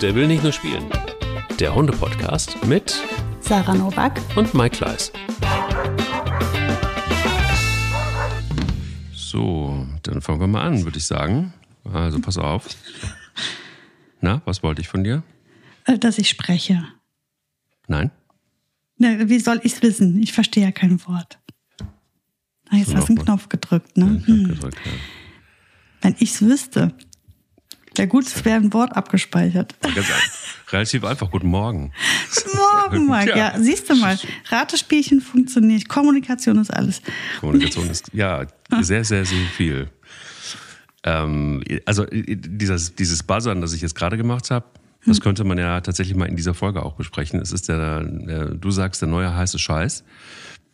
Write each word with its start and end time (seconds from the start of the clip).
Der 0.00 0.14
will 0.14 0.26
nicht 0.26 0.42
nur 0.42 0.52
spielen. 0.52 0.84
Der 1.58 1.74
Hunde-Podcast 1.74 2.64
mit 2.66 2.94
Sarah 3.40 3.74
Novak 3.74 4.18
und 4.36 4.54
Mike 4.54 4.76
Kleiss. 4.76 5.12
So, 9.12 9.86
dann 10.02 10.20
fangen 10.22 10.40
wir 10.40 10.46
mal 10.46 10.62
an, 10.62 10.84
würde 10.84 10.98
ich 10.98 11.04
sagen. 11.06 11.52
Also 11.92 12.18
pass 12.20 12.38
auf. 12.38 12.66
Na, 14.20 14.42
was 14.44 14.62
wollte 14.62 14.80
ich 14.80 14.88
von 14.88 15.04
dir? 15.04 15.22
Äh, 15.84 15.98
Dass 15.98 16.18
ich 16.18 16.28
spreche. 16.28 16.84
Nein? 17.86 18.10
Na, 18.98 19.28
wie 19.28 19.38
soll 19.38 19.60
ich 19.62 19.74
es 19.74 19.82
wissen? 19.82 20.20
Ich 20.22 20.32
verstehe 20.32 20.64
ja 20.64 20.72
kein 20.72 21.04
Wort. 21.06 21.38
Ah, 22.70 22.76
jetzt 22.76 22.90
So, 22.90 22.96
hast 22.96 23.08
du 23.08 23.14
einen. 23.14 23.24
Knopf 23.24 23.48
gedrückt, 23.48 23.96
ne? 23.96 24.16
Ich 24.16 24.22
hab 24.22 24.28
Hm. 24.28 24.48
gedrückt, 24.48 24.78
ja. 24.84 24.92
Wenn 26.02 26.14
ich 26.18 26.30
es 26.32 26.42
wüsste. 26.42 26.94
Ja 27.96 28.06
gut, 28.06 28.24
es 28.26 28.44
wäre 28.44 28.56
ein 28.56 28.72
Wort 28.72 28.96
abgespeichert. 28.96 29.74
Ganz 29.82 30.06
relativ 30.70 31.04
einfach. 31.04 31.30
Guten 31.30 31.48
Morgen. 31.48 31.92
Morgen, 32.54 33.08
Mike. 33.08 33.30
Ja, 33.30 33.36
Ja. 33.36 33.58
siehst 33.60 33.90
du 33.90 33.96
mal. 33.96 34.18
Ratespielchen 34.48 35.20
funktioniert. 35.20 35.88
Kommunikation 35.88 36.58
ist 36.58 36.70
alles. 36.72 37.02
Kommunikation 37.40 37.90
ist 37.90 38.10
ja 38.12 38.46
sehr, 38.80 39.04
sehr, 39.04 39.24
sehr 39.24 39.46
viel. 39.56 39.88
Ähm, 41.02 41.62
also 41.86 42.06
dieses, 42.10 42.94
dieses 42.94 43.22
Buzzern, 43.22 43.60
das 43.60 43.72
ich 43.72 43.80
jetzt 43.80 43.94
gerade 43.94 44.16
gemacht 44.16 44.50
habe, 44.50 44.66
das 45.06 45.20
könnte 45.20 45.44
man 45.44 45.56
ja 45.56 45.80
tatsächlich 45.80 46.14
mal 46.14 46.26
in 46.28 46.36
dieser 46.36 46.52
Folge 46.52 46.82
auch 46.84 46.92
besprechen. 46.94 47.40
Es 47.40 47.52
ist 47.52 47.68
der, 47.70 48.04
der 48.04 48.44
du 48.54 48.70
sagst, 48.70 49.00
der 49.00 49.08
neue 49.08 49.34
heiße 49.34 49.58
Scheiß. 49.58 50.04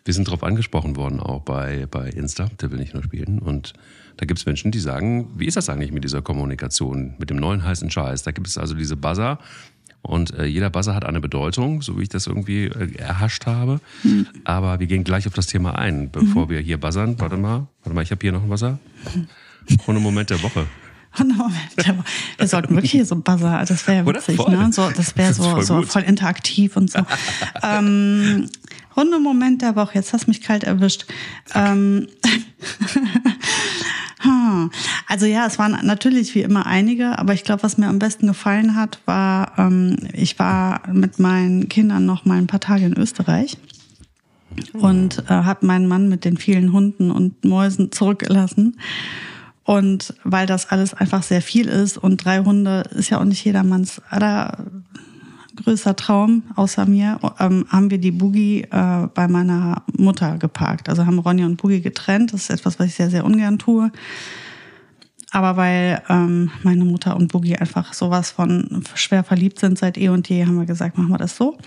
Wir 0.05 0.15
sind 0.15 0.27
darauf 0.27 0.43
angesprochen 0.43 0.96
worden, 0.96 1.21
auch 1.21 1.43
bei, 1.43 1.87
bei 1.91 2.09
Insta, 2.10 2.48
der 2.60 2.71
will 2.73 2.79
nicht 2.79 2.93
nur 2.95 3.05
spielen. 3.05 3.38
Und 3.38 3.73
da 4.16 4.27
gibt 4.27 4.38
es 4.38 4.47
Menschen, 4.47 4.70
die 4.70 4.80
sagen, 4.80 5.29
wie 5.37 5.47
ist 5.47 5.56
das 5.56 5.69
eigentlich 5.69 5.93
mit 5.93 6.05
dieser 6.05 6.23
Kommunikation, 6.23 7.15
mit 7.19 7.30
dem 7.30 7.37
neuen 7.37 7.65
heißen 7.65 7.91
Scheiß? 7.91 8.23
Da 8.23 8.30
gibt 8.30 8.47
es 8.47 8.59
also 8.59 8.74
diese 8.74 8.97
Buzzer 8.97 9.38
und 10.07 10.34
äh, 10.34 10.45
jeder 10.45 10.70
Buzzer 10.70 10.95
hat 10.95 11.05
eine 11.05 11.21
Bedeutung, 11.21 11.82
so 11.82 11.99
wie 11.99 12.04
ich 12.04 12.09
das 12.09 12.27
irgendwie 12.27 12.66
äh, 12.66 12.95
erhascht 12.96 13.46
habe. 13.46 13.80
Aber 14.45 14.79
wir 14.79 14.87
gehen 14.87 15.05
gleich 15.05 15.27
auf 15.27 15.35
das 15.35 15.46
Thema 15.46 15.77
ein, 15.77 16.10
bevor 16.10 16.49
wir 16.49 16.60
hier 16.60 16.79
buzzern. 16.79 17.18
Warte 17.18 17.37
mal, 17.37 17.66
warte 17.82 17.95
mal, 17.95 18.02
ich 18.02 18.10
habe 18.10 18.21
hier 18.23 18.32
noch 18.32 18.40
einen 18.40 18.51
Buzzer. 18.51 18.79
Und 19.87 20.01
Moment 20.01 20.30
der 20.30 20.43
Woche. 20.43 20.66
Moment. 21.18 22.05
Wir 22.37 22.46
sollten 22.46 22.74
wirklich 22.74 22.93
hier 22.93 23.07
so 23.07 23.15
ein 23.15 23.23
Buzzer, 23.23 23.65
das 23.66 23.87
wäre 23.87 23.99
ja 23.99 24.07
witzig, 24.07 24.38
ne? 24.49 24.71
So, 24.73 24.90
das 24.90 25.16
wäre 25.16 25.33
so, 25.33 25.43
voll 25.43 25.62
so 25.62 25.83
voll 25.83 26.02
interaktiv 26.02 26.77
und 26.77 26.90
so. 26.90 27.01
ähm, 27.62 28.49
Hundemoment 28.95 29.62
der 29.62 29.77
Woche, 29.77 29.95
jetzt 29.95 30.12
hast 30.12 30.27
du 30.27 30.30
mich 30.30 30.40
kalt 30.40 30.65
erwischt. 30.65 31.07
Ähm, 31.55 32.09
also 35.06 35.26
ja, 35.26 35.46
es 35.46 35.59
waren 35.59 35.78
natürlich 35.84 36.34
wie 36.34 36.42
immer 36.42 36.66
einige, 36.66 37.18
aber 37.18 37.34
ich 37.34 37.45
glaube, 37.45 37.62
was 37.62 37.78
mir 37.78 37.88
am 37.88 37.98
besten 37.98 38.26
gefallen 38.26 38.76
hat, 38.76 39.00
war, 39.04 39.52
ähm, 39.59 39.96
ich 40.12 40.38
war 40.38 40.82
mit 40.92 41.18
meinen 41.18 41.68
Kindern 41.68 42.06
noch 42.06 42.24
mal 42.24 42.38
ein 42.38 42.46
paar 42.46 42.60
Tage 42.60 42.87
in 42.87 42.96
Österreich 42.96 43.59
und 44.72 45.24
äh, 45.28 45.32
habe 45.32 45.66
meinen 45.66 45.88
Mann 45.88 46.09
mit 46.09 46.24
den 46.24 46.37
vielen 46.37 46.72
Hunden 46.72 47.10
und 47.10 47.44
Mäusen 47.44 47.92
zurückgelassen. 47.92 48.76
Und 49.64 50.14
weil 50.22 50.46
das 50.46 50.70
alles 50.70 50.94
einfach 50.94 51.24
sehr 51.24 51.42
viel 51.42 51.66
ist 51.66 51.98
und 51.98 52.24
drei 52.24 52.38
Hunde 52.38 52.84
ist 52.94 53.10
ja 53.10 53.18
auch 53.18 53.24
nicht 53.24 53.44
jedermanns 53.44 54.00
allergrößter 54.10 55.96
Traum, 55.96 56.44
außer 56.54 56.87
mir, 56.87 57.18
ähm, 57.40 57.66
haben 57.68 57.90
wir 57.90 57.98
die 57.98 58.12
Boogie 58.12 58.62
äh, 58.62 59.09
bei 59.12 59.26
meiner 59.26 59.82
Mutter 59.96 60.38
geparkt. 60.38 60.88
Also 60.88 61.04
haben 61.04 61.18
Ronja 61.18 61.46
und 61.46 61.56
Boogie 61.56 61.80
getrennt. 61.80 62.32
Das 62.32 62.42
ist 62.42 62.50
etwas, 62.50 62.78
was 62.78 62.87
ich 62.87 62.94
sehr, 62.94 63.10
sehr 63.10 63.24
ungern 63.24 63.59
tue. 63.59 63.90
Aber 65.32 65.56
weil 65.56 66.03
ähm, 66.09 66.50
meine 66.62 66.84
Mutter 66.84 67.16
und 67.16 67.32
Boogie 67.32 67.56
einfach 67.56 67.93
sowas 67.93 68.31
von 68.31 68.84
schwer 68.94 69.25
verliebt 69.25 69.59
sind 69.59 69.78
seit 69.78 69.99
eh 69.99 70.09
und 70.09 70.28
je, 70.28 70.47
haben 70.47 70.59
wir 70.59 70.66
gesagt, 70.66 70.97
machen 70.99 71.10
wir 71.10 71.19
das 71.19 71.37
so. 71.37 71.59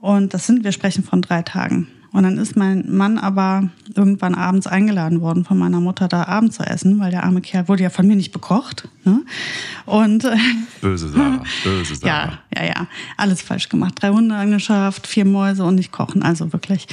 Und 0.00 0.34
das 0.34 0.46
sind, 0.46 0.64
wir 0.64 0.72
sprechen 0.72 1.04
von 1.04 1.22
drei 1.22 1.42
Tagen. 1.42 1.88
Und 2.12 2.22
dann 2.22 2.38
ist 2.38 2.56
mein 2.56 2.84
Mann 2.88 3.18
aber 3.18 3.68
irgendwann 3.94 4.34
abends 4.34 4.66
eingeladen 4.66 5.20
worden 5.20 5.44
von 5.44 5.58
meiner 5.58 5.80
Mutter, 5.80 6.08
da 6.08 6.24
Abend 6.24 6.54
zu 6.54 6.62
essen, 6.62 6.98
weil 6.98 7.10
der 7.10 7.24
arme 7.24 7.42
Kerl 7.42 7.68
wurde 7.68 7.82
ja 7.82 7.90
von 7.90 8.06
mir 8.06 8.16
nicht 8.16 8.32
bekocht. 8.32 8.88
Ne? 9.04 9.22
Und 9.84 10.24
äh, 10.24 10.34
Böse 10.80 11.08
Sarah, 11.12 11.42
böse 11.62 11.96
Sarah. 11.96 12.38
ja, 12.54 12.62
ja, 12.62 12.68
ja, 12.68 12.86
alles 13.18 13.42
falsch 13.42 13.68
gemacht. 13.68 13.94
Drei 14.00 14.08
Hunde 14.08 14.34
angeschafft, 14.34 15.06
vier 15.06 15.26
Mäuse 15.26 15.64
und 15.64 15.74
nicht 15.74 15.92
kochen, 15.92 16.22
also 16.22 16.54
wirklich. 16.54 16.86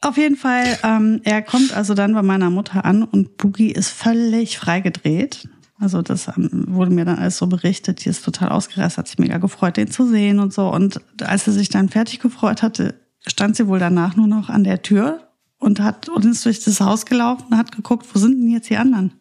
Auf 0.00 0.16
jeden 0.16 0.36
Fall, 0.36 0.78
ähm, 0.84 1.20
er 1.24 1.42
kommt 1.42 1.72
also 1.76 1.94
dann 1.94 2.14
bei 2.14 2.22
meiner 2.22 2.50
Mutter 2.50 2.84
an 2.84 3.02
und 3.02 3.36
Boogie 3.36 3.72
ist 3.72 3.88
völlig 3.88 4.58
freigedreht. 4.58 5.48
Also 5.80 6.02
das 6.02 6.28
ähm, 6.28 6.66
wurde 6.68 6.92
mir 6.92 7.04
dann 7.04 7.18
alles 7.18 7.38
so 7.38 7.46
berichtet. 7.46 8.04
Die 8.04 8.08
ist 8.08 8.24
total 8.24 8.50
ausgerastet, 8.50 8.98
hat 8.98 9.08
sich 9.08 9.18
mega 9.18 9.38
gefreut, 9.38 9.76
den 9.76 9.90
zu 9.90 10.06
sehen 10.06 10.38
und 10.38 10.52
so. 10.52 10.72
Und 10.72 11.00
als 11.22 11.44
sie 11.44 11.52
sich 11.52 11.68
dann 11.68 11.88
fertig 11.88 12.20
gefreut 12.20 12.62
hatte, 12.62 12.94
stand 13.26 13.56
sie 13.56 13.66
wohl 13.66 13.78
danach 13.78 14.16
nur 14.16 14.28
noch 14.28 14.48
an 14.48 14.64
der 14.64 14.82
Tür 14.82 15.28
und 15.58 15.80
hat 15.80 16.08
und 16.08 16.24
ist 16.24 16.44
durch 16.44 16.62
das 16.62 16.80
Haus 16.80 17.04
gelaufen 17.06 17.46
und 17.50 17.56
hat 17.56 17.72
geguckt, 17.72 18.06
wo 18.12 18.18
sind 18.18 18.40
denn 18.40 18.50
jetzt 18.50 18.70
die 18.70 18.76
anderen? 18.76 19.12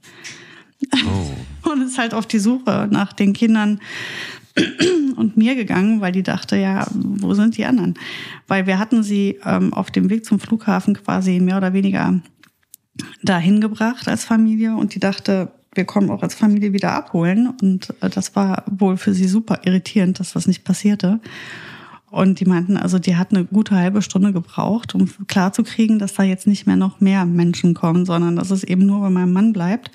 Oh. 0.93 1.69
Und 1.71 1.81
ist 1.81 1.97
halt 1.97 2.13
auf 2.13 2.25
die 2.25 2.39
Suche 2.39 2.87
nach 2.89 3.11
den 3.11 3.33
Kindern 3.33 3.81
und 5.15 5.37
mir 5.37 5.55
gegangen, 5.55 6.01
weil 6.01 6.11
die 6.11 6.23
dachte, 6.23 6.57
ja, 6.57 6.87
wo 6.93 7.33
sind 7.33 7.57
die 7.57 7.65
anderen? 7.65 7.95
Weil 8.47 8.67
wir 8.67 8.79
hatten 8.79 9.03
sie 9.03 9.39
ähm, 9.45 9.73
auf 9.73 9.91
dem 9.91 10.09
Weg 10.09 10.25
zum 10.25 10.39
Flughafen 10.39 10.95
quasi 10.95 11.39
mehr 11.39 11.57
oder 11.57 11.73
weniger 11.73 12.19
dahin 13.21 13.61
gebracht 13.61 14.07
als 14.07 14.25
Familie 14.25 14.75
und 14.75 14.95
die 14.95 14.99
dachte, 14.99 15.51
wir 15.73 15.85
kommen 15.85 16.09
auch 16.09 16.23
als 16.23 16.33
Familie 16.33 16.73
wieder 16.73 16.93
abholen 16.93 17.53
und 17.61 17.93
äh, 18.01 18.09
das 18.09 18.35
war 18.35 18.63
wohl 18.69 18.97
für 18.97 19.13
sie 19.13 19.27
super 19.27 19.61
irritierend, 19.63 20.19
dass 20.19 20.33
das 20.33 20.47
nicht 20.47 20.63
passierte. 20.63 21.19
Und 22.09 22.39
die 22.39 22.45
meinten, 22.45 22.77
also 22.77 22.99
die 22.99 23.17
hat 23.17 23.31
eine 23.31 23.43
gute 23.43 23.75
halbe 23.75 24.01
Stunde 24.01 24.31
gebraucht, 24.31 24.95
um 24.95 25.09
klarzukriegen, 25.27 25.99
dass 25.99 26.13
da 26.13 26.23
jetzt 26.23 26.47
nicht 26.47 26.65
mehr 26.65 26.77
noch 26.77 27.01
mehr 27.01 27.25
Menschen 27.25 27.73
kommen, 27.73 28.05
sondern 28.05 28.37
dass 28.37 28.49
es 28.49 28.63
eben 28.63 28.85
nur 28.85 29.01
bei 29.01 29.09
meinem 29.09 29.33
Mann 29.33 29.51
bleibt. 29.51 29.91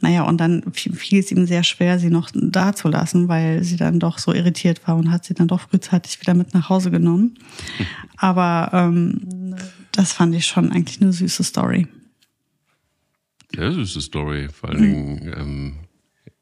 Naja, 0.00 0.22
und 0.24 0.38
dann 0.38 0.62
fiel 0.72 1.20
es 1.20 1.32
ihm 1.32 1.46
sehr 1.46 1.64
schwer, 1.64 1.98
sie 1.98 2.10
noch 2.10 2.30
da 2.34 2.74
zu 2.74 2.88
lassen, 2.88 3.28
weil 3.28 3.64
sie 3.64 3.76
dann 3.76 3.98
doch 3.98 4.18
so 4.18 4.34
irritiert 4.34 4.86
war 4.86 4.96
und 4.96 5.10
hat 5.10 5.24
sie 5.24 5.32
dann 5.32 5.48
doch 5.48 5.60
frühzeitig 5.60 6.20
wieder 6.20 6.34
mit 6.34 6.52
nach 6.52 6.68
Hause 6.68 6.90
genommen. 6.90 7.38
Aber 8.16 8.70
ähm, 8.74 9.56
das 9.92 10.12
fand 10.12 10.34
ich 10.34 10.46
schon 10.46 10.70
eigentlich 10.70 11.00
eine 11.00 11.12
süße 11.12 11.42
Story. 11.44 11.86
Sehr 13.54 13.72
süße 13.72 14.02
Story, 14.02 14.48
vor 14.52 14.70
allen 14.70 14.82
Dingen. 14.82 15.34
Ähm, 15.34 15.74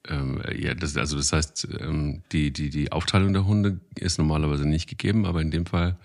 ähm, 0.08 0.42
ja, 0.58 0.74
das, 0.74 0.96
also 0.96 1.16
das 1.16 1.32
heißt, 1.32 1.68
ähm, 1.80 2.22
die, 2.32 2.52
die, 2.52 2.70
die 2.70 2.90
Aufteilung 2.90 3.32
der 3.32 3.46
Hunde 3.46 3.80
ist 3.94 4.18
normalerweise 4.18 4.66
nicht 4.66 4.88
gegeben, 4.88 5.26
aber 5.26 5.40
in 5.40 5.52
dem 5.52 5.66
Fall 5.66 5.96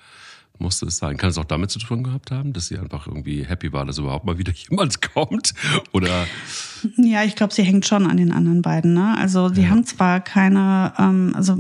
musste 0.59 0.85
es 0.85 0.97
sein. 0.97 1.17
Kann 1.17 1.29
es 1.29 1.37
auch 1.37 1.45
damit 1.45 1.71
zu 1.71 1.79
tun 1.79 2.03
gehabt 2.03 2.31
haben, 2.31 2.53
dass 2.53 2.67
sie 2.67 2.77
einfach 2.77 3.07
irgendwie 3.07 3.45
happy 3.45 3.71
war, 3.73 3.85
dass 3.85 3.97
überhaupt 3.97 4.25
mal 4.25 4.37
wieder 4.37 4.53
jemand 4.69 5.01
kommt? 5.01 5.53
Oder 5.91 6.27
Ja, 6.97 7.23
ich 7.23 7.35
glaube, 7.35 7.53
sie 7.53 7.63
hängt 7.63 7.85
schon 7.85 8.07
an 8.07 8.17
den 8.17 8.31
anderen 8.31 8.61
beiden. 8.61 8.93
Ne? 8.93 9.17
Also 9.17 9.49
die 9.49 9.67
haben 9.67 9.85
zwar 9.85 10.19
keine, 10.19 10.93
ähm, 10.97 11.33
also 11.35 11.57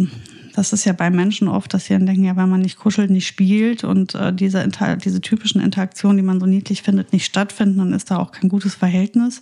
das 0.55 0.73
ist 0.73 0.85
ja 0.85 0.93
bei 0.93 1.09
Menschen 1.09 1.47
oft, 1.47 1.73
dass 1.73 1.85
sie 1.85 1.93
dann 1.93 2.05
denken, 2.05 2.25
ja, 2.25 2.35
wenn 2.35 2.49
man 2.49 2.61
nicht 2.61 2.77
kuschelt, 2.77 3.09
nicht 3.09 3.27
spielt 3.27 3.83
und 3.83 4.15
äh, 4.15 4.33
diese, 4.33 4.61
Inter 4.61 4.97
diese 4.97 5.21
typischen 5.21 5.61
Interaktionen, 5.61 6.17
die 6.17 6.23
man 6.23 6.39
so 6.39 6.45
niedlich 6.45 6.81
findet, 6.81 7.13
nicht 7.13 7.25
stattfinden, 7.25 7.77
dann 7.77 7.93
ist 7.93 8.11
da 8.11 8.17
auch 8.17 8.31
kein 8.31 8.49
gutes 8.49 8.75
Verhältnis. 8.75 9.41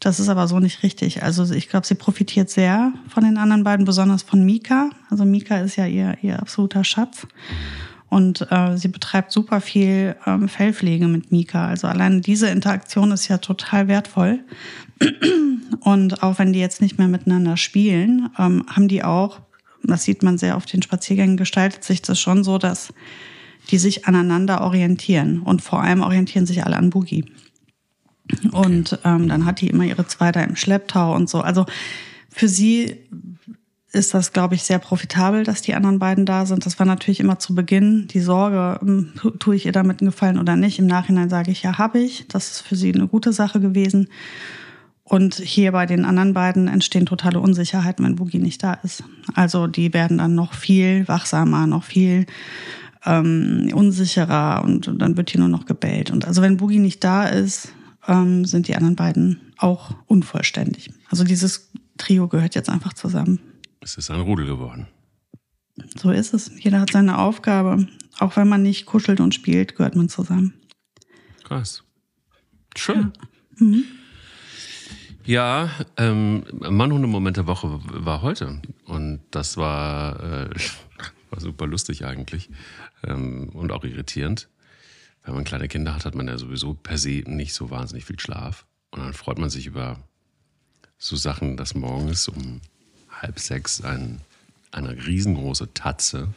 Das 0.00 0.18
ist 0.18 0.28
aber 0.28 0.48
so 0.48 0.58
nicht 0.58 0.82
richtig. 0.82 1.22
Also 1.22 1.48
ich 1.52 1.68
glaube, 1.68 1.86
sie 1.86 1.94
profitiert 1.94 2.50
sehr 2.50 2.92
von 3.08 3.22
den 3.22 3.36
anderen 3.36 3.62
beiden, 3.62 3.84
besonders 3.84 4.22
von 4.22 4.44
Mika. 4.44 4.90
Also 5.10 5.24
Mika 5.24 5.58
ist 5.58 5.76
ja 5.76 5.86
ihr, 5.86 6.16
ihr 6.22 6.40
absoluter 6.40 6.82
Schatz. 6.82 7.26
Und 8.12 8.46
äh, 8.50 8.76
sie 8.76 8.88
betreibt 8.88 9.32
super 9.32 9.62
viel 9.62 10.16
ähm, 10.26 10.46
Fellpflege 10.46 11.08
mit 11.08 11.32
Mika. 11.32 11.68
Also 11.68 11.86
allein 11.86 12.20
diese 12.20 12.48
Interaktion 12.48 13.10
ist 13.10 13.28
ja 13.28 13.38
total 13.38 13.88
wertvoll. 13.88 14.40
Und 15.80 16.22
auch 16.22 16.38
wenn 16.38 16.52
die 16.52 16.60
jetzt 16.60 16.82
nicht 16.82 16.98
mehr 16.98 17.08
miteinander 17.08 17.56
spielen, 17.56 18.28
ähm, 18.38 18.66
haben 18.68 18.88
die 18.88 19.02
auch, 19.02 19.40
das 19.82 20.04
sieht 20.04 20.22
man 20.22 20.36
sehr 20.36 20.58
auf 20.58 20.66
den 20.66 20.82
Spaziergängen, 20.82 21.38
gestaltet 21.38 21.84
sich 21.84 22.02
das 22.02 22.20
schon 22.20 22.44
so, 22.44 22.58
dass 22.58 22.92
die 23.70 23.78
sich 23.78 24.06
aneinander 24.06 24.60
orientieren. 24.60 25.40
Und 25.40 25.62
vor 25.62 25.82
allem 25.82 26.02
orientieren 26.02 26.44
sich 26.44 26.66
alle 26.66 26.76
an 26.76 26.90
Boogie. 26.90 27.24
Und 28.50 28.98
ähm, 29.06 29.26
dann 29.26 29.46
hat 29.46 29.62
die 29.62 29.68
immer 29.68 29.84
ihre 29.84 30.06
zwei 30.06 30.32
da 30.32 30.42
im 30.42 30.56
Schlepptau 30.56 31.14
und 31.14 31.30
so. 31.30 31.40
Also 31.40 31.64
für 32.28 32.48
sie 32.48 33.08
ist 33.92 34.14
das, 34.14 34.32
glaube 34.32 34.54
ich, 34.54 34.62
sehr 34.62 34.78
profitabel, 34.78 35.44
dass 35.44 35.60
die 35.60 35.74
anderen 35.74 35.98
beiden 35.98 36.24
da 36.24 36.46
sind. 36.46 36.64
Das 36.64 36.78
war 36.78 36.86
natürlich 36.86 37.20
immer 37.20 37.38
zu 37.38 37.54
Beginn 37.54 38.08
die 38.08 38.20
Sorge, 38.20 38.78
hm, 38.80 39.12
tu- 39.16 39.30
tue 39.30 39.56
ich 39.56 39.66
ihr 39.66 39.72
damit 39.72 40.00
einen 40.00 40.10
Gefallen 40.10 40.38
oder 40.38 40.56
nicht. 40.56 40.78
Im 40.78 40.86
Nachhinein 40.86 41.28
sage 41.28 41.50
ich, 41.50 41.62
ja, 41.62 41.76
habe 41.76 41.98
ich. 41.98 42.26
Das 42.28 42.52
ist 42.52 42.60
für 42.62 42.74
sie 42.76 42.94
eine 42.94 43.06
gute 43.06 43.32
Sache 43.32 43.60
gewesen. 43.60 44.08
Und 45.04 45.34
hier 45.34 45.72
bei 45.72 45.84
den 45.84 46.06
anderen 46.06 46.32
beiden 46.32 46.68
entstehen 46.68 47.04
totale 47.04 47.38
Unsicherheiten, 47.38 48.04
wenn 48.04 48.16
Boogie 48.16 48.38
nicht 48.38 48.62
da 48.62 48.72
ist. 48.74 49.04
Also 49.34 49.66
die 49.66 49.92
werden 49.92 50.18
dann 50.18 50.34
noch 50.34 50.54
viel 50.54 51.06
wachsamer, 51.06 51.66
noch 51.66 51.84
viel 51.84 52.24
ähm, 53.04 53.68
unsicherer 53.74 54.62
und, 54.64 54.88
und 54.88 55.00
dann 55.00 55.18
wird 55.18 55.28
hier 55.28 55.40
nur 55.40 55.50
noch 55.50 55.66
gebellt. 55.66 56.10
Und 56.10 56.26
also 56.26 56.40
wenn 56.40 56.56
Boogie 56.56 56.78
nicht 56.78 57.04
da 57.04 57.26
ist, 57.26 57.74
ähm, 58.08 58.46
sind 58.46 58.68
die 58.68 58.76
anderen 58.76 58.96
beiden 58.96 59.40
auch 59.58 59.94
unvollständig. 60.06 60.90
Also 61.10 61.24
dieses 61.24 61.70
Trio 61.98 62.26
gehört 62.28 62.54
jetzt 62.54 62.70
einfach 62.70 62.94
zusammen. 62.94 63.40
Es 63.82 63.96
ist 63.96 64.10
ein 64.10 64.20
Rudel 64.20 64.46
geworden. 64.46 64.86
So 65.96 66.10
ist 66.10 66.34
es. 66.34 66.52
Jeder 66.62 66.80
hat 66.80 66.92
seine 66.92 67.18
Aufgabe. 67.18 67.88
Auch 68.18 68.36
wenn 68.36 68.48
man 68.48 68.62
nicht 68.62 68.86
kuschelt 68.86 69.20
und 69.20 69.34
spielt, 69.34 69.74
gehört 69.76 69.96
man 69.96 70.08
zusammen. 70.08 70.54
Krass. 71.42 71.82
Schön. 72.76 73.12
Ja, 75.24 75.70
ähm, 75.96 76.44
Mann-Hunde-Moment 76.52 77.36
der 77.36 77.46
Woche 77.46 77.80
war 77.82 78.22
heute. 78.22 78.62
Und 78.84 79.20
das 79.32 79.56
war, 79.56 80.20
äh, 80.20 80.50
war 81.30 81.40
super 81.40 81.66
lustig 81.66 82.04
eigentlich. 82.04 82.50
Ähm, 83.02 83.48
und 83.50 83.72
auch 83.72 83.84
irritierend. 83.84 84.48
Wenn 85.24 85.34
man 85.34 85.44
kleine 85.44 85.68
Kinder 85.68 85.94
hat, 85.94 86.04
hat 86.04 86.14
man 86.14 86.28
ja 86.28 86.38
sowieso 86.38 86.74
per 86.74 86.98
se 86.98 87.22
nicht 87.26 87.54
so 87.54 87.70
wahnsinnig 87.70 88.04
viel 88.04 88.18
Schlaf. 88.20 88.64
Und 88.90 89.00
dann 89.00 89.12
freut 89.12 89.38
man 89.38 89.50
sich 89.50 89.66
über 89.66 89.98
so 90.98 91.16
Sachen, 91.16 91.56
dass 91.56 91.74
morgens 91.74 92.28
um 92.28 92.60
halb 93.22 93.38
sechs 93.38 93.80
ein, 93.82 94.20
eine 94.72 95.06
riesengroße 95.06 95.72
Tatze 95.74 96.34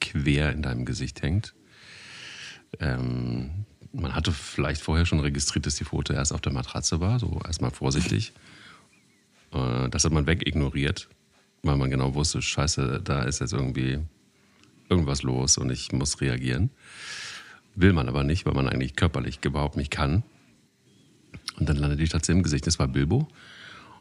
quer 0.00 0.52
in 0.52 0.62
deinem 0.62 0.84
Gesicht 0.84 1.22
hängt. 1.22 1.54
Ähm, 2.80 3.66
man 3.92 4.14
hatte 4.14 4.32
vielleicht 4.32 4.82
vorher 4.82 5.06
schon 5.06 5.20
registriert, 5.20 5.66
dass 5.66 5.76
die 5.76 5.84
Foto 5.84 6.12
erst 6.12 6.32
auf 6.32 6.40
der 6.40 6.52
Matratze 6.52 7.00
war, 7.00 7.20
so 7.20 7.40
erstmal 7.44 7.70
vorsichtig. 7.70 8.32
Äh, 9.52 9.88
das 9.90 10.04
hat 10.04 10.12
man 10.12 10.26
wegignoriert, 10.26 11.08
weil 11.62 11.76
man 11.76 11.90
genau 11.90 12.14
wusste, 12.14 12.42
scheiße, 12.42 13.00
da 13.04 13.22
ist 13.22 13.40
jetzt 13.40 13.52
irgendwie 13.52 14.00
irgendwas 14.88 15.22
los 15.22 15.58
und 15.58 15.70
ich 15.70 15.92
muss 15.92 16.20
reagieren. 16.20 16.70
Will 17.76 17.92
man 17.92 18.08
aber 18.08 18.24
nicht, 18.24 18.46
weil 18.46 18.54
man 18.54 18.68
eigentlich 18.68 18.96
körperlich 18.96 19.38
überhaupt 19.44 19.76
nicht 19.76 19.90
kann. 19.90 20.22
Und 21.58 21.68
dann 21.68 21.76
landet 21.76 22.00
die 22.00 22.08
Tatze 22.08 22.32
im 22.32 22.42
Gesicht. 22.42 22.66
Das 22.66 22.78
war 22.78 22.88
Bilbo. 22.88 23.28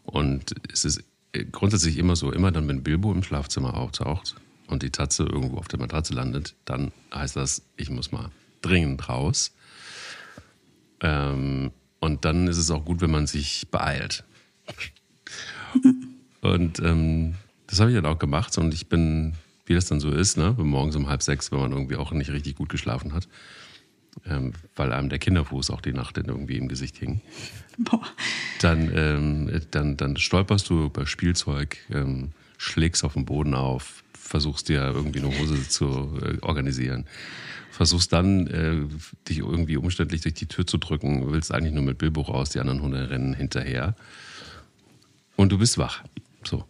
Und 0.04 0.54
es 0.72 0.86
ist 0.86 1.04
grundsätzlich 1.52 1.98
immer 1.98 2.16
so, 2.16 2.32
immer 2.32 2.52
dann, 2.52 2.68
wenn 2.68 2.84
Bilbo 2.84 3.12
im 3.12 3.24
Schlafzimmer 3.24 3.76
auftaucht 3.76 4.36
und 4.68 4.84
die 4.84 4.92
Tatze 4.92 5.24
irgendwo 5.24 5.58
auf 5.58 5.68
der 5.68 5.80
Matratze 5.80 6.14
landet, 6.14 6.56
dann 6.66 6.92
heißt 7.14 7.36
das, 7.36 7.64
ich 7.76 7.90
muss 7.90 8.12
mal 8.12 8.30
dringend 8.62 9.10
raus. 9.10 9.52
Ähm, 11.02 11.72
und 12.00 12.26
dann 12.26 12.48
ist 12.48 12.58
es 12.58 12.70
auch 12.72 12.86
gut, 12.86 13.02
wenn 13.02 13.12
man 13.12 13.28
sich 13.28 13.68
beeilt. 13.72 14.24
Und 16.42 16.80
ähm, 16.82 17.36
das 17.68 17.80
habe 17.80 17.92
ich 17.92 17.96
dann 17.96 18.06
auch 18.06 18.20
gemacht 18.20 18.58
und 18.58 18.74
ich 18.74 18.88
bin, 18.88 19.34
wie 19.66 19.74
das 19.74 19.86
dann 19.86 20.02
so 20.02 20.12
ist, 20.12 20.38
ne, 20.38 20.54
morgens 20.58 20.98
um 20.98 21.08
halb 21.08 21.24
sechs, 21.24 21.54
wenn 21.54 21.60
man 21.60 21.72
irgendwie 21.72 21.96
auch 21.96 22.12
nicht 22.12 22.30
richtig 22.32 22.56
gut 22.56 22.68
geschlafen 22.68 23.14
hat, 23.14 23.30
ähm, 24.26 24.54
weil 24.76 24.94
einem 24.94 25.10
der 25.10 25.20
Kinderfuß 25.20 25.70
auch 25.70 25.82
die 25.82 25.94
Nacht 25.94 26.18
irgendwie 26.18 26.58
im 26.58 26.68
Gesicht 26.68 26.98
hing. 26.98 27.22
Boah. 27.78 28.06
Dann, 28.62 28.92
ähm, 28.96 29.62
dann, 29.72 29.98
dann 29.98 30.18
stolperst 30.18 30.70
du 30.70 30.86
über 30.86 31.06
Spielzeug, 31.08 31.78
ähm, 31.92 32.32
schlägst 32.58 33.04
auf 33.04 33.14
den 33.14 33.26
Boden 33.26 33.56
auf, 33.56 34.04
versuchst 34.14 34.70
dir 34.70 34.82
irgendwie 34.82 35.20
eine 35.20 35.38
Hose 35.38 35.68
zu 35.68 36.18
äh, 36.22 36.38
organisieren. 36.42 37.06
Versuchst 37.72 38.14
dann, 38.14 38.48
äh, 38.48 38.76
dich 39.28 39.40
irgendwie 39.40 39.78
umständlich 39.78 40.22
durch 40.22 40.36
die 40.36 40.46
Tür 40.46 40.68
zu 40.68 40.78
drücken, 40.78 41.32
willst 41.32 41.52
eigentlich 41.52 41.74
nur 41.74 41.84
mit 41.84 41.98
Bilbo 41.98 42.22
raus, 42.22 42.52
die 42.52 42.60
anderen 42.60 42.82
Hunde 42.82 43.10
rennen 43.10 43.34
hinterher. 43.34 43.96
Und 45.36 45.52
du 45.52 45.58
bist 45.58 45.78
wach. 45.78 46.04
So. 46.44 46.66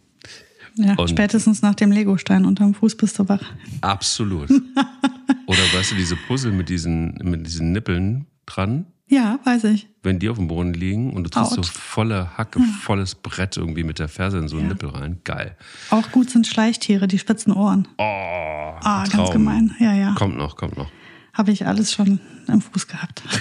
Ja, 0.76 0.94
Und- 0.94 1.08
spätestens 1.10 1.62
nach 1.62 1.74
dem 1.74 1.92
Legostein 1.92 2.44
unterm 2.44 2.74
Fuß 2.74 2.96
bist 2.96 3.18
du 3.18 3.28
wach. 3.28 3.42
Absolut. 3.80 4.50
Oder 5.46 5.58
weißt 5.74 5.92
du, 5.92 5.94
diese 5.96 6.16
Puzzle 6.16 6.52
mit 6.52 6.68
diesen, 6.68 7.14
mit 7.22 7.46
diesen 7.46 7.72
Nippeln 7.72 8.26
dran, 8.46 8.86
Ja, 9.08 9.38
weiß 9.44 9.64
ich. 9.64 9.88
wenn 10.02 10.18
die 10.18 10.28
auf 10.28 10.36
dem 10.38 10.48
Boden 10.48 10.74
liegen 10.74 11.12
und 11.12 11.24
du 11.24 11.30
triffst 11.30 11.52
so 11.52 11.62
volle 11.62 12.36
Hacke, 12.36 12.60
volles 12.82 13.14
Brett 13.14 13.56
irgendwie 13.56 13.84
mit 13.84 13.98
der 13.98 14.08
Ferse 14.08 14.38
in 14.38 14.48
so 14.48 14.56
einen 14.56 14.66
Ja. 14.66 14.72
Nippel 14.72 14.88
rein. 14.90 15.20
Geil. 15.24 15.56
Auch 15.90 16.10
gut 16.10 16.30
sind 16.30 16.46
Schleichtiere, 16.46 17.06
die 17.06 17.18
spitzen 17.18 17.52
Ohren. 17.52 17.86
Oh, 17.98 18.02
Ah, 18.02 19.04
Traum. 19.04 19.18
ganz 19.20 19.30
gemein. 19.30 19.74
Ja, 19.78 19.94
ja. 19.94 20.14
Kommt 20.14 20.36
noch, 20.36 20.56
kommt 20.56 20.76
noch. 20.76 20.90
Habe 21.32 21.52
ich 21.52 21.66
alles 21.66 21.92
schon 21.92 22.20
im 22.48 22.60
Fuß 22.60 22.86
gehabt. 22.88 23.22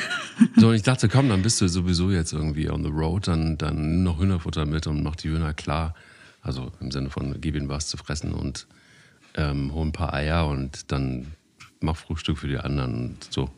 So, 0.56 0.70
und 0.70 0.74
ich 0.76 0.82
dachte, 0.82 1.10
komm, 1.10 1.30
dann 1.30 1.44
bist 1.44 1.62
du 1.62 1.68
sowieso 1.68 2.10
jetzt 2.10 2.34
irgendwie 2.34 2.68
on 2.70 2.84
the 2.84 2.90
road, 2.90 3.28
dann, 3.28 3.56
dann 3.58 3.76
nimm 3.76 4.04
noch 4.04 4.20
Hühnerfutter 4.20 4.66
mit 4.66 4.88
und 4.88 5.04
mach 5.04 5.16
die 5.16 5.30
Hühner 5.30 5.54
klar. 5.54 5.94
Also 6.44 6.72
im 6.80 6.92
Sinne 6.92 7.10
von, 7.10 7.40
gib 7.40 7.56
ihnen 7.56 7.70
was 7.70 7.88
zu 7.88 7.98
fressen 7.98 8.34
und 8.34 8.68
ähm, 9.36 9.74
hol 9.74 9.88
ein 9.88 9.94
paar 9.94 10.14
Eier 10.14 10.48
und 10.48 10.92
dann 10.92 11.32
mach 11.80 11.96
Frühstück 11.96 12.38
für 12.38 12.48
die 12.48 12.58
anderen 12.58 13.10
und 13.12 13.34
so. 13.34 13.50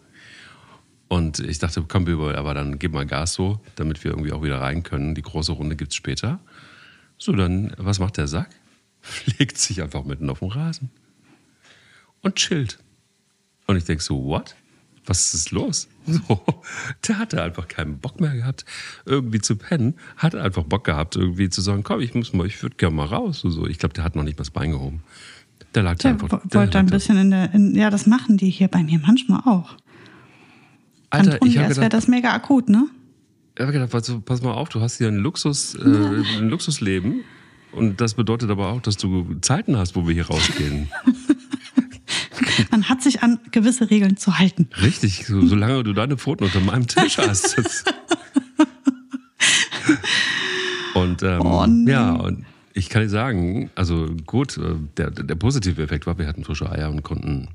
Und 1.07 1.39
ich 1.39 1.59
dachte, 1.59 1.83
komm, 1.87 2.05
Bilbo, 2.05 2.31
aber 2.31 2.53
dann 2.53 2.79
gib 2.79 2.93
mal 2.93 3.05
Gas 3.05 3.33
so, 3.33 3.59
damit 3.75 4.03
wir 4.03 4.11
irgendwie 4.11 4.31
auch 4.31 4.43
wieder 4.43 4.61
rein 4.61 4.83
können. 4.83 5.15
Die 5.15 5.21
große 5.21 5.51
Runde 5.51 5.75
gibt's 5.75 5.95
später. 5.95 6.39
So, 7.17 7.33
dann, 7.33 7.73
was 7.77 7.99
macht 7.99 8.17
der 8.17 8.27
Sack? 8.27 8.49
Legt 9.37 9.57
sich 9.57 9.81
einfach 9.81 10.03
mitten 10.03 10.29
auf 10.29 10.39
den 10.39 10.51
Rasen 10.51 10.89
und 12.21 12.35
chillt. 12.35 12.79
Und 13.67 13.77
ich 13.77 13.85
denke 13.85 14.03
so, 14.03 14.25
what? 14.25 14.55
Was 15.05 15.33
ist 15.33 15.51
los? 15.51 15.87
So, 16.07 16.39
der 17.07 17.17
hatte 17.17 17.41
einfach 17.41 17.67
keinen 17.67 17.97
Bock 17.99 18.19
mehr 18.21 18.35
gehabt, 18.35 18.65
irgendwie 19.05 19.39
zu 19.41 19.55
pennen. 19.55 19.95
Hatte 20.17 20.41
einfach 20.41 20.63
Bock 20.63 20.83
gehabt, 20.83 21.15
irgendwie 21.15 21.49
zu 21.49 21.61
sagen, 21.61 21.83
komm, 21.83 21.99
ich 22.01 22.13
muss 22.13 22.31
mal, 22.33 22.45
ich 22.45 22.61
würde 22.61 22.75
gerne 22.75 22.95
mal 22.95 23.05
raus. 23.07 23.43
Und 23.43 23.51
so. 23.51 23.65
Ich 23.67 23.79
glaube, 23.79 23.93
der 23.93 24.03
hat 24.03 24.15
noch 24.15 24.23
nicht 24.23 24.37
mal 24.37 24.43
das 24.43 24.51
Bein 24.51 24.71
gehoben. 24.71 25.01
Der 25.73 25.83
lag 25.83 25.95
Der 25.97 26.11
einfach. 26.11 26.31
wo- 26.31 26.47
der 26.47 26.59
wollte 26.61 26.77
ein 26.79 26.85
bisschen 26.85 27.17
in 27.17 27.31
der. 27.31 27.53
In, 27.53 27.75
ja, 27.75 27.89
das 27.89 28.05
machen 28.05 28.37
die 28.37 28.49
hier 28.49 28.67
bei 28.67 28.83
mir 28.83 28.99
manchmal 28.99 29.41
auch. 29.45 29.75
Alter, 31.09 31.39
tun 31.39 31.47
ich 31.47 31.57
habe 31.57 31.67
als 31.67 31.77
wäre 31.77 31.89
das 31.89 32.07
mega 32.07 32.33
akut, 32.33 32.69
ne? 32.69 32.87
ich 33.57 33.63
hab 33.63 33.71
gedacht 33.71 33.89
pass, 33.91 34.13
pass 34.25 34.41
mal 34.41 34.51
auf, 34.53 34.67
du 34.69 34.81
hast 34.81 34.97
hier 34.97 35.07
ein, 35.07 35.15
Luxus, 35.17 35.75
äh, 35.75 35.79
ein 35.81 36.49
Luxusleben. 36.49 37.21
Und 37.71 37.99
das 38.01 38.13
bedeutet 38.13 38.49
aber 38.49 38.67
auch, 38.69 38.81
dass 38.81 38.95
du 38.97 39.35
Zeiten 39.41 39.77
hast, 39.77 39.95
wo 39.95 40.07
wir 40.07 40.13
hier 40.13 40.27
rausgehen. 40.27 40.89
Man 42.71 42.89
hat 42.89 43.01
sich 43.01 43.21
an 43.23 43.39
gewisse 43.51 43.89
Regeln 43.89 44.17
zu 44.17 44.37
halten. 44.39 44.69
Richtig, 44.81 45.25
so, 45.25 45.45
solange 45.45 45.83
du 45.83 45.93
deine 45.93 46.17
Pfoten 46.17 46.45
unter 46.45 46.59
meinem 46.59 46.87
Tisch 46.87 47.17
hast. 47.17 47.55
und 50.93 51.23
ähm, 51.23 51.41
Oh, 51.41 51.65
nee. 51.67 51.91
ja, 51.91 52.13
und 52.13 52.45
ich 52.73 52.89
kann 52.89 53.01
dir 53.03 53.09
sagen, 53.09 53.69
also 53.75 54.07
gut, 54.25 54.57
äh, 54.57 54.75
der, 54.97 55.11
der 55.11 55.35
positive 55.35 55.81
Effekt 55.81 56.05
war, 56.07 56.17
wir 56.17 56.27
hatten 56.27 56.43
frische 56.43 56.69
Eier 56.69 56.89
und 56.89 57.03
konnten 57.03 57.49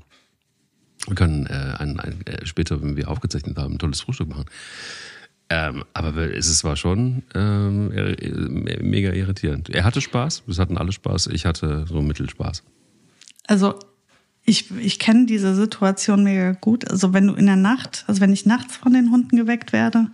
wir 1.07 1.15
können 1.15 1.47
äh, 1.47 1.73
ein, 1.79 1.99
ein, 1.99 2.25
äh, 2.27 2.45
später, 2.45 2.81
wenn 2.83 2.95
wir 2.95 3.09
aufgezeichnet 3.09 3.57
haben, 3.57 3.73
ein 3.73 3.79
tolles 3.79 4.01
Frühstück 4.01 4.29
machen. 4.29 4.45
Ähm, 5.49 5.83
aber 5.93 6.15
es 6.35 6.47
ist- 6.47 6.63
war 6.63 6.75
schon 6.75 7.23
ähm, 7.33 7.91
äh, 7.91 8.29
mega 8.83 9.11
irritierend. 9.11 9.69
Er 9.71 9.83
hatte 9.83 9.99
Spaß, 9.99 10.43
wir 10.45 10.55
hatten 10.57 10.77
alle 10.77 10.91
Spaß, 10.91 11.27
ich 11.27 11.45
hatte 11.47 11.85
so 11.89 12.01
Mittelspaß. 12.03 12.63
Also 13.47 13.79
ich, 14.45 14.71
ich 14.77 14.99
kenne 14.99 15.25
diese 15.25 15.55
Situation 15.55 16.23
mega 16.23 16.53
gut. 16.53 16.89
Also 16.89 17.13
wenn 17.13 17.27
du 17.27 17.33
in 17.33 17.45
der 17.45 17.55
Nacht, 17.55 18.03
also 18.07 18.21
wenn 18.21 18.33
ich 18.33 18.45
nachts 18.45 18.75
von 18.75 18.93
den 18.93 19.11
Hunden 19.11 19.37
geweckt 19.37 19.71
werde, 19.71 20.07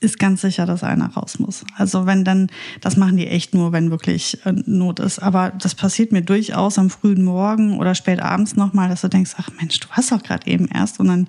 ist 0.00 0.18
ganz 0.18 0.40
sicher, 0.40 0.64
dass 0.64 0.82
einer 0.82 1.12
raus 1.12 1.38
muss. 1.38 1.64
Also 1.76 2.06
wenn 2.06 2.24
dann, 2.24 2.48
das 2.80 2.96
machen 2.96 3.18
die 3.18 3.26
echt 3.26 3.54
nur, 3.54 3.72
wenn 3.72 3.90
wirklich 3.90 4.38
äh, 4.46 4.52
Not 4.64 4.98
ist. 4.98 5.18
Aber 5.18 5.50
das 5.50 5.74
passiert 5.74 6.10
mir 6.10 6.22
durchaus 6.22 6.78
am 6.78 6.88
frühen 6.88 7.22
Morgen 7.22 7.78
oder 7.78 7.94
spät 7.94 8.20
abends 8.20 8.56
nochmal, 8.56 8.88
dass 8.88 9.02
du 9.02 9.08
denkst, 9.08 9.32
ach 9.36 9.50
Mensch, 9.60 9.78
du 9.78 9.88
hast 9.90 10.10
doch 10.10 10.22
gerade 10.22 10.46
eben 10.46 10.68
erst 10.68 11.00
und 11.00 11.08
dann, 11.08 11.28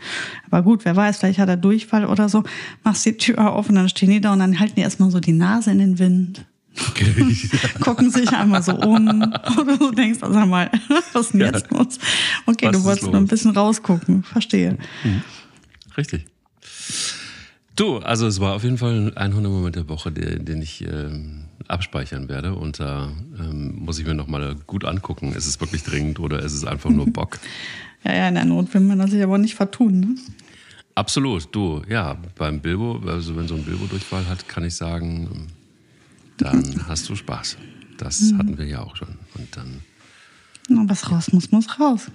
aber 0.49 0.63
gut, 0.63 0.85
wer 0.85 0.95
weiß, 0.95 1.17
vielleicht 1.17 1.39
hat 1.39 1.49
er 1.49 1.57
Durchfall 1.57 2.05
oder 2.05 2.29
so, 2.29 2.43
machst 2.83 3.05
die 3.05 3.17
Tür 3.17 3.51
auf 3.51 3.67
und 3.67 3.75
dann 3.75 3.89
stehen 3.89 4.09
die 4.09 4.21
da 4.21 4.31
und 4.31 4.39
dann 4.39 4.57
halten 4.57 4.75
die 4.75 4.81
erstmal 4.81 5.11
so 5.11 5.19
die 5.19 5.33
Nase 5.33 5.71
in 5.71 5.79
den 5.79 5.99
Wind, 5.99 6.45
gucken 7.81 8.09
sich 8.11 8.29
einmal 8.31 8.63
so 8.63 8.73
um 8.75 9.21
oder 9.59 9.77
du 9.77 9.91
denkst, 9.91 10.19
also 10.21 10.33
sag 10.33 10.47
mal, 10.47 10.71
was 11.13 11.25
ist 11.25 11.33
denn 11.33 11.41
Ja. 11.41 11.47
jetzt 11.47 11.69
los? 11.71 11.99
Okay, 12.45 12.67
Was 12.67 12.71
du 12.77 12.83
wolltest 12.83 13.03
nur 13.07 13.15
ein 13.17 13.27
bisschen 13.27 13.51
rausgucken, 13.51 14.23
verstehe. 14.23 14.77
Richtig. 15.97 16.25
Du, 17.75 17.97
also 17.99 18.27
es 18.27 18.39
war 18.39 18.55
auf 18.55 18.63
jeden 18.63 18.77
Fall 18.77 19.11
ein 19.15 19.33
Hundemoment 19.33 19.75
der 19.75 19.89
Woche, 19.89 20.11
den, 20.11 20.45
den 20.45 20.61
ich 20.61 20.85
ähm, 20.85 21.45
abspeichern 21.67 22.29
werde. 22.29 22.53
Und 22.53 22.79
da 22.79 23.09
ähm, 23.39 23.75
muss 23.79 23.97
ich 23.99 24.05
mir 24.05 24.13
nochmal 24.13 24.55
gut 24.67 24.85
angucken, 24.85 25.33
ist 25.33 25.47
es 25.47 25.59
wirklich 25.59 25.83
dringend 25.83 26.19
oder 26.19 26.39
ist 26.41 26.53
es 26.53 26.65
einfach 26.65 26.89
nur 26.89 27.05
Bock? 27.11 27.39
Ja, 28.03 28.13
ja, 28.13 28.27
in 28.29 28.35
der 28.35 28.45
Not 28.45 28.73
will 28.73 28.81
man 28.81 28.99
das 28.99 29.11
sich 29.11 29.23
aber 29.23 29.37
nicht 29.37 29.55
vertun. 29.55 29.99
Ne? 29.99 30.15
Absolut, 30.95 31.47
du, 31.55 31.81
ja, 31.87 32.17
beim 32.37 32.59
Bilbo, 32.59 33.01
also 33.07 33.35
wenn 33.37 33.47
so 33.47 33.55
ein 33.55 33.63
Bilbo-Durchfall 33.63 34.27
hat, 34.27 34.47
kann 34.49 34.65
ich 34.65 34.75
sagen, 34.75 35.47
dann 36.41 36.87
hast 36.87 37.07
du 37.09 37.15
Spaß. 37.15 37.57
Das 37.97 38.33
hatten 38.37 38.57
wir 38.57 38.65
ja 38.65 38.81
auch 38.81 38.95
schon. 38.95 39.09
Und 39.35 39.55
dann 39.55 39.81
Na, 40.69 40.83
was 40.87 41.09
raus 41.11 41.31
muss, 41.31 41.51
muss 41.51 41.79
raus. 41.79 42.07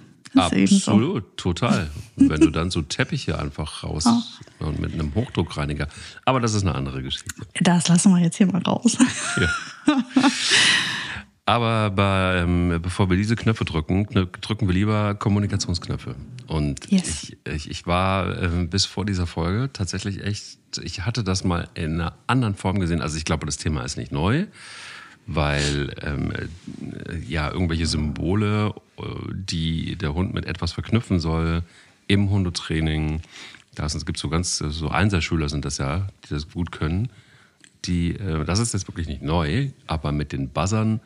Eben 0.51 0.67
so. 0.67 0.91
Absolut, 0.91 1.37
total. 1.37 1.89
Und 2.17 2.29
wenn 2.29 2.41
du 2.41 2.49
dann 2.51 2.69
so 2.69 2.81
Teppiche 2.81 3.39
einfach 3.39 3.83
raus 3.83 4.05
und 4.59 4.79
mit 4.79 4.93
einem 4.93 5.15
Hochdruckreiniger. 5.15 5.87
Aber 6.25 6.39
das 6.41 6.53
ist 6.53 6.63
eine 6.63 6.75
andere 6.75 7.01
Geschichte. 7.01 7.29
Das 7.61 7.87
lassen 7.87 8.11
wir 8.11 8.19
jetzt 8.21 8.35
hier 8.37 8.47
mal 8.47 8.61
raus. 8.61 8.97
Ja. 9.39 10.03
Aber 11.45 11.91
bei, 11.91 12.39
ähm, 12.39 12.79
bevor 12.81 13.09
wir 13.09 13.15
diese 13.15 13.37
Knöpfe 13.37 13.63
drücken, 13.63 14.05
drücken 14.41 14.67
wir 14.67 14.73
lieber 14.73 15.15
Kommunikationsknöpfe. 15.15 16.15
Und 16.47 16.91
Yes. 16.91 17.23
ich, 17.23 17.37
ich, 17.49 17.71
ich 17.71 17.87
war 17.87 18.41
ähm, 18.43 18.69
bis 18.69 18.85
vor 18.85 19.05
dieser 19.05 19.27
Folge 19.27 19.69
tatsächlich 19.71 20.21
echt, 20.25 20.59
ich 20.77 21.05
hatte 21.05 21.23
das 21.23 21.43
mal 21.43 21.69
in 21.73 21.99
einer 21.99 22.17
anderen 22.27 22.55
Form 22.55 22.79
gesehen. 22.79 23.01
Also 23.01 23.17
ich 23.17 23.25
glaube, 23.25 23.45
das 23.45 23.57
Thema 23.57 23.83
ist 23.83 23.97
nicht 23.97 24.11
neu. 24.11 24.47
weil 25.27 25.93
ähm, 26.01 26.31
äh, 26.31 27.17
ja 27.27 27.51
irgendwelche 27.51 27.85
Symbole, 27.85 28.73
äh, 28.97 29.03
die 29.33 29.97
der 29.97 30.13
Hund 30.13 30.33
mit 30.33 30.45
etwas 30.45 30.71
verknüpfen 30.71 31.19
soll 31.19 31.63
im 32.07 32.29
Hundetraining, 32.29 33.21
da 33.75 33.87
gibt 33.87 34.17
es 34.17 34.21
so 34.21 34.29
ganz 34.29 34.57
so 34.57 34.89
Einserschüler 34.89 35.49
sind 35.49 35.65
das 35.65 35.77
ja, 35.77 36.07
die 36.25 36.29
das 36.29 36.49
gut 36.49 36.71
können. 36.71 37.09
Die, 37.85 38.15
äh, 38.15 38.45
das 38.45 38.59
ist 38.59 38.73
jetzt 38.73 38.87
wirklich 38.87 39.07
nicht 39.07 39.21
neu, 39.21 39.69
aber 39.85 40.11
mit 40.11 40.31
den 40.31 40.49
Buzzern 40.49 41.01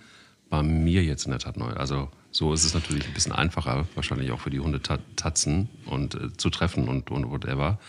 war 0.49 0.63
mir 0.63 1.03
jetzt 1.03 1.25
in 1.25 1.31
der 1.31 1.39
Tat 1.39 1.57
neu. 1.57 1.71
Also 1.73 2.09
so 2.31 2.53
ist 2.53 2.63
es 2.63 2.73
natürlich 2.73 3.07
ein 3.07 3.13
bisschen 3.13 3.33
einfacher, 3.33 3.87
wahrscheinlich 3.95 4.31
auch 4.31 4.39
für 4.39 4.51
die 4.51 4.59
Hundetatzen 4.59 5.67
und 5.85 6.15
äh, 6.15 6.31
zu 6.37 6.49
treffen 6.49 6.87
und, 6.87 7.09
und 7.11 7.29
whatever. 7.29 7.79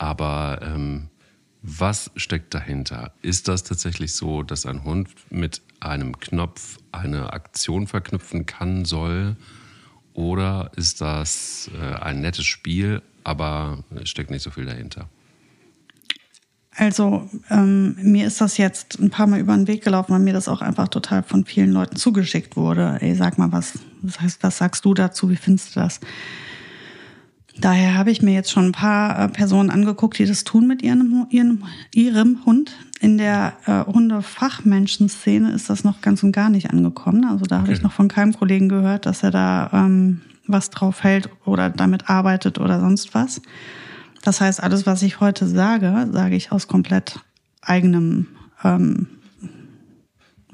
Aber 0.00 0.60
ähm, 0.62 1.08
was 1.60 2.10
steckt 2.16 2.54
dahinter? 2.54 3.12
Ist 3.20 3.48
das 3.48 3.64
tatsächlich 3.64 4.14
so, 4.14 4.42
dass 4.42 4.64
ein 4.64 4.82
Hund 4.82 5.10
mit 5.28 5.60
einem 5.78 6.18
Knopf 6.18 6.78
eine 6.90 7.34
Aktion 7.34 7.86
verknüpfen 7.86 8.46
kann, 8.46 8.86
soll? 8.86 9.36
Oder 10.14 10.72
ist 10.74 11.02
das 11.02 11.70
äh, 11.78 11.96
ein 11.96 12.22
nettes 12.22 12.46
Spiel, 12.46 13.02
aber 13.24 13.84
es 13.94 14.08
steckt 14.08 14.30
nicht 14.30 14.42
so 14.42 14.50
viel 14.50 14.64
dahinter? 14.64 15.10
Also 16.76 17.28
ähm, 17.50 17.94
mir 18.00 18.26
ist 18.26 18.40
das 18.40 18.56
jetzt 18.56 18.98
ein 18.98 19.10
paar 19.10 19.26
Mal 19.26 19.40
über 19.40 19.54
den 19.54 19.68
Weg 19.68 19.84
gelaufen, 19.84 20.12
weil 20.12 20.20
mir 20.20 20.32
das 20.32 20.48
auch 20.48 20.62
einfach 20.62 20.88
total 20.88 21.22
von 21.22 21.44
vielen 21.44 21.72
Leuten 21.72 21.96
zugeschickt 21.96 22.56
wurde. 22.56 22.96
Ey, 23.02 23.14
sag 23.14 23.36
mal, 23.36 23.52
was, 23.52 23.78
was, 24.00 24.38
was 24.40 24.56
sagst 24.56 24.86
du 24.86 24.94
dazu? 24.94 25.28
Wie 25.28 25.36
findest 25.36 25.76
du 25.76 25.80
das? 25.80 26.00
Daher 27.60 27.94
habe 27.94 28.10
ich 28.10 28.22
mir 28.22 28.32
jetzt 28.32 28.50
schon 28.50 28.66
ein 28.66 28.72
paar 28.72 29.18
äh, 29.18 29.28
Personen 29.28 29.70
angeguckt, 29.70 30.18
die 30.18 30.24
das 30.24 30.44
tun 30.44 30.66
mit 30.66 30.82
ihrem, 30.82 31.26
ihrem, 31.30 31.64
ihrem 31.94 32.44
Hund. 32.46 32.72
In 33.00 33.18
der 33.18 33.54
äh, 33.66 33.84
Hundefachmenschenszene 33.84 35.50
ist 35.52 35.68
das 35.68 35.84
noch 35.84 36.00
ganz 36.00 36.22
und 36.22 36.32
gar 36.32 36.48
nicht 36.48 36.70
angekommen. 36.70 37.24
Also 37.24 37.44
da 37.44 37.56
okay. 37.56 37.64
habe 37.64 37.72
ich 37.74 37.82
noch 37.82 37.92
von 37.92 38.08
keinem 38.08 38.32
Kollegen 38.32 38.68
gehört, 38.68 39.04
dass 39.04 39.22
er 39.22 39.30
da 39.30 39.70
ähm, 39.72 40.22
was 40.46 40.70
drauf 40.70 41.02
hält 41.02 41.28
oder 41.44 41.70
damit 41.70 42.08
arbeitet 42.08 42.58
oder 42.58 42.80
sonst 42.80 43.14
was. 43.14 43.42
Das 44.22 44.40
heißt, 44.40 44.62
alles, 44.62 44.86
was 44.86 45.02
ich 45.02 45.20
heute 45.20 45.46
sage, 45.46 46.08
sage 46.12 46.36
ich 46.36 46.52
aus 46.52 46.66
komplett 46.66 47.20
eigenem, 47.62 48.26
ähm, 48.64 49.06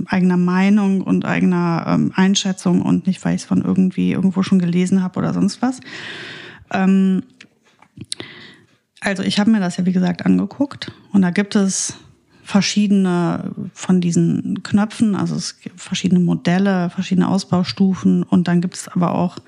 eigener 0.07 0.37
Meinung 0.37 1.03
und 1.03 1.25
eigener 1.25 1.85
ähm, 1.89 2.13
Einschätzung 2.15 2.83
und 2.83 3.07
nicht, 3.07 3.25
weil 3.25 3.35
ich 3.35 3.43
es 3.43 3.47
von 3.47 3.63
irgendwie 3.63 4.13
irgendwo 4.13 4.43
schon 4.43 4.59
gelesen 4.59 5.03
habe 5.03 5.19
oder 5.19 5.33
sonst 5.33 5.63
was. 5.63 5.81
Ähm, 6.73 7.23
also 9.01 9.23
ich 9.23 9.39
habe 9.39 9.51
mir 9.51 9.61
das 9.61 9.77
ja, 9.77 9.87
wie 9.87 9.93
gesagt, 9.93 10.25
angeguckt. 10.25 10.93
Und 11.13 11.23
da 11.23 11.31
gibt 11.31 11.55
es 11.55 11.95
verschiedene 12.43 13.53
von 13.73 14.01
diesen 14.01 14.63
Knöpfen, 14.63 15.17
also 15.17 15.35
es 15.35 15.61
gibt 15.61 15.81
verschiedene 15.81 16.21
Modelle, 16.21 16.91
verschiedene 16.91 17.29
Ausbaustufen. 17.29 18.23
Und 18.23 18.49
dann 18.49 18.61
gibt 18.61 18.75
es 18.75 18.89
aber 18.89 19.15
auch 19.15 19.39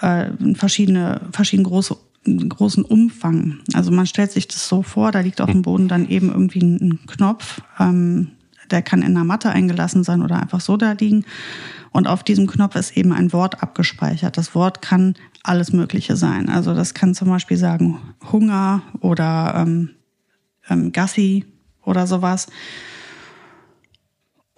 äh, 0.00 0.30
verschiedene, 0.54 1.20
verschiedene 1.32 1.68
große 1.68 1.96
großen 2.24 2.84
Umfang. 2.84 3.60
Also 3.72 3.90
man 3.90 4.06
stellt 4.06 4.30
sich 4.30 4.46
das 4.46 4.68
so 4.68 4.82
vor, 4.82 5.10
da 5.10 5.20
liegt 5.20 5.40
auf 5.40 5.50
dem 5.50 5.62
Boden 5.62 5.88
dann 5.88 6.08
eben 6.08 6.28
irgendwie 6.28 6.60
ein 6.60 6.98
Knopf, 7.06 7.62
ähm, 7.78 8.32
der 8.72 8.82
kann 8.82 9.02
in 9.02 9.16
einer 9.16 9.24
Matte 9.24 9.50
eingelassen 9.50 10.04
sein 10.04 10.22
oder 10.22 10.40
einfach 10.40 10.60
so 10.60 10.76
da 10.76 10.92
liegen. 10.92 11.24
Und 11.90 12.06
auf 12.06 12.22
diesem 12.22 12.46
Knopf 12.46 12.76
ist 12.76 12.96
eben 12.96 13.12
ein 13.12 13.32
Wort 13.32 13.62
abgespeichert. 13.62 14.36
Das 14.36 14.54
Wort 14.54 14.80
kann 14.82 15.14
alles 15.42 15.72
Mögliche 15.72 16.16
sein. 16.16 16.48
Also 16.48 16.74
das 16.74 16.94
kann 16.94 17.14
zum 17.14 17.28
Beispiel 17.28 17.56
sagen 17.56 17.98
Hunger 18.30 18.82
oder 19.00 19.54
ähm, 19.56 19.90
ähm, 20.68 20.92
Gassi 20.92 21.46
oder 21.84 22.06
sowas 22.06 22.46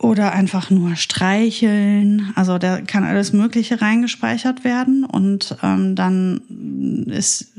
oder 0.03 0.33
einfach 0.33 0.71
nur 0.71 0.97
streicheln. 0.97 2.33
Also 2.35 2.59
da 2.59 2.81
kann 2.81 3.05
alles 3.05 3.33
Mögliche 3.33 3.81
reingespeichert 3.81 4.65
werden 4.65 5.05
und 5.05 5.57
ähm, 5.63 5.95
dann 5.95 7.07
ist 7.07 7.53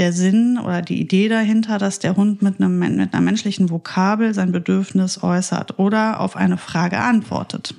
der 0.00 0.12
Sinn 0.12 0.58
oder 0.58 0.82
die 0.82 1.00
Idee 1.00 1.28
dahinter, 1.28 1.78
dass 1.78 1.98
der 1.98 2.16
Hund 2.16 2.42
mit, 2.42 2.60
einem, 2.60 2.78
mit 2.78 3.14
einer 3.14 3.20
menschlichen 3.20 3.70
Vokabel 3.70 4.34
sein 4.34 4.50
Bedürfnis 4.50 5.22
äußert 5.22 5.78
oder 5.78 6.20
auf 6.20 6.36
eine 6.36 6.56
Frage 6.56 6.98
antwortet. 6.98 7.74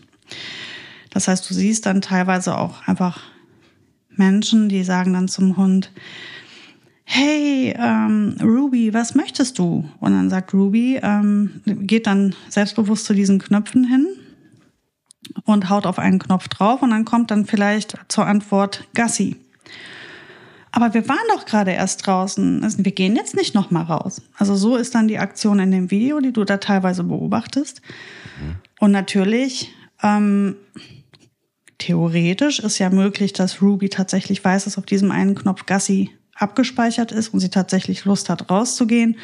Das 1.10 1.28
heißt, 1.28 1.50
du 1.50 1.54
siehst 1.54 1.86
dann 1.86 2.02
teilweise 2.02 2.58
auch 2.58 2.88
einfach 2.88 3.22
Menschen, 4.10 4.70
die 4.70 4.84
sagen 4.84 5.14
dann 5.14 5.28
zum 5.28 5.58
Hund, 5.58 5.92
hey, 7.04 7.76
ähm, 7.78 8.38
Ruby, 8.42 8.94
was 8.94 9.16
möchtest 9.16 9.60
du? 9.60 9.90
Und 10.00 10.12
dann 10.12 10.30
sagt 10.30 10.54
Ruby, 10.54 11.00
ähm, 11.02 11.62
geht 11.66 12.08
dann 12.08 12.36
selbstbewusst 12.48 13.06
zu 13.06 13.14
diesen 13.14 13.40
Knöpfen 13.40 13.84
hin 13.84 14.08
und 15.44 15.70
haut 15.70 15.86
auf 15.86 16.00
einen 16.00 16.20
Knopf 16.20 16.48
drauf 16.48 16.82
und 16.82 16.92
dann 16.92 17.04
kommt 17.04 17.32
dann 17.32 17.46
vielleicht 17.46 17.98
zur 18.08 18.28
Antwort 18.28 18.88
Gassi. 18.94 19.38
Aber 20.72 20.94
wir 20.94 21.08
waren 21.08 21.18
doch 21.36 21.46
gerade 21.46 21.72
erst 21.72 22.08
draußen. 22.08 22.64
Also 22.64 22.84
wir 22.84 22.92
gehen 22.92 23.16
jetzt 23.16 23.36
nicht 23.36 23.54
nochmal 23.54 23.84
raus. 23.84 24.22
Also 24.38 24.56
so 24.56 24.78
ist 24.78 24.96
dann 24.96 25.08
die 25.08 25.20
Aktion 25.20 25.60
in 25.60 25.72
dem 25.72 25.92
Video, 25.92 26.20
die 26.22 26.32
du 26.32 26.46
da 26.46 26.58
teilweise 26.58 27.04
beobachtest. 27.04 27.82
Mhm. 28.40 28.56
Und 28.80 28.92
natürlich, 28.92 29.74
ähm, 30.02 30.56
theoretisch 31.78 32.60
ist 32.60 32.80
ja 32.80 32.90
möglich, 32.90 33.34
dass 33.34 33.62
Ruby 33.62 33.90
tatsächlich 33.90 34.44
weiß, 34.44 34.66
dass 34.66 34.78
auf 34.78 34.86
diesem 34.86 35.12
einen 35.12 35.36
Knopf 35.36 35.66
Gassi 35.66 36.12
abgespeichert 36.36 37.12
ist 37.12 37.34
und 37.34 37.40
sie 37.40 37.50
tatsächlich 37.50 38.06
Lust 38.06 38.30
hat, 38.30 38.50
rauszugehen 38.50 39.18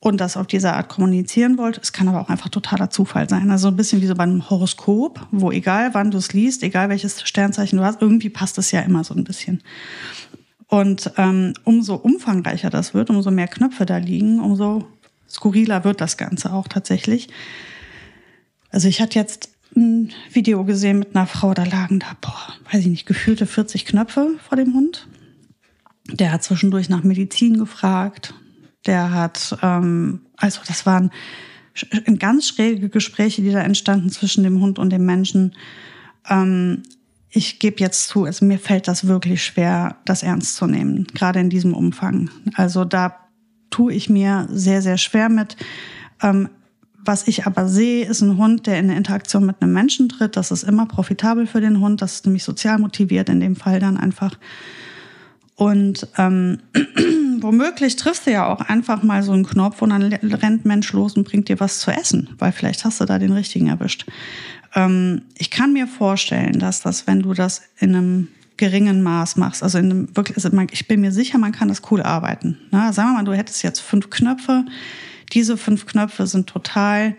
und 0.00 0.20
das 0.20 0.36
auf 0.36 0.46
diese 0.46 0.72
Art 0.72 0.88
kommunizieren 0.88 1.58
wollte. 1.58 1.80
Es 1.80 1.92
kann 1.92 2.08
aber 2.08 2.20
auch 2.20 2.28
einfach 2.28 2.48
totaler 2.48 2.90
Zufall 2.90 3.28
sein. 3.28 3.50
Also 3.50 3.68
ein 3.68 3.76
bisschen 3.76 4.00
wie 4.00 4.06
so 4.06 4.14
beim 4.14 4.48
Horoskop, 4.50 5.26
wo 5.30 5.52
egal 5.52 5.94
wann 5.94 6.10
du 6.10 6.18
es 6.18 6.32
liest, 6.32 6.64
egal 6.64 6.88
welches 6.88 7.22
Sternzeichen 7.22 7.78
du 7.78 7.84
hast, 7.84 8.02
irgendwie 8.02 8.30
passt 8.30 8.58
es 8.58 8.72
ja 8.72 8.80
immer 8.80 9.04
so 9.04 9.14
ein 9.14 9.22
bisschen. 9.22 9.62
Und 10.72 11.12
ähm, 11.18 11.52
umso 11.64 11.96
umfangreicher 11.96 12.70
das 12.70 12.94
wird, 12.94 13.10
umso 13.10 13.30
mehr 13.30 13.46
Knöpfe 13.46 13.84
da 13.84 13.98
liegen, 13.98 14.40
umso 14.40 14.88
skurriler 15.28 15.84
wird 15.84 16.00
das 16.00 16.16
Ganze 16.16 16.50
auch 16.50 16.66
tatsächlich. 16.66 17.28
Also 18.70 18.88
ich 18.88 19.02
hatte 19.02 19.18
jetzt 19.18 19.50
ein 19.76 20.14
Video 20.32 20.64
gesehen 20.64 20.98
mit 20.98 21.14
einer 21.14 21.26
Frau, 21.26 21.52
da 21.52 21.64
lagen 21.64 21.98
da, 21.98 22.06
boah, 22.22 22.54
weiß 22.70 22.80
ich 22.80 22.86
nicht, 22.86 23.04
gefühlte 23.04 23.44
40 23.44 23.84
Knöpfe 23.84 24.30
vor 24.48 24.56
dem 24.56 24.72
Hund. 24.72 25.06
Der 26.10 26.32
hat 26.32 26.42
zwischendurch 26.42 26.88
nach 26.88 27.02
Medizin 27.02 27.58
gefragt. 27.58 28.32
Der 28.86 29.10
hat, 29.10 29.58
ähm, 29.60 30.22
also 30.38 30.62
das 30.66 30.86
waren 30.86 31.10
ganz 32.18 32.48
schräge 32.48 32.88
Gespräche, 32.88 33.42
die 33.42 33.52
da 33.52 33.60
entstanden 33.60 34.08
zwischen 34.08 34.42
dem 34.42 34.62
Hund 34.62 34.78
und 34.78 34.88
dem 34.88 35.04
Menschen. 35.04 35.54
Ähm, 36.30 36.82
ich 37.34 37.58
gebe 37.58 37.80
jetzt 37.80 38.08
zu, 38.08 38.24
also 38.24 38.44
mir 38.44 38.58
fällt 38.58 38.86
das 38.86 39.06
wirklich 39.06 39.42
schwer, 39.42 39.96
das 40.04 40.22
ernst 40.22 40.56
zu 40.56 40.66
nehmen, 40.66 41.06
gerade 41.14 41.40
in 41.40 41.48
diesem 41.48 41.74
Umfang. 41.74 42.30
Also 42.54 42.84
da 42.84 43.16
tue 43.70 43.94
ich 43.94 44.10
mir 44.10 44.46
sehr, 44.50 44.82
sehr 44.82 44.98
schwer 44.98 45.30
mit. 45.30 45.56
Ähm, 46.22 46.50
was 47.04 47.26
ich 47.26 47.46
aber 47.46 47.68
sehe, 47.68 48.04
ist 48.04 48.20
ein 48.20 48.36
Hund, 48.36 48.66
der 48.66 48.78
in 48.78 48.84
eine 48.84 48.96
Interaktion 48.96 49.46
mit 49.46 49.56
einem 49.60 49.72
Menschen 49.72 50.08
tritt. 50.08 50.36
Das 50.36 50.50
ist 50.50 50.62
immer 50.62 50.86
profitabel 50.86 51.46
für 51.46 51.60
den 51.60 51.80
Hund. 51.80 52.02
Das 52.02 52.14
ist 52.14 52.26
nämlich 52.26 52.44
sozial 52.44 52.78
motiviert 52.78 53.28
in 53.28 53.40
dem 53.40 53.56
Fall 53.56 53.80
dann 53.80 53.96
einfach. 53.96 54.38
Und 55.56 56.06
ähm, 56.18 56.58
womöglich 57.40 57.96
triffst 57.96 58.26
du 58.26 58.30
ja 58.30 58.46
auch 58.46 58.60
einfach 58.60 59.02
mal 59.02 59.22
so 59.22 59.32
einen 59.32 59.46
Knopf 59.46 59.80
und 59.82 59.90
dann 59.90 60.02
rennt 60.02 60.64
Mensch 60.64 60.92
los 60.92 61.16
und 61.16 61.24
bringt 61.24 61.48
dir 61.48 61.58
was 61.60 61.80
zu 61.80 61.90
essen, 61.90 62.28
weil 62.38 62.52
vielleicht 62.52 62.84
hast 62.84 63.00
du 63.00 63.04
da 63.04 63.18
den 63.18 63.32
richtigen 63.32 63.68
erwischt. 63.68 64.06
Ähm, 64.74 65.22
ich 65.36 65.50
kann 65.50 65.72
mir 65.72 65.86
vorstellen, 65.86 66.58
dass 66.58 66.80
das, 66.80 67.06
wenn 67.06 67.20
du 67.20 67.34
das 67.34 67.62
in 67.78 67.94
einem 67.94 68.28
geringen 68.56 69.02
Maß 69.02 69.36
machst, 69.36 69.62
also 69.62 69.78
in 69.78 69.90
einem 69.90 70.16
wirklich, 70.16 70.36
also 70.36 70.50
ich 70.70 70.86
bin 70.86 71.00
mir 71.00 71.12
sicher, 71.12 71.38
man 71.38 71.52
kann 71.52 71.68
das 71.68 71.82
cool 71.90 72.02
arbeiten. 72.02 72.58
Na, 72.70 72.92
sagen 72.92 73.10
wir 73.10 73.14
mal, 73.14 73.24
du 73.24 73.34
hättest 73.34 73.62
jetzt 73.62 73.80
fünf 73.80 74.10
Knöpfe. 74.10 74.64
Diese 75.32 75.56
fünf 75.56 75.86
Knöpfe 75.86 76.26
sind 76.26 76.48
total 76.48 77.16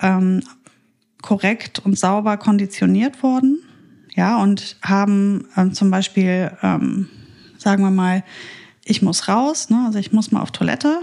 ähm, 0.00 0.42
korrekt 1.22 1.80
und 1.80 1.98
sauber 1.98 2.36
konditioniert 2.36 3.22
worden. 3.22 3.62
Ja, 4.14 4.42
und 4.42 4.76
haben 4.82 5.46
ähm, 5.56 5.74
zum 5.74 5.90
Beispiel 5.90 6.50
ähm, 6.62 7.08
sagen 7.58 7.82
wir 7.82 7.90
mal, 7.90 8.22
ich 8.84 9.02
muss 9.02 9.28
raus, 9.28 9.70
ne? 9.70 9.82
also 9.86 9.98
ich 9.98 10.12
muss 10.12 10.30
mal 10.30 10.40
auf 10.40 10.52
Toilette 10.52 11.00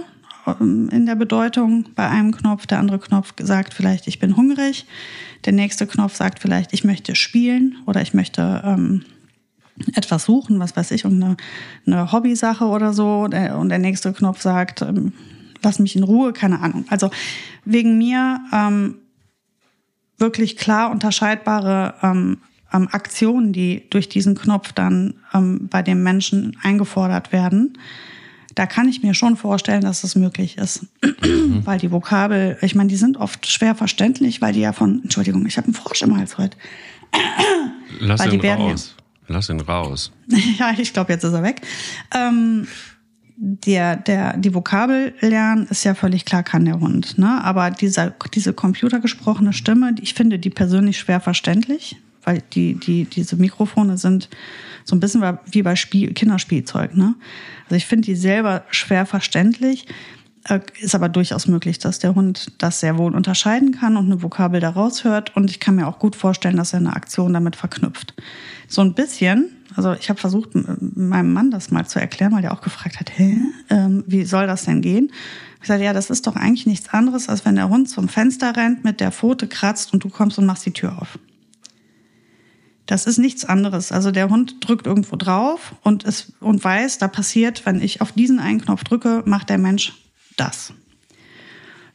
in 0.59 1.05
der 1.05 1.15
Bedeutung 1.15 1.85
bei 1.95 2.07
einem 2.07 2.31
Knopf. 2.31 2.65
Der 2.65 2.79
andere 2.79 2.99
Knopf 2.99 3.33
sagt 3.39 3.73
vielleicht, 3.73 4.07
ich 4.07 4.19
bin 4.19 4.35
hungrig. 4.35 4.85
Der 5.45 5.53
nächste 5.53 5.87
Knopf 5.87 6.15
sagt 6.15 6.39
vielleicht, 6.39 6.73
ich 6.73 6.83
möchte 6.83 7.15
spielen 7.15 7.77
oder 7.85 8.01
ich 8.01 8.13
möchte 8.13 8.61
ähm, 8.65 9.03
etwas 9.95 10.25
suchen, 10.25 10.59
was 10.59 10.75
weiß 10.75 10.91
ich, 10.91 11.05
eine, 11.05 11.37
eine 11.85 12.11
Hobbysache 12.11 12.65
oder 12.65 12.93
so. 12.93 13.23
Und 13.23 13.69
der 13.69 13.79
nächste 13.79 14.13
Knopf 14.13 14.41
sagt, 14.41 14.81
ähm, 14.81 15.13
lass 15.61 15.79
mich 15.79 15.95
in 15.95 16.03
Ruhe, 16.03 16.33
keine 16.33 16.59
Ahnung. 16.59 16.85
Also 16.89 17.09
wegen 17.65 17.97
mir 17.97 18.39
ähm, 18.51 18.95
wirklich 20.17 20.57
klar 20.57 20.91
unterscheidbare 20.91 21.95
ähm, 22.01 22.37
ähm, 22.73 22.89
Aktionen, 22.91 23.53
die 23.53 23.89
durch 23.89 24.09
diesen 24.09 24.35
Knopf 24.35 24.73
dann 24.73 25.15
ähm, 25.33 25.67
bei 25.69 25.81
dem 25.81 26.03
Menschen 26.03 26.57
eingefordert 26.61 27.31
werden. 27.31 27.77
Da 28.55 28.65
kann 28.65 28.87
ich 28.87 29.01
mir 29.01 29.13
schon 29.13 29.37
vorstellen, 29.37 29.81
dass 29.81 30.03
es 30.03 30.15
möglich 30.15 30.57
ist. 30.57 30.85
Mhm. 31.01 31.65
weil 31.65 31.79
die 31.79 31.91
Vokabel, 31.91 32.57
ich 32.61 32.75
meine, 32.75 32.89
die 32.89 32.95
sind 32.95 33.17
oft 33.17 33.47
schwer 33.47 33.75
verständlich, 33.75 34.41
weil 34.41 34.53
die 34.53 34.61
ja 34.61 34.73
von, 34.73 35.01
Entschuldigung, 35.03 35.45
ich 35.45 35.57
habe 35.57 35.65
einen 35.65 35.73
Frosch 35.73 36.01
im 36.01 36.17
Hals 36.17 36.37
heute. 36.37 36.57
Lass 37.99 38.19
weil 38.19 38.33
ihn 38.33 38.41
raus. 38.45 38.95
Lass 39.27 39.49
ihn 39.49 39.59
raus. 39.61 40.11
ja, 40.59 40.73
ich 40.77 40.93
glaube, 40.93 41.13
jetzt 41.13 41.23
ist 41.23 41.33
er 41.33 41.43
weg. 41.43 41.61
Ähm, 42.13 42.67
der, 43.35 43.95
der, 43.95 44.37
die 44.37 44.53
Vokabel 44.53 45.13
lernen 45.19 45.67
ist 45.67 45.83
ja 45.83 45.95
völlig 45.95 46.25
klar, 46.25 46.43
kann 46.43 46.65
der 46.65 46.79
Hund. 46.79 47.17
Ne? 47.17 47.43
Aber 47.43 47.71
dieser, 47.71 48.13
diese 48.33 48.53
computergesprochene 48.53 49.53
Stimme, 49.53 49.95
ich 50.01 50.13
finde 50.13 50.39
die 50.39 50.49
persönlich 50.49 50.99
schwer 50.99 51.19
verständlich, 51.19 51.97
weil 52.23 52.43
die, 52.53 52.75
die, 52.75 53.05
diese 53.05 53.35
Mikrofone 53.35 53.97
sind 53.97 54.29
so 54.85 54.95
ein 54.95 54.99
bisschen 54.99 55.23
wie 55.51 55.61
bei 55.61 55.75
Spiel, 55.75 56.13
Kinderspielzeug. 56.13 56.95
Ne? 56.95 57.15
Also 57.73 57.77
ich 57.81 57.87
finde 57.87 58.05
die 58.05 58.15
selber 58.15 58.65
schwer 58.69 59.07
verständlich. 59.07 59.87
Äh, 60.47 60.59
ist 60.79 60.93
aber 60.93 61.09
durchaus 61.09 61.47
möglich, 61.47 61.79
dass 61.79 61.97
der 61.97 62.13
Hund 62.13 62.51
das 62.59 62.81
sehr 62.81 62.99
wohl 62.99 63.15
unterscheiden 63.15 63.71
kann 63.71 63.97
und 63.97 64.05
eine 64.05 64.21
Vokabel 64.21 64.59
daraus 64.59 65.03
hört. 65.03 65.35
Und 65.35 65.49
ich 65.49 65.59
kann 65.59 65.73
mir 65.73 65.87
auch 65.87 65.97
gut 65.97 66.15
vorstellen, 66.15 66.55
dass 66.55 66.73
er 66.73 66.81
eine 66.81 66.95
Aktion 66.95 67.33
damit 67.33 67.55
verknüpft. 67.55 68.13
So 68.67 68.81
ein 68.81 68.93
bisschen, 68.93 69.49
also 69.75 69.93
ich 69.93 70.09
habe 70.09 70.19
versucht, 70.19 70.51
meinem 70.53 71.33
Mann 71.33 71.49
das 71.49 71.71
mal 71.71 71.87
zu 71.87 71.99
erklären, 71.99 72.31
weil 72.33 72.43
der 72.43 72.53
auch 72.53 72.61
gefragt 72.61 72.99
hat, 72.99 73.17
hä, 73.17 73.37
ähm, 73.71 74.03
wie 74.05 74.23
soll 74.23 74.45
das 74.45 74.65
denn 74.65 74.81
gehen? 74.81 75.11
Ich 75.59 75.67
sagte, 75.67 75.83
ja, 75.83 75.93
das 75.93 76.11
ist 76.11 76.27
doch 76.27 76.35
eigentlich 76.35 76.67
nichts 76.67 76.89
anderes, 76.89 77.27
als 77.27 77.43
wenn 77.43 77.55
der 77.55 77.69
Hund 77.69 77.89
zum 77.89 78.07
Fenster 78.07 78.55
rennt, 78.55 78.83
mit 78.83 78.99
der 78.99 79.11
Pfote 79.11 79.47
kratzt 79.47 79.93
und 79.93 80.03
du 80.03 80.09
kommst 80.09 80.37
und 80.37 80.45
machst 80.45 80.67
die 80.67 80.73
Tür 80.73 81.01
auf. 81.01 81.17
Das 82.85 83.05
ist 83.05 83.17
nichts 83.17 83.45
anderes. 83.45 83.91
Also 83.91 84.11
der 84.11 84.29
Hund 84.29 84.57
drückt 84.59 84.87
irgendwo 84.87 85.15
drauf 85.15 85.75
und, 85.83 86.03
es, 86.05 86.33
und 86.39 86.63
weiß, 86.63 86.97
da 86.97 87.07
passiert, 87.07 87.65
wenn 87.65 87.81
ich 87.81 88.01
auf 88.01 88.11
diesen 88.11 88.39
einen 88.39 88.61
Knopf 88.61 88.83
drücke, 88.83 89.23
macht 89.25 89.49
der 89.49 89.57
Mensch 89.57 89.93
das. 90.35 90.73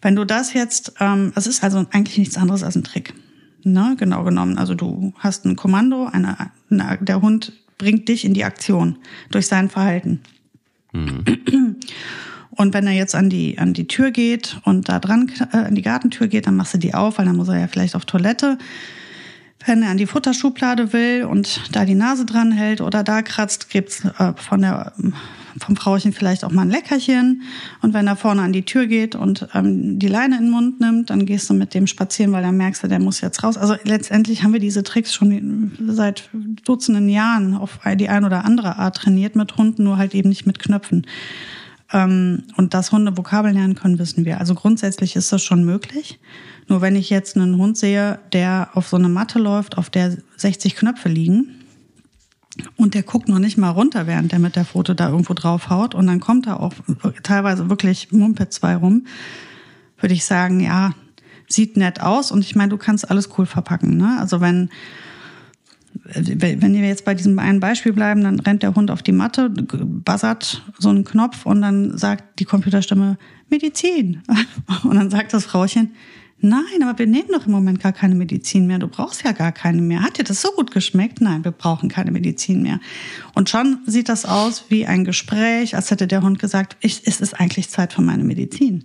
Wenn 0.00 0.16
du 0.16 0.25
das 0.25 0.54
jetzt, 0.54 0.95
ähm, 1.00 1.33
es 1.35 1.47
ist 1.47 1.62
also 1.62 1.85
eigentlich 1.90 2.18
nichts 2.18 2.37
anderes 2.37 2.62
als 2.62 2.76
ein 2.76 2.85
Trick. 2.85 3.14
Ne, 3.64 3.97
genau 3.99 4.23
genommen. 4.25 4.57
Also 4.57 4.75
du 4.75 5.12
hast 5.18 5.45
ein 5.45 5.57
Kommando, 5.57 6.07
eine, 6.07 6.52
eine, 6.71 6.99
der 7.02 7.21
Hund 7.21 7.52
bringt 7.76 8.09
dich 8.09 8.25
in 8.25 8.33
die 8.33 8.45
Aktion 8.45 8.99
durch 9.30 9.47
sein 9.47 9.68
Verhalten. 9.68 10.21
Mhm. 10.92 11.76
Und 12.50 12.75
wenn 12.75 12.87
er 12.87 12.92
jetzt 12.92 13.14
an 13.14 13.30
die, 13.30 13.59
an 13.59 13.73
die 13.73 13.87
Tür 13.87 14.11
geht 14.11 14.61
und 14.64 14.88
da 14.88 14.99
dran, 14.99 15.30
äh, 15.52 15.59
an 15.59 15.75
die 15.75 15.83
Gartentür 15.83 16.26
geht, 16.26 16.47
dann 16.47 16.57
machst 16.57 16.75
du 16.75 16.78
die 16.78 16.95
auf, 16.95 17.18
weil 17.18 17.26
dann 17.26 17.37
muss 17.37 17.49
er 17.49 17.61
ja 17.61 17.68
vielleicht 17.68 17.95
auf 17.95 18.04
Toilette. 18.04 18.59
Wenn 19.66 19.82
er 19.82 19.90
an 19.90 19.96
die 19.96 20.06
Futterschublade 20.06 20.92
will 20.92 21.24
und 21.24 21.60
da 21.72 21.84
die 21.84 21.94
Nase 21.94 22.24
dran 22.24 22.52
hält 22.52 22.80
oder 22.80 23.02
da 23.02 23.22
kratzt, 23.22 23.70
gibt's 23.70 24.04
äh, 24.04 24.32
von 24.36 24.62
der 24.62 24.92
vom 25.60 25.76
Frauchen 25.76 26.12
vielleicht 26.12 26.44
auch 26.44 26.52
mal 26.52 26.62
ein 26.62 26.70
Leckerchen. 26.70 27.42
Und 27.82 27.94
wenn 27.94 28.06
er 28.06 28.16
vorne 28.16 28.42
an 28.42 28.52
die 28.52 28.64
Tür 28.64 28.86
geht 28.86 29.14
und 29.14 29.48
ähm, 29.54 29.98
die 29.98 30.06
Leine 30.06 30.36
in 30.36 30.44
den 30.44 30.50
Mund 30.50 30.80
nimmt, 30.80 31.10
dann 31.10 31.26
gehst 31.26 31.48
du 31.50 31.54
mit 31.54 31.74
dem 31.74 31.86
spazieren, 31.86 32.32
weil 32.32 32.42
dann 32.42 32.56
merkst 32.56 32.82
du, 32.82 32.88
der 32.88 33.00
muss 33.00 33.20
jetzt 33.20 33.42
raus. 33.42 33.56
Also 33.56 33.74
letztendlich 33.84 34.42
haben 34.42 34.52
wir 34.52 34.60
diese 34.60 34.82
Tricks 34.82 35.14
schon 35.14 35.72
seit 35.88 36.28
Dutzenden 36.64 37.08
Jahren 37.08 37.54
auf 37.54 37.80
die 37.98 38.08
ein 38.08 38.24
oder 38.24 38.44
andere 38.44 38.76
Art 38.76 38.96
trainiert 38.96 39.36
mit 39.36 39.56
Hunden, 39.56 39.84
nur 39.84 39.96
halt 39.96 40.14
eben 40.14 40.28
nicht 40.28 40.46
mit 40.46 40.58
Knöpfen. 40.58 41.06
Ähm, 41.92 42.44
und 42.56 42.74
dass 42.74 42.92
Hunde 42.92 43.16
Vokabeln 43.16 43.54
lernen 43.54 43.74
können, 43.74 43.98
wissen 43.98 44.24
wir. 44.24 44.38
Also 44.40 44.54
grundsätzlich 44.54 45.16
ist 45.16 45.32
das 45.32 45.42
schon 45.42 45.64
möglich. 45.64 46.18
Nur 46.68 46.80
wenn 46.82 46.96
ich 46.96 47.10
jetzt 47.10 47.37
einen 47.37 47.56
Hund 47.56 47.76
sehe, 47.76 48.18
der 48.32 48.70
auf 48.75 48.88
so 48.88 48.96
eine 48.96 49.08
Matte 49.08 49.38
läuft, 49.38 49.78
auf 49.78 49.90
der 49.90 50.16
60 50.37 50.76
Knöpfe 50.76 51.08
liegen, 51.08 51.58
und 52.76 52.94
der 52.94 53.02
guckt 53.02 53.28
noch 53.28 53.38
nicht 53.38 53.56
mal 53.56 53.70
runter, 53.70 54.06
während 54.06 54.32
der 54.32 54.38
mit 54.38 54.56
der 54.56 54.64
Foto 54.64 54.94
da 54.94 55.08
irgendwo 55.10 55.34
draufhaut. 55.34 55.94
Und 55.94 56.06
dann 56.06 56.20
kommt 56.20 56.46
da 56.46 56.56
auch 56.56 56.72
teilweise 57.22 57.70
wirklich 57.70 58.10
Mumpet 58.10 58.52
2 58.52 58.76
rum. 58.76 59.06
Würde 60.00 60.14
ich 60.14 60.25
sagen, 60.25 60.60
ja, 60.60 60.94
sieht 61.48 61.76
nett 61.76 62.00
aus. 62.00 62.32
Und 62.32 62.40
ich 62.40 62.56
meine, 62.56 62.70
du 62.70 62.76
kannst 62.76 63.10
alles 63.10 63.30
cool 63.38 63.46
verpacken. 63.46 63.96
Ne? 63.96 64.16
Also 64.18 64.40
wenn, 64.40 64.70
wenn 66.04 66.72
wir 66.72 66.87
jetzt 66.87 67.04
bei 67.04 67.14
diesem 67.14 67.38
einen 67.38 67.60
Beispiel 67.60 67.93
bleiben, 67.93 68.23
dann 68.23 68.40
rennt 68.40 68.62
der 68.62 68.75
Hund 68.75 68.90
auf 68.90 69.02
die 69.02 69.12
Matte, 69.12 69.50
buzzert 69.50 70.64
so 70.78 70.88
einen 70.88 71.04
Knopf 71.04 71.47
und 71.47 71.62
dann 71.62 71.97
sagt 71.97 72.40
die 72.40 72.45
Computerstimme 72.45 73.19
Medizin. 73.50 74.23
Und 74.84 74.97
dann 74.97 75.08
sagt 75.08 75.32
das 75.32 75.47
Frauchen, 75.47 75.93
Nein, 76.40 76.82
aber 76.82 76.98
wir 77.00 77.06
nehmen 77.06 77.28
doch 77.32 77.46
im 77.46 77.52
Moment 77.52 77.80
gar 77.80 77.92
keine 77.92 78.14
Medizin 78.14 78.68
mehr. 78.68 78.78
Du 78.78 78.86
brauchst 78.86 79.24
ja 79.24 79.32
gar 79.32 79.50
keine 79.50 79.82
mehr. 79.82 80.02
Hat 80.02 80.18
dir 80.18 80.24
das 80.24 80.40
so 80.40 80.50
gut 80.52 80.70
geschmeckt? 80.70 81.20
Nein, 81.20 81.44
wir 81.44 81.50
brauchen 81.50 81.88
keine 81.88 82.12
Medizin 82.12 82.62
mehr. 82.62 82.78
Und 83.34 83.50
schon 83.50 83.78
sieht 83.86 84.08
das 84.08 84.24
aus 84.24 84.66
wie 84.68 84.86
ein 84.86 85.04
Gespräch, 85.04 85.74
als 85.74 85.90
hätte 85.90 86.06
der 86.06 86.22
Hund 86.22 86.38
gesagt, 86.38 86.76
ich, 86.80 87.02
es 87.06 87.20
ist 87.20 87.40
eigentlich 87.40 87.70
Zeit 87.70 87.92
für 87.92 88.02
meine 88.02 88.22
Medizin. 88.22 88.84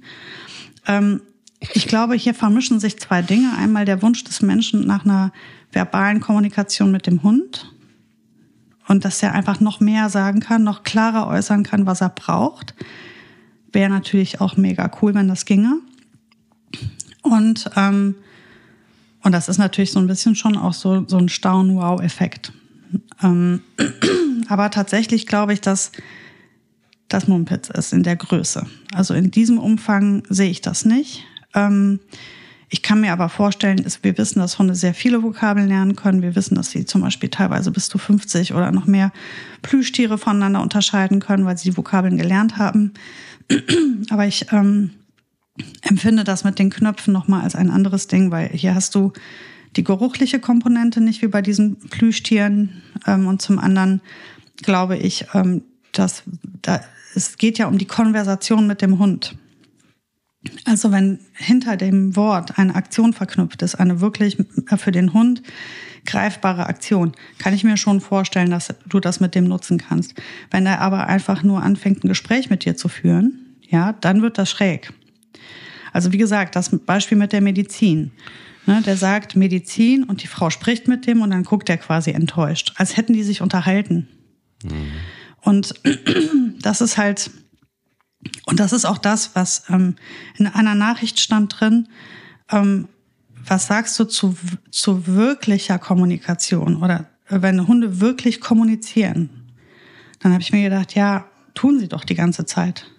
Ähm, 0.87 1.21
ich 1.59 1.87
glaube, 1.87 2.15
hier 2.15 2.33
vermischen 2.33 2.79
sich 2.79 2.99
zwei 2.99 3.21
Dinge. 3.21 3.55
Einmal 3.55 3.85
der 3.85 4.01
Wunsch 4.01 4.23
des 4.23 4.41
Menschen 4.41 4.87
nach 4.87 5.05
einer 5.05 5.31
verbalen 5.71 6.21
Kommunikation 6.21 6.91
mit 6.91 7.05
dem 7.05 7.21
Hund 7.21 7.71
und 8.87 9.05
dass 9.05 9.23
er 9.23 9.33
einfach 9.33 9.59
noch 9.59 9.79
mehr 9.79 10.09
sagen 10.09 10.39
kann, 10.39 10.63
noch 10.63 10.83
klarer 10.83 11.27
äußern 11.27 11.63
kann, 11.63 11.85
was 11.85 12.01
er 12.01 12.09
braucht. 12.09 12.75
Wäre 13.71 13.89
natürlich 13.89 14.41
auch 14.41 14.57
mega 14.57 14.91
cool, 15.01 15.13
wenn 15.13 15.27
das 15.27 15.45
ginge. 15.45 15.79
Und, 17.23 17.69
ähm, 17.75 18.15
und 19.23 19.31
das 19.31 19.49
ist 19.49 19.57
natürlich 19.57 19.91
so 19.91 19.99
ein 19.99 20.07
bisschen 20.07 20.35
schon 20.35 20.57
auch 20.57 20.73
so, 20.73 21.07
so 21.07 21.17
ein 21.17 21.29
Staun-Wow-Effekt. 21.29 22.51
Ähm, 23.23 23.61
aber 24.47 24.69
tatsächlich 24.69 25.25
glaube 25.25 25.53
ich, 25.53 25.61
dass 25.61 25.91
das 27.07 27.27
Mumpitz 27.27 27.69
ist 27.69 27.93
in 27.93 28.03
der 28.03 28.15
Größe. 28.15 28.65
Also 28.93 29.13
in 29.13 29.31
diesem 29.31 29.57
Umfang 29.57 30.23
sehe 30.29 30.49
ich 30.49 30.61
das 30.61 30.85
nicht. 30.85 31.23
Ähm, 31.53 31.99
ich 32.69 32.81
kann 32.81 33.01
mir 33.01 33.13
aber 33.13 33.29
vorstellen, 33.29 33.85
wir 34.01 34.17
wissen, 34.17 34.39
dass 34.39 34.57
Hunde 34.57 34.73
sehr 34.73 34.95
viele 34.95 35.21
Vokabeln 35.21 35.67
lernen 35.67 35.95
können. 35.95 36.23
Wir 36.23 36.35
wissen, 36.35 36.55
dass 36.55 36.71
sie 36.71 36.85
zum 36.85 37.01
Beispiel 37.01 37.29
teilweise 37.29 37.69
bis 37.69 37.87
zu 37.87 37.99
50 37.99 38.55
oder 38.55 38.71
noch 38.71 38.87
mehr 38.87 39.11
Plüschtiere 39.61 40.17
voneinander 40.17 40.61
unterscheiden 40.61 41.19
können, 41.19 41.45
weil 41.45 41.55
sie 41.55 41.69
die 41.69 41.77
Vokabeln 41.77 42.17
gelernt 42.17 42.57
haben. 42.57 42.93
Aber 44.09 44.25
ich 44.25 44.47
ähm, 44.51 44.89
empfinde 45.81 46.23
das 46.23 46.43
mit 46.43 46.59
den 46.59 46.69
Knöpfen 46.69 47.13
nochmal 47.13 47.41
als 47.41 47.55
ein 47.55 47.69
anderes 47.69 48.07
Ding, 48.07 48.31
weil 48.31 48.49
hier 48.49 48.75
hast 48.75 48.95
du 48.95 49.13
die 49.75 49.83
geruchliche 49.83 50.39
Komponente 50.39 51.01
nicht 51.01 51.21
wie 51.21 51.27
bei 51.27 51.41
diesen 51.41 51.77
Plüschtieren. 51.77 52.81
Ähm, 53.05 53.27
und 53.27 53.41
zum 53.41 53.59
anderen 53.59 54.01
glaube 54.61 54.97
ich, 54.97 55.25
ähm, 55.33 55.63
dass 55.91 56.23
da, 56.61 56.81
es 57.15 57.37
geht 57.37 57.57
ja 57.57 57.67
um 57.67 57.77
die 57.77 57.87
Konversation 57.87 58.67
mit 58.67 58.81
dem 58.81 58.99
Hund. 58.99 59.35
Also 60.65 60.91
wenn 60.91 61.19
hinter 61.33 61.77
dem 61.77 62.15
Wort 62.15 62.57
eine 62.57 62.75
Aktion 62.75 63.13
verknüpft 63.13 63.61
ist, 63.61 63.75
eine 63.75 64.01
wirklich 64.01 64.37
für 64.77 64.91
den 64.91 65.13
Hund 65.13 65.41
greifbare 66.05 66.67
Aktion, 66.67 67.13
kann 67.37 67.53
ich 67.53 67.63
mir 67.63 67.77
schon 67.77 68.01
vorstellen, 68.01 68.51
dass 68.51 68.73
du 68.85 68.99
das 68.99 69.21
mit 69.21 69.35
dem 69.35 69.45
nutzen 69.45 69.77
kannst. 69.77 70.15
Wenn 70.51 70.65
er 70.65 70.81
aber 70.81 71.07
einfach 71.07 71.43
nur 71.43 71.63
anfängt, 71.63 72.03
ein 72.03 72.09
Gespräch 72.09 72.49
mit 72.49 72.65
dir 72.65 72.75
zu 72.75 72.89
führen, 72.89 73.55
ja, 73.61 73.93
dann 73.93 74.21
wird 74.21 74.37
das 74.37 74.49
schräg. 74.49 74.91
Also 75.91 76.11
wie 76.11 76.17
gesagt, 76.17 76.55
das 76.55 76.69
Beispiel 76.85 77.17
mit 77.17 77.31
der 77.33 77.41
Medizin. 77.41 78.11
Ne, 78.65 78.81
der 78.81 78.95
sagt 78.95 79.35
Medizin 79.35 80.05
und 80.05 80.23
die 80.23 80.27
Frau 80.27 80.49
spricht 80.49 80.87
mit 80.87 81.05
dem 81.05 81.21
und 81.21 81.31
dann 81.31 81.43
guckt 81.43 81.69
er 81.69 81.77
quasi 81.77 82.11
enttäuscht, 82.11 82.71
als 82.77 82.95
hätten 82.95 83.11
die 83.11 83.23
sich 83.23 83.41
unterhalten. 83.41 84.07
Mhm. 84.63 84.91
Und 85.41 85.73
das 86.61 86.79
ist 86.79 86.97
halt, 86.97 87.29
und 88.45 88.61
das 88.61 88.71
ist 88.71 88.85
auch 88.85 88.97
das, 88.97 89.35
was 89.35 89.63
ähm, 89.67 89.95
in 90.37 90.47
einer 90.47 90.75
Nachricht 90.75 91.19
stand 91.19 91.59
drin, 91.59 91.89
ähm, 92.49 92.87
was 93.45 93.67
sagst 93.67 93.99
du 93.99 94.05
zu, 94.05 94.35
zu 94.71 95.07
wirklicher 95.07 95.77
Kommunikation 95.77 96.77
oder 96.77 97.09
wenn 97.27 97.67
Hunde 97.67 97.99
wirklich 97.99 98.39
kommunizieren? 98.39 99.51
Dann 100.19 100.31
habe 100.31 100.41
ich 100.41 100.53
mir 100.53 100.63
gedacht, 100.63 100.95
ja, 100.95 101.25
tun 101.53 101.79
sie 101.79 101.89
doch 101.89 102.05
die 102.05 102.15
ganze 102.15 102.45
Zeit. 102.45 102.89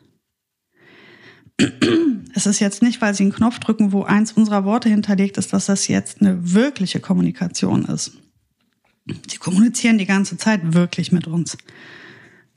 Es 2.34 2.46
ist 2.46 2.58
jetzt 2.58 2.82
nicht, 2.82 3.00
weil 3.00 3.14
sie 3.14 3.22
einen 3.22 3.32
Knopf 3.32 3.60
drücken, 3.60 3.92
wo 3.92 4.02
eins 4.02 4.32
unserer 4.32 4.64
Worte 4.64 4.88
hinterlegt 4.88 5.36
ist, 5.38 5.52
dass 5.52 5.66
das 5.66 5.86
jetzt 5.86 6.20
eine 6.20 6.52
wirkliche 6.52 6.98
Kommunikation 6.98 7.84
ist. 7.84 8.12
Sie 9.30 9.36
kommunizieren 9.38 9.98
die 9.98 10.06
ganze 10.06 10.36
Zeit 10.36 10.74
wirklich 10.74 11.12
mit 11.12 11.26
uns. 11.26 11.56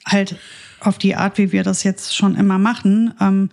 Halt 0.05 0.37
auf 0.79 0.97
die 0.97 1.15
Art, 1.15 1.37
wie 1.37 1.51
wir 1.51 1.63
das 1.63 1.83
jetzt 1.83 2.15
schon 2.15 2.35
immer 2.35 2.57
machen. 2.57 3.13
Ähm, 3.19 3.49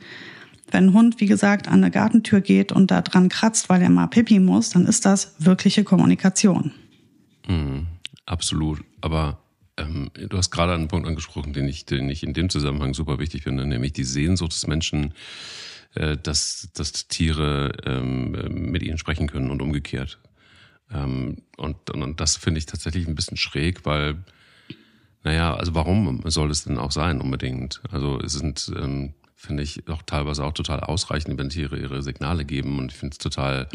wenn 0.70 0.87
ein 0.88 0.92
Hund, 0.94 1.20
wie 1.20 1.26
gesagt, 1.26 1.68
an 1.68 1.74
eine 1.74 1.90
Gartentür 1.90 2.40
geht 2.40 2.72
und 2.72 2.90
da 2.90 3.02
dran 3.02 3.28
kratzt, 3.28 3.68
weil 3.68 3.83
er 3.83 3.90
mal 3.90 4.07
pipi 4.07 4.40
muss, 4.40 4.70
dann 4.70 4.87
ist 4.87 5.04
das 5.04 5.35
wirkliche 5.38 5.85
Kommunikation. 5.85 6.72
Mhm, 7.46 7.87
absolut. 8.26 8.80
Aber 9.00 9.43
ähm, 9.77 10.11
du 10.15 10.37
hast 10.37 10.51
gerade 10.51 10.75
einen 10.75 10.89
Punkt 10.89 11.07
angesprochen, 11.09 11.53
den 11.53 11.69
ich, 11.69 11.85
den 11.87 12.09
ich 12.09 12.23
in 12.23 12.35
dem 12.35 12.49
Zusammenhang 12.51 12.95
super 12.95 13.19
wichtig 13.19 13.43
finde, 13.45 13.67
nämlich 13.67 13.93
die 13.93 14.05
Sehnsucht 14.05 14.53
des 14.53 14.67
Menschen, 14.67 15.15
äh, 15.95 16.17
dass, 16.17 16.69
dass 16.75 17.09
Tiere 17.09 17.73
ähm, 17.85 18.33
mit 18.71 18.83
ihnen 18.83 18.99
sprechen 18.99 19.27
können 19.27 19.51
und 19.51 19.63
umgekehrt. 19.63 20.19
Ähm, 20.93 21.43
und, 21.57 21.91
und 21.91 22.21
das 22.21 22.37
finde 22.37 22.59
ich 22.59 22.67
tatsächlich 22.67 23.07
ein 23.09 23.15
bisschen 23.15 23.37
schräg, 23.37 23.85
weil 23.87 24.25
Naja, 25.25 25.55
also 25.55 25.75
warum 25.75 26.23
soll 26.27 26.51
es 26.51 26.65
denn 26.65 26.79
auch 26.79 26.93
sein 26.93 27.21
unbedingt? 27.21 27.81
Also 27.91 28.21
es 28.21 28.35
sind, 28.35 28.71
ähm, 28.77 29.15
finde 29.35 29.63
ich, 29.63 29.89
auch 29.89 30.03
teilweise 30.03 30.45
auch 30.45 30.53
total 30.53 30.81
ausreichend, 30.81 31.39
wenn 31.39 31.49
Tiere 31.49 31.79
ihre 31.79 32.03
Signale 32.03 32.45
geben 32.45 32.79
und 32.79 32.93
ich 32.93 32.99
finde 32.99 33.15
es 33.15 33.19
total, 33.19 33.69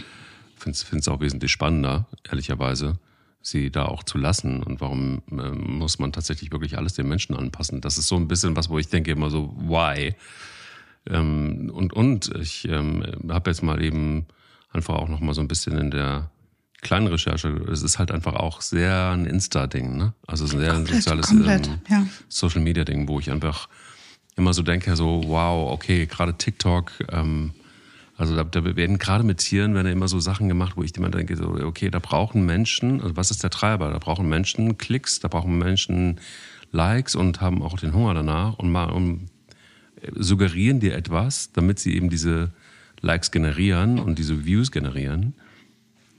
finde 0.55 0.77
es 0.77 1.07
auch 1.07 1.21
wesentlich 1.21 1.51
spannender, 1.51 2.07
ehrlicherweise, 2.29 2.99
sie 3.41 3.71
da 3.71 3.85
auch 3.85 4.03
zu 4.03 4.17
lassen 4.17 4.63
und 4.63 4.81
warum 4.81 5.21
ähm, 5.31 5.77
muss 5.77 5.99
man 5.99 6.11
tatsächlich 6.11 6.51
wirklich 6.51 6.77
alles 6.77 6.93
den 6.93 7.07
Menschen 7.07 7.35
anpassen? 7.35 7.81
Das 7.81 7.97
ist 7.97 8.07
so 8.07 8.15
ein 8.15 8.27
bisschen 8.27 8.55
was, 8.55 8.69
wo 8.69 8.79
ich 8.79 8.89
denke 8.89 9.11
immer 9.11 9.29
so, 9.29 9.53
why? 9.57 10.15
Ähm, 11.07 11.71
und, 11.73 11.93
und 11.93 12.35
ich 12.35 12.67
ähm, 12.67 13.03
habe 13.29 13.49
jetzt 13.49 13.63
mal 13.63 13.81
eben 13.81 14.25
einfach 14.71 14.95
auch 14.95 15.07
noch 15.07 15.19
mal 15.19 15.33
so 15.33 15.41
ein 15.41 15.47
bisschen 15.47 15.77
in 15.77 15.91
der 15.91 16.29
kleinen 16.81 17.07
Recherche, 17.07 17.49
es 17.71 17.81
ist 17.81 17.99
halt 17.99 18.11
einfach 18.11 18.35
auch 18.35 18.61
sehr 18.61 19.11
ein 19.11 19.25
Insta-Ding, 19.25 19.97
ne? 19.97 20.13
Also 20.27 20.45
ein 20.45 20.59
sehr 20.59 20.73
komplett, 20.73 21.03
soziales 21.03 21.27
komplett, 21.27 21.67
ähm, 21.67 21.79
ja. 21.89 22.05
Social-Media-Ding, 22.29 23.07
wo 23.07 23.19
ich 23.19 23.31
einfach 23.31 23.67
immer 24.35 24.53
so 24.53 24.61
denke, 24.61 24.95
so, 24.95 25.21
wow, 25.25 25.71
okay, 25.71 26.05
gerade 26.05 26.33
TikTok, 26.35 26.91
ähm, 27.11 27.51
also 28.19 28.35
da, 28.35 28.43
da, 28.43 28.75
werden 28.75 28.97
gerade 28.97 29.23
mit 29.23 29.37
Tieren 29.37 29.73
werden 29.75 29.89
immer 29.89 30.09
so 30.09 30.19
Sachen 30.19 30.49
gemacht, 30.49 30.75
wo 30.75 30.83
ich 30.83 30.95
immer 30.97 31.09
denke, 31.09 31.37
so, 31.37 31.55
okay, 31.63 31.89
da 31.89 31.99
brauchen 31.99 32.45
Menschen, 32.45 33.01
also 33.01 33.15
was 33.15 33.31
ist 33.31 33.43
der 33.43 33.49
Treiber? 33.49 33.91
Da 33.91 33.97
brauchen 33.97 34.27
Menschen 34.27 34.77
Klicks, 34.77 35.21
da 35.21 35.29
brauchen 35.29 35.57
Menschen 35.57 36.19
Likes 36.73 37.15
und 37.15 37.39
haben 37.39 37.61
auch 37.61 37.79
den 37.79 37.93
Hunger 37.93 38.13
danach 38.13 38.59
und 38.59 38.69
mal 38.71 38.89
um, 38.89 39.27
suggerieren 40.15 40.81
dir 40.81 40.95
etwas, 40.95 41.53
damit 41.53 41.79
sie 41.79 41.95
eben 41.95 42.09
diese 42.09 42.51
Likes 42.99 43.31
generieren 43.31 43.99
und 43.99 44.19
diese 44.19 44.45
Views 44.45 44.71
generieren. 44.71 45.33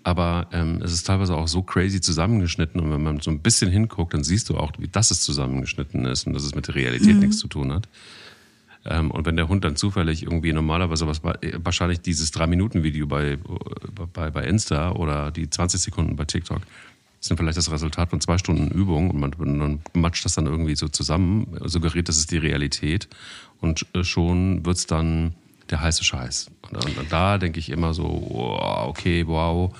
Aber 0.02 0.48
ähm, 0.52 0.80
es 0.82 0.94
ist 0.94 1.06
teilweise 1.06 1.36
auch 1.36 1.48
so 1.48 1.62
crazy 1.62 2.00
zusammengeschnitten 2.00 2.80
und 2.80 2.90
wenn 2.90 3.02
man 3.02 3.20
so 3.20 3.30
ein 3.30 3.40
bisschen 3.40 3.70
hinguckt, 3.70 4.14
dann 4.14 4.24
siehst 4.24 4.48
du 4.48 4.56
auch, 4.56 4.72
wie 4.78 4.88
das 4.88 5.10
es 5.10 5.20
zusammengeschnitten 5.20 6.06
ist 6.06 6.26
und 6.26 6.32
dass 6.32 6.44
es 6.44 6.54
mit 6.54 6.66
der 6.66 6.76
Realität 6.76 7.16
mhm. 7.16 7.20
nichts 7.20 7.36
zu 7.36 7.46
tun 7.48 7.74
hat. 7.74 7.90
Ähm, 8.84 9.10
und 9.10 9.26
wenn 9.26 9.36
der 9.36 9.48
Hund 9.48 9.64
dann 9.64 9.76
zufällig 9.76 10.22
irgendwie 10.22 10.52
normalerweise 10.52 11.06
was 11.06 11.22
wahrscheinlich 11.22 12.00
dieses 12.00 12.32
3-Minuten-Video 12.32 13.06
bei, 13.06 13.38
bei, 14.12 14.30
bei 14.30 14.44
Insta 14.44 14.92
oder 14.92 15.30
die 15.30 15.48
20 15.48 15.80
Sekunden 15.80 16.16
bei 16.16 16.24
TikTok 16.24 16.62
sind 17.22 17.36
vielleicht 17.36 17.58
das 17.58 17.70
Resultat 17.70 18.08
von 18.08 18.20
zwei 18.22 18.38
Stunden 18.38 18.70
Übung 18.70 19.10
und 19.10 19.20
man, 19.20 19.34
man 19.36 19.80
matscht 19.92 20.24
das 20.24 20.34
dann 20.34 20.46
irgendwie 20.46 20.74
so 20.74 20.88
zusammen, 20.88 21.54
suggeriert, 21.64 22.08
das 22.08 22.16
ist 22.16 22.30
die 22.30 22.38
Realität 22.38 23.08
und 23.60 23.86
äh, 23.94 24.04
schon 24.04 24.64
wird 24.64 24.78
es 24.78 24.86
dann 24.86 25.34
der 25.68 25.82
heiße 25.82 26.02
Scheiß. 26.02 26.50
Und, 26.62 26.84
und, 26.84 26.98
und 26.98 27.12
da 27.12 27.36
denke 27.36 27.60
ich 27.60 27.68
immer 27.68 27.92
so, 27.92 28.06
okay, 28.06 29.26
wow, 29.26 29.76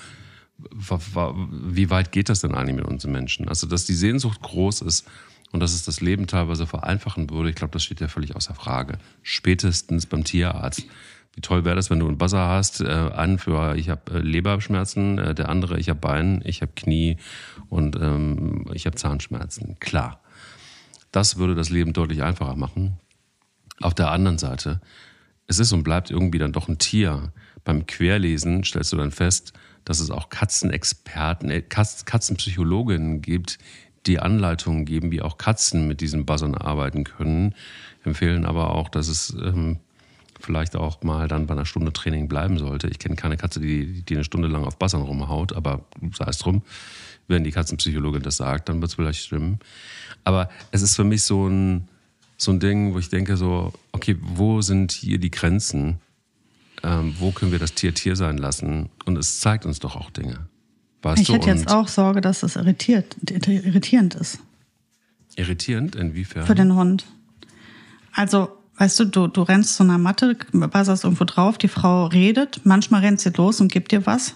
wie 0.63 1.89
weit 1.89 2.11
geht 2.11 2.29
das 2.29 2.41
denn 2.41 2.53
eigentlich 2.53 2.75
mit 2.75 2.85
unseren 2.85 3.11
Menschen? 3.11 3.49
Also, 3.49 3.65
dass 3.65 3.85
die 3.85 3.95
Sehnsucht 3.95 4.41
groß 4.41 4.81
ist 4.81 5.07
und 5.51 5.59
dass 5.59 5.73
es 5.73 5.83
das 5.83 6.01
Leben 6.01 6.27
teilweise 6.27 6.65
vereinfachen 6.65 7.29
würde, 7.29 7.49
ich 7.49 7.55
glaube, 7.55 7.73
das 7.73 7.83
steht 7.83 7.99
ja 7.99 8.07
völlig 8.07 8.35
außer 8.35 8.55
Frage. 8.55 8.97
Spätestens 9.21 10.05
beim 10.05 10.23
Tierarzt. 10.23 10.85
Wie 11.33 11.41
toll 11.41 11.63
wäre 11.63 11.75
das, 11.75 11.89
wenn 11.89 11.99
du 11.99 12.07
einen 12.07 12.17
Buzzer 12.17 12.47
hast, 12.47 12.81
äh, 12.81 12.87
einen 12.87 13.37
für 13.37 13.75
ich 13.75 13.89
habe 13.89 14.15
äh, 14.15 14.19
Leberschmerzen, 14.19 15.17
äh, 15.17 15.35
der 15.35 15.49
andere 15.49 15.79
ich 15.79 15.89
habe 15.89 15.99
Bein, 15.99 16.41
ich 16.45 16.61
habe 16.61 16.73
Knie 16.75 17.17
und 17.69 17.95
ähm, 17.95 18.65
ich 18.73 18.85
habe 18.85 18.97
Zahnschmerzen. 18.97 19.77
Klar, 19.79 20.21
das 21.11 21.37
würde 21.37 21.55
das 21.55 21.69
Leben 21.69 21.93
deutlich 21.93 22.21
einfacher 22.23 22.55
machen. 22.55 22.99
Auf 23.79 23.93
der 23.93 24.11
anderen 24.11 24.37
Seite 24.37 24.81
es 25.51 25.59
ist 25.59 25.73
und 25.73 25.83
bleibt 25.83 26.11
irgendwie 26.11 26.39
dann 26.39 26.53
doch 26.53 26.69
ein 26.69 26.77
Tier. 26.77 27.33
Beim 27.63 27.85
Querlesen 27.85 28.63
stellst 28.63 28.93
du 28.93 28.97
dann 28.97 29.11
fest, 29.11 29.53
dass 29.83 29.99
es 29.99 30.09
auch 30.09 30.29
Katzenexperten, 30.29 31.49
äh, 31.49 31.61
Katzenpsychologinnen 31.61 33.21
gibt, 33.21 33.57
die 34.05 34.19
Anleitungen 34.19 34.85
geben, 34.85 35.11
wie 35.11 35.21
auch 35.21 35.37
Katzen 35.37 35.87
mit 35.87 36.01
diesen 36.01 36.25
Buzzern 36.25 36.55
arbeiten 36.55 37.03
können. 37.03 37.55
Empfehlen 38.03 38.45
aber 38.45 38.73
auch, 38.73 38.89
dass 38.89 39.07
es 39.07 39.35
ähm, 39.41 39.77
vielleicht 40.39 40.75
auch 40.75 41.03
mal 41.03 41.27
dann 41.27 41.47
bei 41.47 41.53
einer 41.53 41.65
Stunde 41.65 41.93
Training 41.93 42.27
bleiben 42.27 42.57
sollte. 42.57 42.87
Ich 42.87 42.99
kenne 42.99 43.15
keine 43.15 43.37
Katze, 43.37 43.59
die, 43.59 44.01
die 44.01 44.15
eine 44.15 44.23
Stunde 44.23 44.47
lang 44.47 44.65
auf 44.65 44.77
Buzzern 44.77 45.01
rumhaut, 45.01 45.53
aber 45.53 45.85
sei 46.13 46.25
es 46.25 46.39
drum. 46.39 46.63
Wenn 47.27 47.43
die 47.43 47.51
Katzenpsychologin 47.51 48.23
das 48.23 48.37
sagt, 48.37 48.69
dann 48.69 48.81
wird 48.81 48.89
es 48.89 48.95
vielleicht 48.95 49.23
stimmen. 49.23 49.59
Aber 50.23 50.49
es 50.71 50.81
ist 50.81 50.95
für 50.95 51.03
mich 51.03 51.23
so 51.23 51.47
ein, 51.47 51.87
so 52.37 52.51
ein 52.51 52.59
Ding, 52.59 52.93
wo 52.93 52.99
ich 52.99 53.09
denke 53.09 53.37
so, 53.37 53.71
okay, 53.91 54.17
wo 54.19 54.61
sind 54.61 54.91
hier 54.91 55.19
die 55.19 55.31
Grenzen? 55.31 55.99
Ähm, 56.83 57.15
wo 57.19 57.31
können 57.31 57.51
wir 57.51 57.59
das 57.59 57.73
Tier 57.73 57.93
Tier 57.93 58.15
sein 58.15 58.37
lassen? 58.37 58.89
Und 59.05 59.17
es 59.17 59.39
zeigt 59.39 59.65
uns 59.65 59.79
doch 59.79 59.95
auch 59.95 60.09
Dinge. 60.09 60.47
Weißt 61.01 61.21
ich 61.21 61.27
du? 61.27 61.33
hätte 61.33 61.49
jetzt 61.49 61.71
auch 61.71 61.87
Sorge, 61.87 62.21
dass 62.21 62.43
es 62.43 62.55
irritiert, 62.55 63.15
irritierend 63.29 64.15
ist. 64.15 64.39
Irritierend? 65.35 65.95
Inwiefern? 65.95 66.45
Für 66.45 66.55
den 66.55 66.75
Hund. 66.75 67.05
Also, 68.13 68.49
weißt 68.77 68.99
du, 68.99 69.05
du, 69.05 69.27
du 69.27 69.41
rennst 69.41 69.75
zu 69.75 69.83
einer 69.83 69.97
Matte, 69.97 70.37
buzzerst 70.51 71.03
irgendwo 71.03 71.23
drauf, 71.23 71.57
die 71.57 71.69
Frau 71.69 72.05
redet, 72.05 72.61
manchmal 72.65 73.01
rennt 73.01 73.21
sie 73.21 73.31
los 73.31 73.61
und 73.61 73.71
gibt 73.71 73.91
dir 73.91 74.05
was 74.05 74.35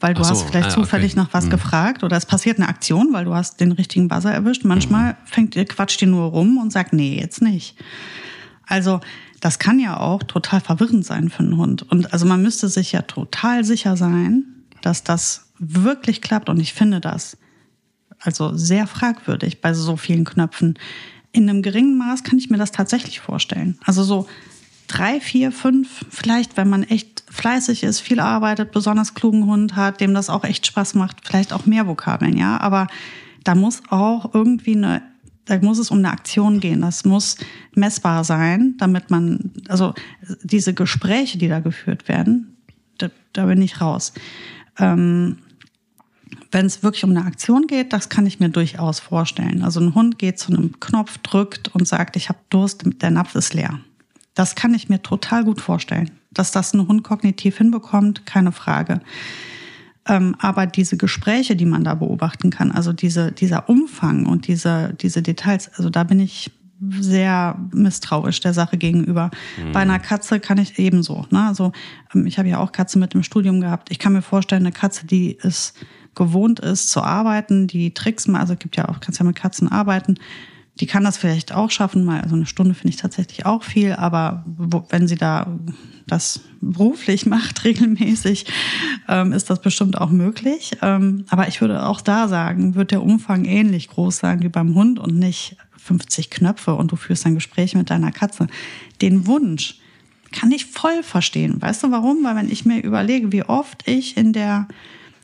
weil 0.00 0.12
du 0.12 0.22
so, 0.22 0.30
hast 0.30 0.42
vielleicht 0.42 0.68
ah, 0.68 0.70
zufällig 0.70 1.12
okay. 1.12 1.20
nach 1.20 1.32
was 1.32 1.46
mhm. 1.46 1.50
gefragt 1.50 2.04
oder 2.04 2.16
es 2.16 2.26
passiert 2.26 2.58
eine 2.58 2.68
Aktion, 2.68 3.12
weil 3.12 3.24
du 3.24 3.34
hast 3.34 3.60
den 3.60 3.72
richtigen 3.72 4.08
Buzzer 4.08 4.32
erwischt. 4.32 4.64
Manchmal 4.64 5.12
mhm. 5.12 5.16
fängt 5.24 5.56
ihr 5.56 5.64
quatscht 5.64 6.00
die 6.00 6.06
nur 6.06 6.26
rum 6.26 6.58
und 6.58 6.72
sagt 6.72 6.92
nee, 6.92 7.18
jetzt 7.18 7.40
nicht. 7.40 7.76
Also 8.66 9.00
das 9.40 9.58
kann 9.58 9.78
ja 9.78 9.98
auch 9.98 10.22
total 10.22 10.60
verwirrend 10.60 11.04
sein 11.04 11.28
für 11.28 11.40
einen 11.40 11.56
Hund 11.56 11.90
und 11.90 12.12
also 12.12 12.26
man 12.26 12.42
müsste 12.42 12.68
sich 12.68 12.92
ja 12.92 13.02
total 13.02 13.64
sicher 13.64 13.96
sein, 13.96 14.44
dass 14.84 15.04
das 15.04 15.52
wirklich 15.58 16.20
klappt 16.20 16.48
und 16.48 16.60
ich 16.60 16.72
finde 16.72 17.00
das 17.00 17.36
also 18.20 18.56
sehr 18.56 18.86
fragwürdig 18.86 19.60
bei 19.60 19.74
so 19.74 19.96
vielen 19.96 20.24
Knöpfen. 20.24 20.78
In 21.32 21.48
einem 21.48 21.62
geringen 21.62 21.98
Maß 21.98 22.22
kann 22.24 22.38
ich 22.38 22.50
mir 22.50 22.58
das 22.58 22.72
tatsächlich 22.72 23.20
vorstellen. 23.20 23.78
Also 23.84 24.02
so 24.02 24.26
drei, 24.86 25.20
vier, 25.20 25.52
fünf, 25.52 26.04
vielleicht, 26.10 26.56
wenn 26.56 26.68
man 26.68 26.82
echt 26.84 27.24
fleißig 27.30 27.82
ist, 27.82 28.00
viel 28.00 28.20
arbeitet, 28.20 28.72
besonders 28.72 29.14
klugen 29.14 29.46
Hund 29.46 29.76
hat, 29.76 30.00
dem 30.00 30.14
das 30.14 30.30
auch 30.30 30.44
echt 30.44 30.66
Spaß 30.66 30.94
macht, 30.94 31.26
vielleicht 31.26 31.52
auch 31.52 31.66
mehr 31.66 31.86
Vokabeln, 31.86 32.36
ja. 32.36 32.60
Aber 32.60 32.86
da 33.42 33.54
muss 33.54 33.82
auch 33.90 34.34
irgendwie 34.34 34.76
eine, 34.76 35.02
da 35.44 35.58
muss 35.58 35.78
es 35.78 35.90
um 35.90 35.98
eine 35.98 36.10
Aktion 36.10 36.60
gehen. 36.60 36.80
Das 36.80 37.04
muss 37.04 37.36
messbar 37.74 38.24
sein, 38.24 38.74
damit 38.78 39.10
man, 39.10 39.52
also 39.68 39.94
diese 40.42 40.74
Gespräche, 40.74 41.38
die 41.38 41.48
da 41.48 41.60
geführt 41.60 42.08
werden, 42.08 42.56
da, 42.98 43.08
da 43.32 43.46
bin 43.46 43.60
ich 43.60 43.80
raus. 43.80 44.12
Ähm, 44.78 45.38
wenn 46.50 46.66
es 46.66 46.82
wirklich 46.82 47.04
um 47.04 47.10
eine 47.10 47.24
Aktion 47.24 47.66
geht, 47.66 47.92
das 47.92 48.08
kann 48.08 48.26
ich 48.26 48.40
mir 48.40 48.48
durchaus 48.48 49.00
vorstellen. 49.00 49.62
Also 49.62 49.80
ein 49.80 49.94
Hund 49.94 50.18
geht 50.18 50.38
zu 50.38 50.52
einem 50.52 50.78
Knopf, 50.80 51.18
drückt 51.18 51.74
und 51.74 51.86
sagt, 51.86 52.16
ich 52.16 52.28
habe 52.28 52.38
Durst, 52.48 52.84
der 52.84 53.10
Napf 53.10 53.34
ist 53.34 53.54
leer. 53.54 53.80
Das 54.34 54.54
kann 54.54 54.74
ich 54.74 54.88
mir 54.88 55.02
total 55.02 55.44
gut 55.44 55.60
vorstellen. 55.60 56.10
Dass 56.30 56.50
das 56.50 56.74
ein 56.74 56.86
Hund 56.86 57.04
kognitiv 57.04 57.58
hinbekommt, 57.58 58.26
keine 58.26 58.52
Frage. 58.52 59.00
Ähm, 60.06 60.36
aber 60.38 60.66
diese 60.66 60.96
Gespräche, 60.96 61.56
die 61.56 61.64
man 61.64 61.84
da 61.84 61.94
beobachten 61.94 62.50
kann, 62.50 62.70
also 62.70 62.92
diese, 62.92 63.32
dieser 63.32 63.68
Umfang 63.68 64.26
und 64.26 64.46
diese, 64.48 64.94
diese 65.00 65.22
Details, 65.22 65.70
also 65.76 65.88
da 65.90 66.04
bin 66.04 66.20
ich 66.20 66.50
sehr 67.00 67.58
misstrauisch 67.72 68.40
der 68.40 68.54
Sache 68.54 68.76
gegenüber. 68.76 69.30
Mhm. 69.56 69.72
Bei 69.72 69.80
einer 69.80 69.98
Katze 69.98 70.40
kann 70.40 70.58
ich 70.58 70.78
ebenso. 70.78 71.26
Ne? 71.30 71.46
Also 71.46 71.72
ähm, 72.14 72.26
ich 72.26 72.38
habe 72.38 72.48
ja 72.48 72.58
auch 72.58 72.72
Katze 72.72 72.98
mit 72.98 73.14
im 73.14 73.22
Studium 73.22 73.60
gehabt. 73.60 73.90
Ich 73.90 73.98
kann 73.98 74.12
mir 74.12 74.22
vorstellen, 74.22 74.62
eine 74.62 74.72
Katze, 74.72 75.06
die 75.06 75.38
es 75.42 75.74
gewohnt 76.14 76.60
ist 76.60 76.90
zu 76.90 77.02
arbeiten, 77.02 77.66
die 77.66 77.92
Tricks 77.92 78.28
mal, 78.28 78.40
also 78.40 78.52
es 78.52 78.58
gibt 78.58 78.76
ja 78.76 78.88
auch, 78.88 79.00
kannst 79.00 79.18
ja 79.18 79.26
mit 79.26 79.36
Katzen 79.36 79.70
arbeiten, 79.70 80.14
die 80.80 80.86
kann 80.86 81.04
das 81.04 81.16
vielleicht 81.16 81.52
auch 81.52 81.70
schaffen, 81.70 82.04
mal 82.04 82.20
also 82.20 82.34
eine 82.34 82.46
Stunde 82.46 82.74
finde 82.74 82.90
ich 82.90 83.00
tatsächlich 83.00 83.46
auch 83.46 83.62
viel, 83.62 83.92
aber 83.92 84.44
wenn 84.88 85.06
sie 85.06 85.16
da 85.16 85.46
das 86.06 86.40
beruflich 86.60 87.26
macht, 87.26 87.64
regelmäßig, 87.64 88.46
ähm, 89.08 89.32
ist 89.32 89.50
das 89.50 89.60
bestimmt 89.60 90.00
auch 90.00 90.10
möglich. 90.10 90.72
Ähm, 90.82 91.24
aber 91.30 91.48
ich 91.48 91.60
würde 91.60 91.86
auch 91.86 92.00
da 92.00 92.28
sagen, 92.28 92.74
wird 92.74 92.90
der 92.90 93.02
Umfang 93.02 93.44
ähnlich 93.44 93.88
groß 93.88 94.16
sein 94.16 94.42
wie 94.42 94.48
beim 94.48 94.74
Hund 94.74 94.98
und 94.98 95.16
nicht 95.16 95.56
50 95.76 96.30
Knöpfe 96.30 96.74
und 96.74 96.90
du 96.90 96.96
führst 96.96 97.26
ein 97.26 97.34
Gespräch 97.34 97.74
mit 97.74 97.90
deiner 97.90 98.10
Katze. 98.10 98.48
Den 99.00 99.26
Wunsch 99.26 99.78
kann 100.32 100.50
ich 100.50 100.66
voll 100.66 101.02
verstehen. 101.04 101.62
Weißt 101.62 101.84
du 101.84 101.92
warum? 101.92 102.24
Weil 102.24 102.34
wenn 102.34 102.50
ich 102.50 102.64
mir 102.64 102.82
überlege, 102.82 103.30
wie 103.30 103.44
oft 103.44 103.86
ich 103.86 104.16
in 104.16 104.32
der, 104.32 104.66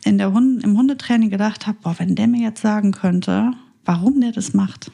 in 0.04 0.18
der 0.18 0.32
Hund, 0.32 0.62
im 0.62 0.76
Hundetraining 0.76 1.30
gedacht 1.30 1.66
habe, 1.66 1.78
boah, 1.82 1.96
wenn 1.98 2.14
der 2.14 2.28
mir 2.28 2.42
jetzt 2.42 2.62
sagen 2.62 2.92
könnte, 2.92 3.52
warum 3.84 4.20
der 4.20 4.30
das 4.30 4.54
macht 4.54 4.92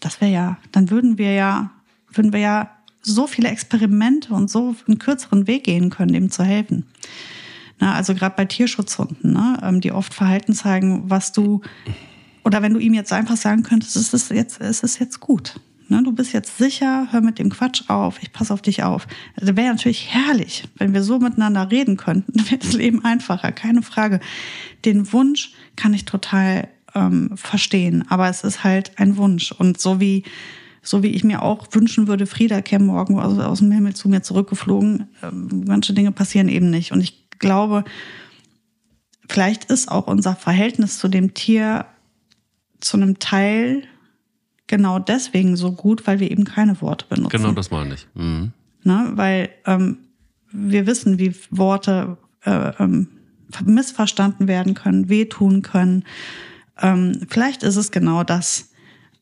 das 0.00 0.20
wäre 0.20 0.32
ja, 0.32 0.58
dann 0.72 0.90
würden 0.90 1.18
wir 1.18 1.32
ja, 1.32 1.70
würden 2.12 2.32
wir 2.32 2.40
ja 2.40 2.70
so 3.02 3.26
viele 3.26 3.48
Experimente 3.48 4.34
und 4.34 4.50
so 4.50 4.74
einen 4.86 4.98
kürzeren 4.98 5.46
Weg 5.46 5.64
gehen 5.64 5.90
können, 5.90 6.12
dem 6.12 6.30
zu 6.30 6.44
helfen. 6.44 6.84
Na, 7.80 7.94
also 7.94 8.14
gerade 8.14 8.34
bei 8.36 8.44
Tierschutzhunden, 8.44 9.32
ne, 9.32 9.58
ähm, 9.62 9.80
die 9.80 9.92
oft 9.92 10.12
Verhalten 10.12 10.52
zeigen, 10.52 11.08
was 11.08 11.32
du, 11.32 11.60
oder 12.44 12.60
wenn 12.60 12.74
du 12.74 12.80
ihm 12.80 12.94
jetzt 12.94 13.12
einfach 13.12 13.36
sagen 13.36 13.62
könntest, 13.62 13.96
es 13.96 14.12
ist 14.12 14.30
jetzt, 14.30 14.60
es 14.60 14.82
ist 14.82 14.98
jetzt 14.98 15.20
gut. 15.20 15.60
Ne, 15.88 16.02
du 16.02 16.12
bist 16.12 16.32
jetzt 16.32 16.58
sicher, 16.58 17.08
hör 17.12 17.20
mit 17.20 17.38
dem 17.38 17.50
Quatsch 17.50 17.88
auf, 17.88 18.20
ich 18.20 18.32
passe 18.32 18.52
auf 18.52 18.62
dich 18.62 18.82
auf. 18.82 19.06
Also 19.36 19.56
wäre 19.56 19.68
natürlich 19.68 20.12
herrlich, 20.12 20.64
wenn 20.76 20.92
wir 20.92 21.02
so 21.02 21.18
miteinander 21.18 21.70
reden 21.70 21.96
könnten, 21.96 22.34
wäre 22.50 22.58
das 22.58 22.72
Leben 22.72 23.04
einfacher, 23.04 23.52
keine 23.52 23.82
Frage. 23.82 24.20
Den 24.84 25.12
Wunsch 25.12 25.52
kann 25.76 25.94
ich 25.94 26.04
total 26.04 26.68
ähm, 26.94 27.36
verstehen. 27.36 28.04
Aber 28.08 28.28
es 28.28 28.44
ist 28.44 28.64
halt 28.64 28.92
ein 28.98 29.16
Wunsch. 29.16 29.52
Und 29.52 29.80
so 29.80 30.00
wie, 30.00 30.24
so 30.82 31.02
wie 31.02 31.08
ich 31.08 31.24
mir 31.24 31.42
auch 31.42 31.66
wünschen 31.72 32.08
würde, 32.08 32.26
Frieda 32.26 32.60
käme 32.60 32.84
morgen 32.84 33.18
aus, 33.18 33.38
aus 33.38 33.58
dem 33.58 33.70
Himmel 33.70 33.94
zu 33.94 34.08
mir 34.08 34.22
zurückgeflogen, 34.22 35.08
ähm, 35.22 35.64
manche 35.66 35.92
Dinge 35.92 36.12
passieren 36.12 36.48
eben 36.48 36.70
nicht. 36.70 36.92
Und 36.92 37.00
ich 37.00 37.28
glaube, 37.38 37.84
vielleicht 39.28 39.64
ist 39.66 39.90
auch 39.90 40.06
unser 40.06 40.34
Verhältnis 40.34 40.98
zu 40.98 41.08
dem 41.08 41.34
Tier 41.34 41.86
zu 42.80 42.96
einem 42.96 43.18
Teil 43.18 43.82
genau 44.66 44.98
deswegen 44.98 45.56
so 45.56 45.72
gut, 45.72 46.06
weil 46.06 46.20
wir 46.20 46.30
eben 46.30 46.44
keine 46.44 46.80
Worte 46.80 47.06
benutzen. 47.08 47.36
Genau, 47.36 47.52
das 47.52 47.70
meine 47.70 47.94
ich. 47.94 48.06
Mhm. 48.14 48.52
Ne? 48.84 49.12
Weil 49.14 49.50
ähm, 49.66 49.98
wir 50.52 50.86
wissen, 50.86 51.18
wie 51.18 51.34
Worte 51.50 52.16
äh, 52.44 52.72
ähm, 52.78 53.08
missverstanden 53.64 54.46
werden 54.46 54.74
können, 54.74 55.08
wehtun 55.08 55.62
können. 55.62 56.04
Ähm, 56.80 57.26
vielleicht 57.28 57.62
ist 57.62 57.76
es 57.76 57.90
genau 57.90 58.24
das, 58.24 58.70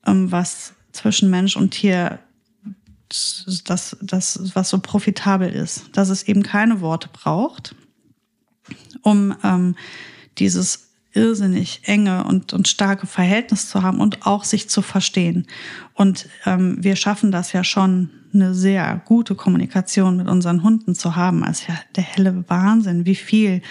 ähm, 0.06 0.30
was 0.30 0.74
zwischen 0.92 1.30
Mensch 1.30 1.56
und 1.56 1.70
Tier 1.70 2.18
das, 3.66 3.96
das, 4.00 4.50
was 4.54 4.68
so 4.68 4.80
profitabel 4.80 5.48
ist, 5.48 5.90
dass 5.92 6.08
es 6.08 6.24
eben 6.24 6.42
keine 6.42 6.80
Worte 6.80 7.08
braucht, 7.12 7.74
um 9.02 9.36
ähm, 9.44 9.76
dieses 10.38 10.88
irrsinnig 11.12 11.80
enge 11.84 12.24
und, 12.24 12.52
und 12.52 12.68
starke 12.68 13.06
Verhältnis 13.06 13.68
zu 13.68 13.82
haben 13.82 14.00
und 14.00 14.26
auch 14.26 14.44
sich 14.44 14.68
zu 14.68 14.82
verstehen. 14.82 15.46
Und 15.94 16.28
ähm, 16.44 16.76
wir 16.82 16.96
schaffen 16.96 17.30
das 17.30 17.52
ja 17.52 17.64
schon, 17.64 18.10
eine 18.34 18.54
sehr 18.54 19.00
gute 19.06 19.34
Kommunikation 19.34 20.18
mit 20.18 20.28
unseren 20.28 20.62
Hunden 20.62 20.94
zu 20.94 21.16
haben. 21.16 21.42
Also 21.42 21.64
ja 21.68 21.78
der 21.94 22.04
helle 22.04 22.44
Wahnsinn, 22.48 23.06
wie 23.06 23.14
viel 23.14 23.62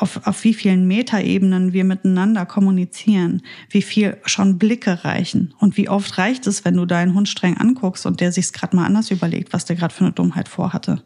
auf, 0.00 0.26
auf 0.26 0.44
wie 0.44 0.54
vielen 0.54 0.86
Metaebenen 0.86 1.72
wir 1.72 1.84
miteinander 1.84 2.46
kommunizieren, 2.46 3.42
wie 3.68 3.82
viel 3.82 4.16
schon 4.24 4.58
Blicke 4.58 5.04
reichen 5.04 5.54
und 5.58 5.76
wie 5.76 5.88
oft 5.88 6.16
reicht 6.18 6.46
es, 6.46 6.64
wenn 6.64 6.76
du 6.76 6.86
deinen 6.86 7.14
Hund 7.14 7.28
streng 7.28 7.56
anguckst 7.56 8.06
und 8.06 8.20
der 8.20 8.32
sich's 8.32 8.52
gerade 8.52 8.76
mal 8.76 8.86
anders 8.86 9.10
überlegt, 9.10 9.52
was 9.52 9.64
der 9.64 9.76
gerade 9.76 9.94
für 9.94 10.04
eine 10.04 10.12
Dummheit 10.12 10.48
vorhatte. 10.48 11.02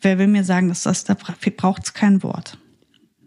Wer 0.00 0.18
will 0.18 0.26
mir 0.26 0.44
sagen, 0.44 0.68
dass 0.68 0.82
das 0.82 1.04
da 1.04 1.16
braucht's 1.56 1.94
kein 1.94 2.22
Wort. 2.22 2.58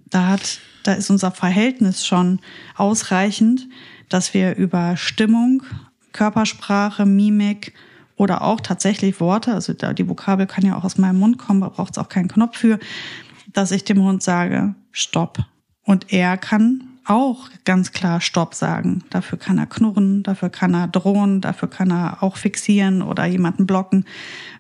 Da 0.10 0.28
hat 0.28 0.60
da 0.86 0.94
ist 0.94 1.10
unser 1.10 1.32
Verhältnis 1.32 2.06
schon 2.06 2.40
ausreichend, 2.76 3.68
dass 4.10 4.34
wir 4.34 4.56
über 4.56 4.98
Stimmung, 4.98 5.64
Körpersprache, 6.12 7.06
Mimik 7.06 7.74
oder 8.16 8.44
auch 8.44 8.62
tatsächlich 8.62 9.20
Worte, 9.20 9.54
also 9.54 9.74
die 9.74 10.08
Vokabel 10.08 10.46
kann 10.46 10.66
ja 10.66 10.78
auch 10.78 10.84
aus 10.84 10.98
meinem 10.98 11.20
Mund 11.20 11.38
kommen, 11.38 11.62
da 11.62 11.70
braucht 11.70 11.94
es 11.94 11.98
auch 11.98 12.08
keinen 12.08 12.28
Knopf 12.28 12.58
für, 12.58 12.80
dass 13.56 13.72
ich 13.72 13.84
dem 13.84 14.04
Hund 14.04 14.22
sage, 14.22 14.76
stopp. 14.92 15.40
Und 15.84 16.12
er 16.12 16.38
kann 16.38 16.84
auch 17.06 17.50
ganz 17.64 17.92
klar 17.92 18.20
Stopp 18.20 18.54
sagen. 18.56 19.04
Dafür 19.12 19.38
kann 19.38 19.58
er 19.58 19.68
knurren, 19.68 20.24
dafür 20.24 20.50
kann 20.50 20.74
er 20.74 20.88
drohen, 20.88 21.40
dafür 21.42 21.70
kann 21.70 21.92
er 21.92 22.24
auch 22.24 22.38
fixieren 22.38 23.02
oder 23.02 23.26
jemanden 23.26 23.68
blocken. 23.68 24.06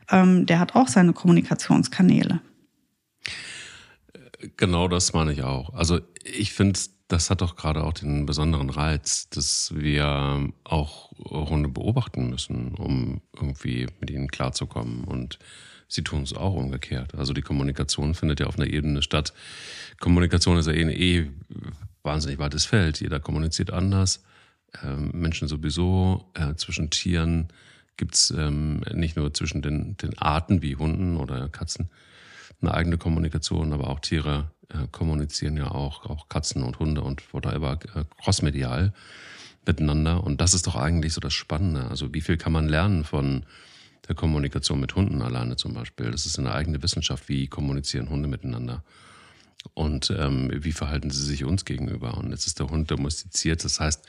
Ähm, 0.09 0.45
der 0.45 0.59
hat 0.59 0.75
auch 0.75 0.87
seine 0.87 1.13
Kommunikationskanäle. 1.13 2.41
Genau 4.57 4.87
das 4.87 5.13
meine 5.13 5.33
ich 5.33 5.41
auch. 5.41 5.73
Also 5.73 5.99
ich 6.23 6.53
finde, 6.53 6.79
das 7.07 7.29
hat 7.29 7.41
doch 7.41 7.55
gerade 7.55 7.83
auch 7.83 7.93
den 7.93 8.25
besonderen 8.25 8.69
Reiz, 8.69 9.27
dass 9.29 9.73
wir 9.75 10.49
auch 10.63 11.11
Hunde 11.17 11.69
beobachten 11.69 12.29
müssen, 12.29 12.75
um 12.75 13.21
irgendwie 13.35 13.87
mit 13.99 14.11
ihnen 14.11 14.27
klarzukommen. 14.27 15.03
Und 15.03 15.39
sie 15.87 16.03
tun 16.03 16.23
es 16.23 16.33
auch 16.33 16.53
umgekehrt. 16.53 17.15
Also 17.15 17.33
die 17.33 17.41
Kommunikation 17.41 18.15
findet 18.15 18.39
ja 18.39 18.47
auf 18.47 18.57
einer 18.57 18.67
Ebene 18.67 19.01
statt. 19.01 19.33
Kommunikation 19.99 20.57
ist 20.57 20.67
ja 20.67 20.73
eh, 20.73 20.81
ein 20.81 20.89
eh 20.89 21.27
wahnsinnig 22.03 22.39
weites 22.39 22.65
Feld. 22.65 22.99
Jeder 23.01 23.19
kommuniziert 23.19 23.71
anders. 23.71 24.23
Ähm, 24.83 25.11
Menschen 25.13 25.47
sowieso. 25.47 26.29
Äh, 26.33 26.55
zwischen 26.55 26.89
Tieren 26.89 27.47
gibt's 27.97 28.33
ähm, 28.35 28.81
nicht 28.93 29.15
nur 29.15 29.33
zwischen 29.33 29.61
den, 29.61 29.97
den 29.97 30.17
Arten 30.17 30.61
wie 30.61 30.75
Hunden 30.75 31.17
oder 31.17 31.49
Katzen 31.49 31.89
eine 32.61 32.73
eigene 32.73 32.97
Kommunikation, 32.97 33.73
aber 33.73 33.89
auch 33.89 33.99
Tiere 33.99 34.51
äh, 34.69 34.87
kommunizieren 34.91 35.57
ja 35.57 35.71
auch, 35.71 36.05
auch 36.05 36.29
Katzen 36.29 36.63
und 36.63 36.79
Hunde 36.79 37.01
und 37.01 37.33
whatever, 37.33 37.79
äh, 37.95 38.03
crossmedial 38.21 38.93
miteinander. 39.65 40.23
Und 40.23 40.41
das 40.41 40.53
ist 40.53 40.67
doch 40.67 40.75
eigentlich 40.75 41.13
so 41.13 41.21
das 41.21 41.33
Spannende. 41.33 41.87
Also 41.89 42.13
wie 42.13 42.21
viel 42.21 42.37
kann 42.37 42.51
man 42.51 42.67
lernen 42.67 43.03
von 43.03 43.45
der 44.07 44.15
Kommunikation 44.15 44.79
mit 44.79 44.95
Hunden 44.95 45.21
alleine 45.21 45.55
zum 45.55 45.73
Beispiel? 45.73 46.11
Das 46.11 46.25
ist 46.25 46.39
eine 46.39 46.53
eigene 46.53 46.81
Wissenschaft. 46.81 47.29
Wie 47.29 47.47
kommunizieren 47.47 48.09
Hunde 48.09 48.27
miteinander? 48.27 48.83
Und 49.73 50.13
ähm, 50.17 50.51
wie 50.53 50.71
verhalten 50.71 51.09
sie 51.09 51.23
sich 51.23 51.43
uns 51.43 51.65
gegenüber? 51.65 52.17
Und 52.17 52.31
jetzt 52.31 52.47
ist 52.47 52.59
der 52.59 52.69
Hund 52.69 52.91
domestiziert. 52.91 53.63
Das 53.63 53.79
heißt, 53.79 54.05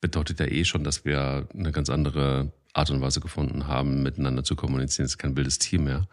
bedeutet 0.00 0.40
ja 0.40 0.46
eh 0.46 0.64
schon, 0.64 0.84
dass 0.84 1.04
wir 1.04 1.48
eine 1.54 1.72
ganz 1.72 1.88
andere 1.88 2.52
Art 2.74 2.90
und 2.90 3.00
Weise 3.00 3.20
gefunden 3.20 3.66
haben, 3.66 4.02
miteinander 4.02 4.44
zu 4.44 4.56
kommunizieren. 4.56 5.06
Es 5.06 5.12
ist 5.12 5.18
kein 5.18 5.36
wildes 5.36 5.58
Team 5.58 5.84
mehr. 5.84 6.06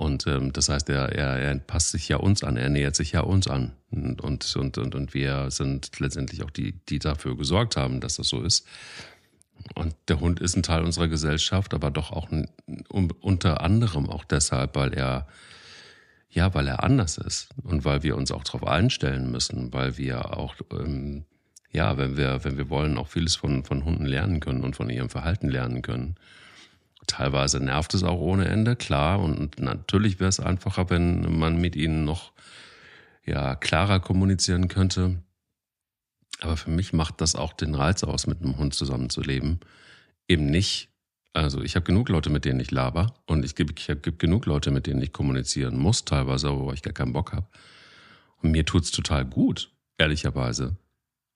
Und 0.00 0.26
ähm, 0.26 0.52
das 0.52 0.68
heißt, 0.68 0.88
er, 0.88 1.10
er, 1.10 1.36
er 1.36 1.58
passt 1.58 1.90
sich 1.90 2.08
ja 2.08 2.16
uns 2.16 2.42
an, 2.42 2.56
er 2.56 2.70
nähert 2.70 2.96
sich 2.96 3.12
ja 3.12 3.20
uns 3.20 3.48
an. 3.48 3.72
Und, 3.90 4.20
und, 4.22 4.56
und, 4.56 4.94
und 4.94 5.14
wir 5.14 5.50
sind 5.50 5.90
letztendlich 6.00 6.42
auch 6.42 6.50
die, 6.50 6.72
die 6.88 6.98
dafür 6.98 7.36
gesorgt 7.36 7.76
haben, 7.76 8.00
dass 8.00 8.16
das 8.16 8.28
so 8.28 8.42
ist. 8.42 8.66
Und 9.74 9.94
der 10.08 10.20
Hund 10.20 10.40
ist 10.40 10.56
ein 10.56 10.62
Teil 10.62 10.82
unserer 10.82 11.08
Gesellschaft, 11.08 11.74
aber 11.74 11.90
doch 11.90 12.12
auch 12.12 12.30
ein, 12.30 12.48
unter 12.88 13.62
anderem 13.62 14.08
auch 14.08 14.24
deshalb, 14.24 14.76
weil 14.76 14.94
er 14.94 15.26
ja, 16.32 16.54
weil 16.54 16.68
er 16.68 16.84
anders 16.84 17.18
ist 17.18 17.48
und 17.64 17.84
weil 17.84 18.04
wir 18.04 18.16
uns 18.16 18.30
auch 18.30 18.44
darauf 18.44 18.64
einstellen 18.64 19.32
müssen, 19.32 19.72
weil 19.72 19.98
wir 19.98 20.36
auch 20.36 20.54
ähm, 20.72 21.24
ja, 21.72 21.98
wenn 21.98 22.16
wir 22.16 22.44
wenn 22.44 22.56
wir 22.56 22.70
wollen, 22.70 22.98
auch 22.98 23.08
vieles 23.08 23.36
von 23.36 23.64
von 23.64 23.84
Hunden 23.84 24.06
lernen 24.06 24.40
können 24.40 24.62
und 24.62 24.76
von 24.76 24.90
ihrem 24.90 25.10
Verhalten 25.10 25.48
lernen 25.48 25.82
können. 25.82 26.16
Teilweise 27.06 27.58
nervt 27.58 27.94
es 27.94 28.04
auch 28.04 28.20
ohne 28.20 28.46
Ende, 28.46 28.76
klar. 28.76 29.20
Und 29.20 29.58
natürlich 29.58 30.20
wäre 30.20 30.28
es 30.28 30.38
einfacher, 30.38 30.90
wenn 30.90 31.38
man 31.38 31.60
mit 31.60 31.74
ihnen 31.74 32.04
noch 32.04 32.32
ja, 33.24 33.56
klarer 33.56 34.00
kommunizieren 34.00 34.68
könnte. 34.68 35.22
Aber 36.40 36.56
für 36.56 36.70
mich 36.70 36.92
macht 36.92 37.20
das 37.20 37.34
auch 37.34 37.52
den 37.52 37.74
Reiz 37.74 38.02
aus, 38.02 38.26
mit 38.26 38.42
einem 38.42 38.56
Hund 38.56 38.74
zusammenzuleben. 38.74 39.60
Eben 40.28 40.46
nicht. 40.46 40.88
Also 41.32 41.62
ich 41.62 41.76
habe 41.76 41.84
genug 41.84 42.08
Leute, 42.08 42.30
mit 42.30 42.44
denen 42.44 42.60
ich 42.60 42.70
laber 42.70 43.14
und 43.26 43.44
ich 43.44 43.58
ich 43.58 43.90
hab, 43.90 44.18
genug 44.18 44.46
Leute, 44.46 44.70
mit 44.70 44.86
denen 44.86 45.02
ich 45.02 45.12
kommunizieren 45.12 45.78
muss, 45.78 46.04
teilweise, 46.04 46.58
wo 46.58 46.72
ich 46.72 46.82
gar 46.82 46.92
keinen 46.94 47.12
Bock 47.12 47.32
habe. 47.32 47.46
Und 48.42 48.50
mir 48.50 48.64
tut's 48.64 48.90
total 48.90 49.24
gut, 49.24 49.70
ehrlicherweise, 49.98 50.76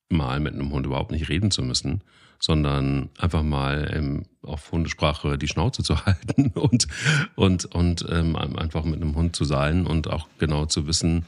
mal 0.09 0.40
mit 0.40 0.55
einem 0.55 0.73
Hund 0.73 0.87
überhaupt 0.87 1.12
nicht 1.12 1.29
reden 1.29 1.51
zu 1.51 1.62
müssen, 1.62 2.03
sondern 2.40 3.11
einfach 3.19 3.43
mal 3.43 3.90
ähm, 3.95 4.27
auf 4.43 4.73
Hundesprache 4.73 5.38
die 5.38 5.49
Schnauze 5.49 5.83
zu 5.83 6.05
halten 6.07 6.49
und, 6.49 6.88
und, 7.37 7.67
und 7.67 8.07
ähm, 8.11 8.37
einfach 8.37 8.85
mit 8.85 9.01
einem 9.01 9.14
Hund 9.14 9.37
zu 9.37 9.45
sein 9.45 9.87
und 9.87 10.09
auch 10.09 10.29
genau 10.38 10.67
zu 10.67 10.87
wissen, 10.87 11.27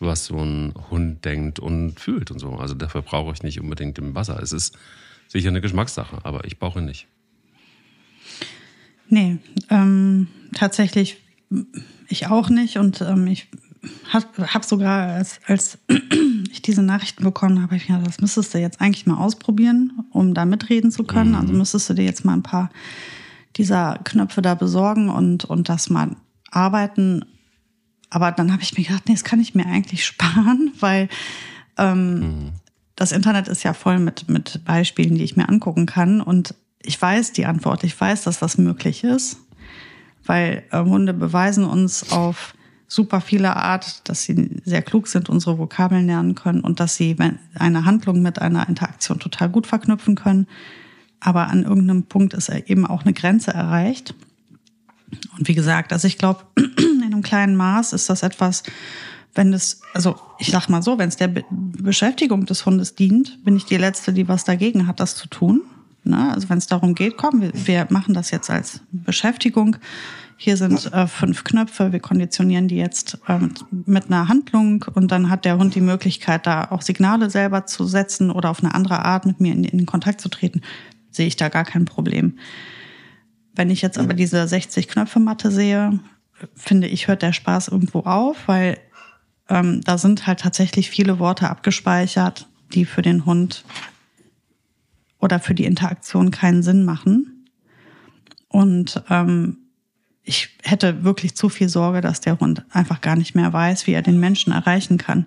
was 0.00 0.26
so 0.26 0.38
ein 0.38 0.74
Hund 0.90 1.24
denkt 1.24 1.58
und 1.58 1.98
fühlt 1.98 2.30
und 2.30 2.38
so. 2.38 2.52
Also 2.54 2.74
dafür 2.74 3.02
brauche 3.02 3.32
ich 3.32 3.42
nicht 3.42 3.60
unbedingt 3.60 3.98
im 3.98 4.14
Wasser. 4.14 4.40
Es 4.42 4.52
ist 4.52 4.76
sicher 5.28 5.48
eine 5.48 5.60
Geschmackssache, 5.60 6.18
aber 6.24 6.44
ich 6.44 6.58
brauche 6.58 6.78
ihn 6.78 6.86
nicht. 6.86 7.06
Nee, 9.08 9.38
ähm, 9.70 10.28
tatsächlich 10.54 11.18
ich 12.08 12.26
auch 12.26 12.50
nicht 12.50 12.78
und 12.78 13.00
ähm, 13.00 13.26
ich 13.26 13.48
habe 14.12 14.66
sogar, 14.66 15.14
als, 15.14 15.40
als 15.46 15.78
ich 16.50 16.62
diese 16.62 16.82
Nachrichten 16.82 17.24
bekommen 17.24 17.62
habe, 17.62 17.76
ich 17.76 17.86
gedacht, 17.86 18.06
das 18.06 18.20
müsstest 18.20 18.54
du 18.54 18.58
jetzt 18.58 18.80
eigentlich 18.80 19.06
mal 19.06 19.18
ausprobieren, 19.18 20.04
um 20.10 20.34
da 20.34 20.44
mitreden 20.44 20.90
zu 20.90 21.04
können. 21.04 21.34
Also 21.34 21.52
mhm. 21.52 21.58
müsstest 21.58 21.88
du 21.88 21.94
dir 21.94 22.04
jetzt 22.04 22.24
mal 22.24 22.34
ein 22.34 22.42
paar 22.42 22.70
dieser 23.56 23.98
Knöpfe 24.04 24.42
da 24.42 24.54
besorgen 24.54 25.08
und, 25.08 25.44
und 25.44 25.68
das 25.68 25.90
mal 25.90 26.16
arbeiten. 26.50 27.24
Aber 28.10 28.32
dann 28.32 28.52
habe 28.52 28.62
ich 28.62 28.76
mir 28.76 28.84
gedacht, 28.84 29.04
nee, 29.06 29.14
das 29.14 29.24
kann 29.24 29.40
ich 29.40 29.54
mir 29.54 29.66
eigentlich 29.66 30.04
sparen, 30.06 30.72
weil 30.80 31.08
ähm, 31.76 32.20
mhm. 32.20 32.52
das 32.96 33.12
Internet 33.12 33.48
ist 33.48 33.62
ja 33.62 33.74
voll 33.74 33.98
mit, 33.98 34.28
mit 34.28 34.64
Beispielen, 34.64 35.14
die 35.14 35.24
ich 35.24 35.36
mir 35.36 35.48
angucken 35.48 35.86
kann. 35.86 36.20
Und 36.20 36.54
ich 36.82 37.00
weiß 37.00 37.32
die 37.32 37.46
Antwort, 37.46 37.84
ich 37.84 37.98
weiß, 37.98 38.24
dass 38.24 38.38
das 38.38 38.58
möglich 38.58 39.04
ist, 39.04 39.38
weil 40.24 40.64
äh, 40.70 40.80
Hunde 40.80 41.14
beweisen 41.14 41.64
uns 41.64 42.12
auf 42.12 42.54
super 42.88 43.20
viele 43.20 43.54
Art, 43.54 44.08
dass 44.08 44.22
sie 44.22 44.60
sehr 44.64 44.82
klug 44.82 45.06
sind, 45.08 45.28
unsere 45.28 45.58
Vokabeln 45.58 46.06
lernen 46.06 46.34
können 46.34 46.60
und 46.60 46.80
dass 46.80 46.96
sie 46.96 47.16
eine 47.54 47.84
Handlung 47.84 48.22
mit 48.22 48.40
einer 48.40 48.66
Interaktion 48.66 49.18
total 49.18 49.50
gut 49.50 49.66
verknüpfen 49.66 50.14
können. 50.14 50.48
Aber 51.20 51.48
an 51.48 51.64
irgendeinem 51.64 52.04
Punkt 52.04 52.32
ist 52.32 52.48
eben 52.48 52.86
auch 52.86 53.02
eine 53.02 53.12
Grenze 53.12 53.52
erreicht. 53.52 54.14
Und 55.36 55.48
wie 55.48 55.54
gesagt, 55.54 55.92
also 55.92 56.06
ich 56.06 56.16
glaube, 56.16 56.44
einem 57.18 57.22
kleinen 57.24 57.56
Maß 57.56 57.92
ist 57.92 58.08
das 58.08 58.22
etwas, 58.22 58.62
wenn 59.34 59.52
es, 59.52 59.82
also 59.94 60.16
ich 60.38 60.50
sag 60.50 60.68
mal 60.68 60.82
so, 60.82 60.98
wenn 60.98 61.08
es 61.08 61.16
der 61.16 61.28
Be 61.28 61.44
Beschäftigung 61.50 62.46
des 62.46 62.66
Hundes 62.66 62.94
dient, 62.94 63.44
bin 63.44 63.56
ich 63.56 63.64
die 63.64 63.76
Letzte, 63.76 64.12
die 64.12 64.28
was 64.28 64.44
dagegen 64.44 64.86
hat, 64.86 65.00
das 65.00 65.14
zu 65.14 65.28
tun. 65.28 65.62
Ne? 66.04 66.32
Also 66.32 66.48
wenn 66.48 66.58
es 66.58 66.66
darum 66.66 66.94
geht, 66.94 67.16
komm, 67.16 67.40
wir, 67.40 67.52
wir 67.54 67.86
machen 67.90 68.14
das 68.14 68.30
jetzt 68.30 68.50
als 68.50 68.80
Beschäftigung 68.90 69.76
hier 70.40 70.56
sind 70.56 70.92
äh, 70.92 71.08
fünf 71.08 71.42
Knöpfe, 71.42 71.92
wir 71.92 71.98
konditionieren 71.98 72.68
die 72.68 72.76
jetzt 72.76 73.18
äh, 73.26 73.40
mit 73.70 74.06
einer 74.06 74.28
Handlung 74.28 74.84
und 74.94 75.10
dann 75.10 75.30
hat 75.30 75.44
der 75.44 75.58
Hund 75.58 75.74
die 75.74 75.80
Möglichkeit, 75.80 76.46
da 76.46 76.68
auch 76.70 76.80
Signale 76.80 77.28
selber 77.28 77.66
zu 77.66 77.84
setzen 77.86 78.30
oder 78.30 78.48
auf 78.50 78.62
eine 78.62 78.72
andere 78.72 79.04
Art 79.04 79.26
mit 79.26 79.40
mir 79.40 79.52
in, 79.52 79.64
in 79.64 79.84
Kontakt 79.84 80.20
zu 80.20 80.28
treten, 80.28 80.62
sehe 81.10 81.26
ich 81.26 81.34
da 81.34 81.48
gar 81.48 81.64
kein 81.64 81.86
Problem. 81.86 82.38
Wenn 83.56 83.68
ich 83.70 83.82
jetzt 83.82 83.98
aber 83.98 84.14
diese 84.14 84.46
60 84.46 84.86
Knöpfe 84.86 85.18
Matte 85.18 85.50
sehe, 85.50 85.98
finde 86.54 86.88
ich, 86.88 87.08
hört 87.08 87.22
der 87.22 87.32
Spaß 87.32 87.68
irgendwo 87.68 88.00
auf, 88.00 88.36
weil 88.46 88.78
ähm, 89.48 89.80
da 89.82 89.98
sind 89.98 90.26
halt 90.26 90.40
tatsächlich 90.40 90.90
viele 90.90 91.18
Worte 91.18 91.48
abgespeichert, 91.48 92.48
die 92.74 92.84
für 92.84 93.02
den 93.02 93.24
Hund 93.24 93.64
oder 95.18 95.40
für 95.40 95.54
die 95.54 95.64
Interaktion 95.64 96.30
keinen 96.30 96.62
Sinn 96.62 96.84
machen. 96.84 97.48
Und 98.48 99.02
ähm, 99.10 99.58
ich 100.22 100.50
hätte 100.62 101.04
wirklich 101.04 101.34
zu 101.34 101.48
viel 101.48 101.68
Sorge, 101.68 102.00
dass 102.00 102.20
der 102.20 102.38
Hund 102.38 102.64
einfach 102.70 103.00
gar 103.00 103.16
nicht 103.16 103.34
mehr 103.34 103.52
weiß, 103.52 103.86
wie 103.86 103.92
er 103.92 104.02
den 104.02 104.20
Menschen 104.20 104.52
erreichen 104.52 104.98
kann. 104.98 105.26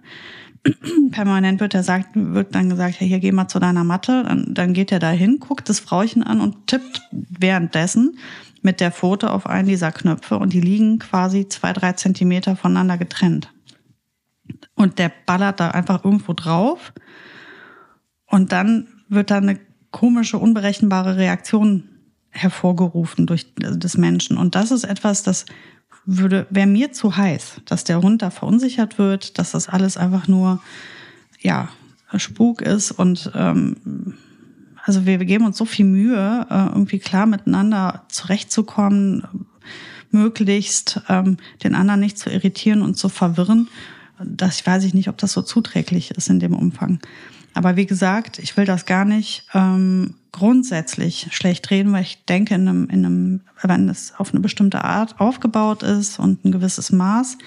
Permanent 1.11 1.59
wird 1.59 1.73
er 1.73 1.83
sagt, 1.83 2.09
wird 2.13 2.53
dann 2.53 2.69
gesagt, 2.69 3.01
ja, 3.01 3.07
hier 3.07 3.19
geh 3.19 3.31
mal 3.31 3.47
zu 3.47 3.59
deiner 3.59 3.83
Matte. 3.83 4.23
Dann, 4.23 4.53
dann 4.53 4.73
geht 4.73 4.91
er 4.91 4.99
da 4.99 5.09
hin, 5.09 5.39
guckt 5.39 5.69
das 5.69 5.79
Frauchen 5.79 6.23
an 6.23 6.39
und 6.39 6.67
tippt 6.67 7.01
währenddessen 7.11 8.17
mit 8.61 8.79
der 8.79 8.91
Pfote 8.91 9.31
auf 9.31 9.47
einen 9.47 9.67
dieser 9.67 9.91
Knöpfe 9.91 10.37
und 10.37 10.53
die 10.53 10.61
liegen 10.61 10.99
quasi 10.99 11.47
zwei, 11.47 11.73
drei 11.73 11.93
Zentimeter 11.93 12.55
voneinander 12.55 12.97
getrennt. 12.97 13.51
Und 14.75 14.99
der 14.99 15.11
ballert 15.25 15.59
da 15.59 15.71
einfach 15.71 16.03
irgendwo 16.03 16.33
drauf 16.33 16.93
und 18.25 18.51
dann 18.51 18.87
wird 19.09 19.31
da 19.31 19.37
eine 19.37 19.59
komische, 19.91 20.37
unberechenbare 20.37 21.17
Reaktion 21.17 21.89
hervorgerufen 22.29 23.27
durch 23.27 23.53
des 23.55 23.97
Menschen. 23.97 24.37
Und 24.37 24.55
das 24.55 24.71
ist 24.71 24.85
etwas, 24.85 25.23
das 25.23 25.45
würde, 26.05 26.47
wäre 26.49 26.67
mir 26.67 26.93
zu 26.93 27.17
heiß, 27.17 27.61
dass 27.65 27.83
der 27.83 28.01
Hund 28.01 28.21
da 28.21 28.29
verunsichert 28.29 28.97
wird, 28.97 29.37
dass 29.37 29.51
das 29.51 29.67
alles 29.69 29.97
einfach 29.97 30.27
nur, 30.27 30.61
ja, 31.39 31.69
Spuk 32.17 32.61
ist 32.61 32.91
und 32.91 33.31
ähm, 33.35 33.75
also 34.83 35.05
wir, 35.05 35.19
wir 35.19 35.25
geben 35.25 35.45
uns 35.45 35.57
so 35.57 35.65
viel 35.65 35.85
Mühe, 35.85 36.47
äh, 36.49 36.65
irgendwie 36.67 36.99
klar 36.99 37.25
miteinander 37.25 38.03
zurechtzukommen, 38.09 39.47
möglichst 40.11 41.01
ähm, 41.09 41.37
den 41.63 41.75
anderen 41.75 41.99
nicht 41.99 42.17
zu 42.17 42.29
irritieren 42.29 42.81
und 42.81 42.95
zu 42.95 43.09
verwirren. 43.09 43.67
Das 44.23 44.65
weiß 44.65 44.83
ich 44.83 44.93
nicht, 44.93 45.07
ob 45.07 45.17
das 45.17 45.31
so 45.31 45.41
zuträglich 45.41 46.11
ist 46.11 46.29
in 46.29 46.39
dem 46.39 46.53
Umfang. 46.53 46.99
Aber 47.53 47.75
wie 47.75 47.85
gesagt, 47.85 48.39
ich 48.39 48.55
will 48.55 48.65
das 48.65 48.85
gar 48.85 49.05
nicht 49.05 49.45
ähm, 49.53 50.15
grundsätzlich 50.31 51.27
schlecht 51.31 51.69
reden, 51.69 51.91
weil 51.91 52.03
ich 52.03 52.23
denke, 52.25 52.55
in 52.55 52.67
einem, 52.67 52.89
in 52.89 53.05
einem, 53.05 53.41
wenn 53.61 53.89
es 53.89 54.13
auf 54.17 54.31
eine 54.31 54.39
bestimmte 54.39 54.83
Art 54.83 55.19
aufgebaut 55.19 55.83
ist 55.83 56.19
und 56.19 56.45
ein 56.45 56.51
gewisses 56.51 56.91
Maß 56.91 57.37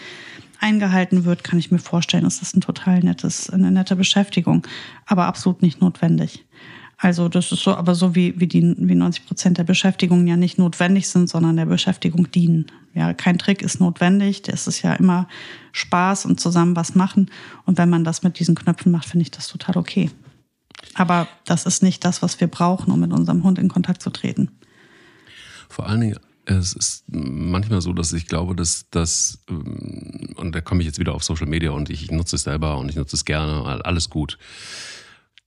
eingehalten 0.60 1.24
wird, 1.24 1.44
kann 1.44 1.58
ich 1.58 1.70
mir 1.70 1.78
vorstellen, 1.78 2.26
ist 2.26 2.40
das 2.40 2.54
ein 2.54 2.60
total 2.60 3.00
nettes, 3.00 3.50
eine 3.50 3.70
nette 3.70 3.96
Beschäftigung, 3.96 4.66
aber 5.06 5.26
absolut 5.26 5.62
nicht 5.62 5.80
notwendig. 5.80 6.44
Also 7.04 7.28
das 7.28 7.52
ist 7.52 7.62
so, 7.62 7.76
aber 7.76 7.94
so 7.94 8.14
wie, 8.14 8.32
wie, 8.40 8.46
die, 8.46 8.74
wie 8.78 8.94
90 8.94 9.26
Prozent 9.26 9.58
der 9.58 9.64
Beschäftigungen 9.64 10.26
ja 10.26 10.38
nicht 10.38 10.56
notwendig 10.56 11.06
sind, 11.06 11.28
sondern 11.28 11.58
der 11.58 11.66
Beschäftigung 11.66 12.30
dienen. 12.30 12.72
Ja, 12.94 13.12
kein 13.12 13.36
Trick 13.36 13.60
ist 13.60 13.78
notwendig. 13.78 14.40
Das 14.40 14.66
ist 14.66 14.80
ja 14.80 14.94
immer 14.94 15.28
Spaß 15.72 16.24
und 16.24 16.40
zusammen 16.40 16.76
was 16.76 16.94
machen. 16.94 17.30
Und 17.66 17.76
wenn 17.76 17.90
man 17.90 18.04
das 18.04 18.22
mit 18.22 18.38
diesen 18.38 18.54
Knöpfen 18.54 18.90
macht, 18.90 19.06
finde 19.06 19.20
ich 19.20 19.30
das 19.30 19.48
total 19.48 19.76
okay. 19.76 20.10
Aber 20.94 21.28
das 21.44 21.66
ist 21.66 21.82
nicht 21.82 22.06
das, 22.06 22.22
was 22.22 22.40
wir 22.40 22.46
brauchen, 22.46 22.90
um 22.90 23.00
mit 23.00 23.12
unserem 23.12 23.44
Hund 23.44 23.58
in 23.58 23.68
Kontakt 23.68 24.00
zu 24.00 24.08
treten. 24.08 24.48
Vor 25.68 25.86
allen 25.86 26.00
Dingen, 26.00 26.18
es 26.46 26.72
ist 26.72 27.04
manchmal 27.08 27.82
so, 27.82 27.92
dass 27.92 28.14
ich 28.14 28.28
glaube, 28.28 28.56
dass 28.56 28.86
das, 28.90 29.44
ähm, 29.50 30.32
und 30.36 30.54
da 30.54 30.62
komme 30.62 30.80
ich 30.80 30.86
jetzt 30.86 30.98
wieder 30.98 31.14
auf 31.14 31.22
Social 31.22 31.48
Media 31.48 31.72
und 31.72 31.90
ich 31.90 32.10
nutze 32.10 32.36
es 32.36 32.44
selber 32.44 32.78
und 32.78 32.88
ich 32.88 32.96
nutze 32.96 33.14
es 33.14 33.26
gerne, 33.26 33.84
alles 33.84 34.08
gut. 34.08 34.38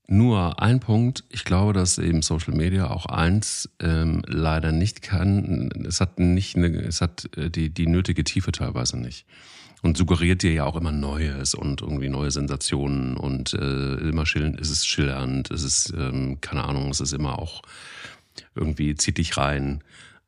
Nur 0.10 0.62
ein 0.62 0.80
Punkt, 0.80 1.26
ich 1.30 1.43
glaube, 1.43 1.74
dass 1.74 1.98
eben 1.98 2.22
Social 2.22 2.54
Media 2.54 2.89
auch 2.89 3.08
eins 3.08 3.70
ähm, 3.82 4.22
leider 4.26 4.72
nicht 4.72 5.02
kann. 5.02 5.70
Es 5.86 6.00
hat 6.00 6.17
nicht 6.17 6.56
eine, 6.56 6.67
es 6.67 7.02
hat 7.02 7.30
äh, 7.38 7.50
die, 7.50 7.70
die 7.70 7.88
nötige 7.88 8.24
Tiefe 8.24 8.54
teilweise 8.54 8.98
nicht. 8.98 9.26
Und 9.82 9.98
suggeriert 9.98 10.43
dir 10.43 10.54
ja 10.54 10.63
auch 10.63 10.78
immer 10.78 10.93
Neues 10.93 11.54
und 11.54 11.82
irgendwie 11.82 12.08
neue 12.08 12.32
Sensationen 12.32 13.17
und 13.17 13.54
äh, 13.54 13.96
immer 13.96 14.26
schillernd, 14.26 14.60
es 14.60 14.70
ist 14.70 14.88
schillernd, 14.88 15.52
es 15.52 15.63
ist, 15.63 15.93
ähm, 15.96 16.39
keine 16.39 16.63
Ahnung, 16.63 16.89
es 16.89 17.02
ist 17.02 17.13
immer 17.13 17.38
auch 17.38 17.62
irgendwie 18.56 18.96
zieht 18.96 19.17
dich 19.17 19.36
rein. 19.36 19.84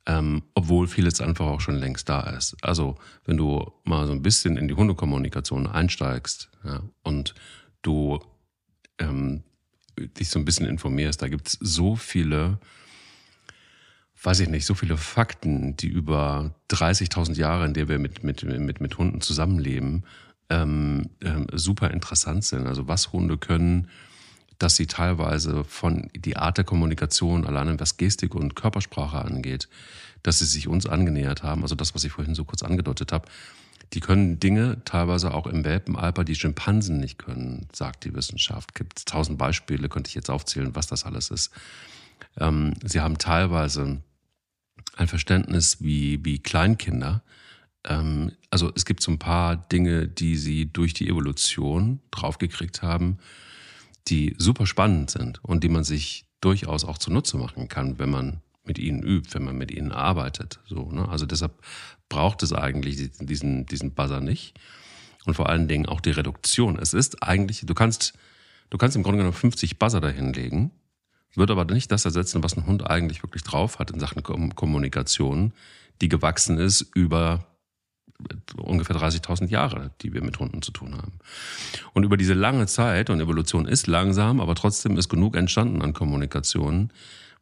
Ähm, 0.06 0.44
obwohl 0.56 0.88
vieles 0.88 1.22
einfach 1.22 1.46
auch 1.46 1.62
schon 1.62 1.76
längst 1.76 2.10
da 2.10 2.22
ist. 2.22 2.56
Also, 2.64 2.98
wenn 3.26 3.38
du 3.38 3.72
mal 3.84 4.08
so 4.08 4.14
ein 4.14 4.24
bisschen 4.24 4.58
in 4.58 4.68
die 4.68 4.74
Hundekommunikation 4.74 5.68
einsteigst 5.68 6.50
ja, 6.64 6.82
und 7.04 7.36
du 7.82 8.20
dich 10.18 10.30
so 10.30 10.40
ein 10.40 10.46
bisschen 10.46 10.66
informierst, 10.66 11.22
da 11.22 11.28
gibt 11.28 11.48
es 11.48 11.58
so 11.60 11.96
viele, 11.96 12.60
weiß 14.24 14.42
ich 14.42 14.50
nicht, 14.50 14.66
so 14.66 14.74
viele 14.74 14.98
Fakten, 14.98 15.76
die 15.78 15.88
über 15.88 16.54
30.000 16.70 17.36
Jahre, 17.36 17.66
in 17.66 17.74
der 17.74 17.88
wir 17.88 18.00
mit, 18.00 18.24
mit, 18.24 18.44
mit, 18.44 18.82
mit 18.82 18.98
Hunden 18.98 19.22
zusammenleben, 19.22 20.04
ähm, 20.50 21.10
ähm, 21.22 21.48
super 21.54 21.92
interessant 21.92 22.44
sind. 22.44 22.68
Also 22.68 22.88
was 22.88 23.12
Hunde 23.12 23.38
können, 23.38 23.88
dass 24.58 24.76
sie 24.76 24.88
teilweise 24.88 25.64
von 25.64 26.10
die 26.14 26.36
Art 26.36 26.58
der 26.58 26.66
Kommunikation, 26.66 27.46
alleine 27.46 27.80
was 27.80 27.98
Gestik 27.98 28.36
und 28.36 28.56
Körpersprache 28.56 29.20
angeht, 29.20 29.70
dass 30.22 30.40
sie 30.40 30.46
sich 30.46 30.68
uns 30.68 30.86
angenähert 30.86 31.44
haben. 31.44 31.62
Also 31.62 31.76
das, 31.76 31.96
was 31.96 32.04
ich 32.04 32.12
vorhin 32.12 32.36
so 32.36 32.44
kurz 32.44 32.62
angedeutet 32.62 33.14
habe, 33.14 33.28
die 33.94 34.00
können 34.00 34.40
Dinge 34.40 34.84
teilweise 34.86 35.34
auch 35.34 35.48
im 35.48 35.66
Welpenalter, 35.66 36.24
die 36.24 36.36
Schimpansen 36.36 37.00
nicht 37.00 37.18
können, 37.18 37.68
sagt 37.74 38.06
die 38.06 38.14
Wissenschaft. 38.14 38.76
Gibt 38.76 39.06
tausend 39.08 39.38
Beispiele, 39.38 39.90
könnte 39.90 40.10
ich 40.10 40.16
jetzt 40.16 40.30
aufzählen, 40.30 40.76
was 40.76 40.88
das 40.88 41.06
alles 41.06 41.32
ist. 41.32 41.52
Ähm, 42.38 42.74
sie 42.84 43.00
haben 43.00 43.18
teilweise 43.18 44.02
ein 44.96 45.08
Verständnis 45.08 45.82
wie, 45.82 46.24
wie 46.24 46.40
Kleinkinder. 46.40 47.24
Ähm, 47.84 48.32
also 48.52 48.72
es 48.76 48.86
gibt 48.86 49.02
so 49.02 49.12
ein 49.12 49.20
paar 49.20 49.56
Dinge, 49.56 50.08
die 50.08 50.36
sie 50.36 50.72
durch 50.72 50.94
die 50.94 51.08
Evolution 51.08 52.00
draufgekriegt 52.12 52.84
haben, 52.84 53.18
die 54.08 54.36
super 54.38 54.68
spannend 54.68 55.10
sind 55.10 55.44
und 55.44 55.64
die 55.64 55.70
man 55.70 55.84
sich 55.84 56.26
durchaus 56.42 56.86
auch 56.86 56.98
zunutze 56.98 57.38
machen 57.38 57.68
kann, 57.68 57.98
wenn 58.00 58.10
man 58.10 58.42
mit 58.64 58.78
ihnen 58.78 59.02
übt, 59.02 59.34
wenn 59.34 59.44
man 59.44 59.58
mit 59.58 59.72
ihnen 59.72 59.92
arbeitet. 59.92 60.60
So, 60.68 60.92
ne? 60.92 61.10
Also 61.10 61.26
deshalb 61.26 61.54
braucht 62.10 62.44
es 62.44 62.54
eigentlich 62.54 62.98
diesen, 63.20 63.66
diesen 63.66 63.94
Buzzer 63.94 64.20
nicht. 64.20 64.60
Und 65.26 65.36
vor 65.36 65.50
allen 65.50 65.68
Dingen 65.68 65.86
auch 65.86 66.02
die 66.02 66.12
Reduktion. 66.12 66.80
Es 66.80 66.94
ist 66.94 67.24
eigentlich, 67.24 67.62
du 67.66 67.74
kannst, 67.74 68.14
du 68.70 68.78
kannst 68.78 68.96
im 68.96 69.04
Grunde 69.04 69.20
genommen 69.20 69.36
50 69.36 69.78
Buzzer 69.78 70.02
dahinlegen, 70.02 70.72
wird 71.36 71.52
aber 71.52 71.66
nicht 71.66 71.92
das 71.92 72.06
ersetzen, 72.06 72.44
was 72.44 72.58
ein 72.58 72.66
Hund 72.66 72.90
eigentlich 72.90 73.24
wirklich 73.24 73.44
drauf 73.44 73.80
hat 73.80 73.92
in 73.92 74.00
Sachen 74.00 74.24
Kommunikation, 74.24 75.54
die 76.02 76.10
gewachsen 76.10 76.58
ist 76.58 76.82
über 76.96 77.46
ungefähr 78.58 78.96
30.000 78.96 79.48
Jahre, 79.48 79.92
die 80.02 80.14
wir 80.14 80.24
mit 80.24 80.40
Hunden 80.40 80.62
zu 80.62 80.72
tun 80.72 80.96
haben. 80.96 81.20
Und 81.94 82.04
über 82.04 82.18
diese 82.18 82.34
lange 82.34 82.68
Zeit, 82.68 83.10
und 83.10 83.22
Evolution 83.22 83.66
ist 83.66 83.88
langsam, 83.88 84.42
aber 84.42 84.56
trotzdem 84.56 84.98
ist 84.98 85.10
genug 85.10 85.38
entstanden 85.38 85.82
an 85.82 85.94
Kommunikation, 85.94 86.92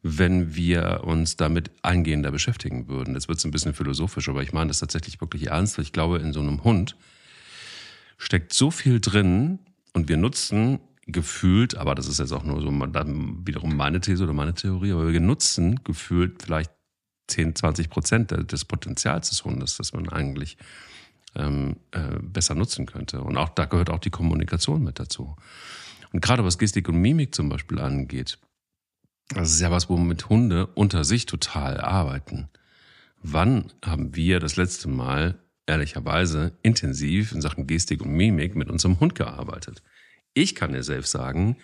wenn 0.02 0.54
wir 0.54 1.02
uns 1.04 1.36
damit 1.36 1.70
eingehender 1.82 2.30
beschäftigen 2.30 2.88
würden. 2.88 3.14
Jetzt 3.14 3.28
wird 3.28 3.44
ein 3.44 3.50
bisschen 3.50 3.74
philosophisch, 3.74 4.28
aber 4.28 4.42
ich 4.42 4.52
meine 4.52 4.68
das 4.68 4.78
tatsächlich 4.78 5.20
wirklich 5.20 5.48
ernst. 5.48 5.78
Ich 5.78 5.92
glaube, 5.92 6.18
in 6.18 6.32
so 6.32 6.40
einem 6.40 6.62
Hund 6.64 6.96
steckt 8.16 8.52
so 8.52 8.70
viel 8.70 9.00
drin 9.00 9.58
und 9.92 10.08
wir 10.08 10.16
nutzen 10.16 10.80
gefühlt, 11.06 11.76
aber 11.76 11.94
das 11.94 12.06
ist 12.06 12.18
jetzt 12.18 12.32
auch 12.32 12.44
nur 12.44 12.60
so 12.60 12.70
dann 12.86 13.46
wiederum 13.46 13.74
meine 13.76 14.00
These 14.00 14.24
oder 14.24 14.34
meine 14.34 14.54
Theorie, 14.54 14.92
aber 14.92 15.12
wir 15.12 15.20
nutzen 15.20 15.82
gefühlt 15.82 16.42
vielleicht 16.42 16.70
10, 17.28 17.56
20 17.56 17.90
Prozent 17.90 18.52
des 18.52 18.64
Potenzials 18.64 19.30
des 19.30 19.44
Hundes, 19.44 19.76
das 19.76 19.92
man 19.92 20.08
eigentlich 20.08 20.58
ähm, 21.34 21.76
äh, 21.92 22.18
besser 22.20 22.54
nutzen 22.54 22.86
könnte. 22.86 23.20
Und 23.22 23.36
auch 23.36 23.50
da 23.50 23.64
gehört 23.64 23.90
auch 23.90 23.98
die 23.98 24.10
Kommunikation 24.10 24.82
mit 24.82 24.98
dazu. 24.98 25.36
Und 26.12 26.20
gerade 26.20 26.44
was 26.44 26.58
Gestik 26.58 26.88
und 26.88 27.00
Mimik 27.00 27.34
zum 27.34 27.48
Beispiel 27.48 27.78
angeht, 27.78 28.38
das 29.28 29.52
ist 29.52 29.60
ja 29.60 29.70
was, 29.70 29.88
womit 29.88 30.28
Hunde 30.28 30.66
unter 30.68 31.04
sich 31.04 31.26
total 31.26 31.80
arbeiten. 31.80 32.48
Wann 33.22 33.72
haben 33.84 34.16
wir 34.16 34.40
das 34.40 34.56
letzte 34.56 34.88
Mal 34.88 35.38
ehrlicherweise 35.66 36.56
intensiv 36.62 37.32
in 37.32 37.42
Sachen 37.42 37.66
Gestik 37.66 38.00
und 38.00 38.12
Mimik 38.12 38.56
mit 38.56 38.70
unserem 38.70 39.00
Hund 39.00 39.14
gearbeitet? 39.14 39.82
Ich 40.32 40.54
kann 40.54 40.72
dir 40.72 40.82
selbst 40.82 41.10
sagen, 41.10 41.56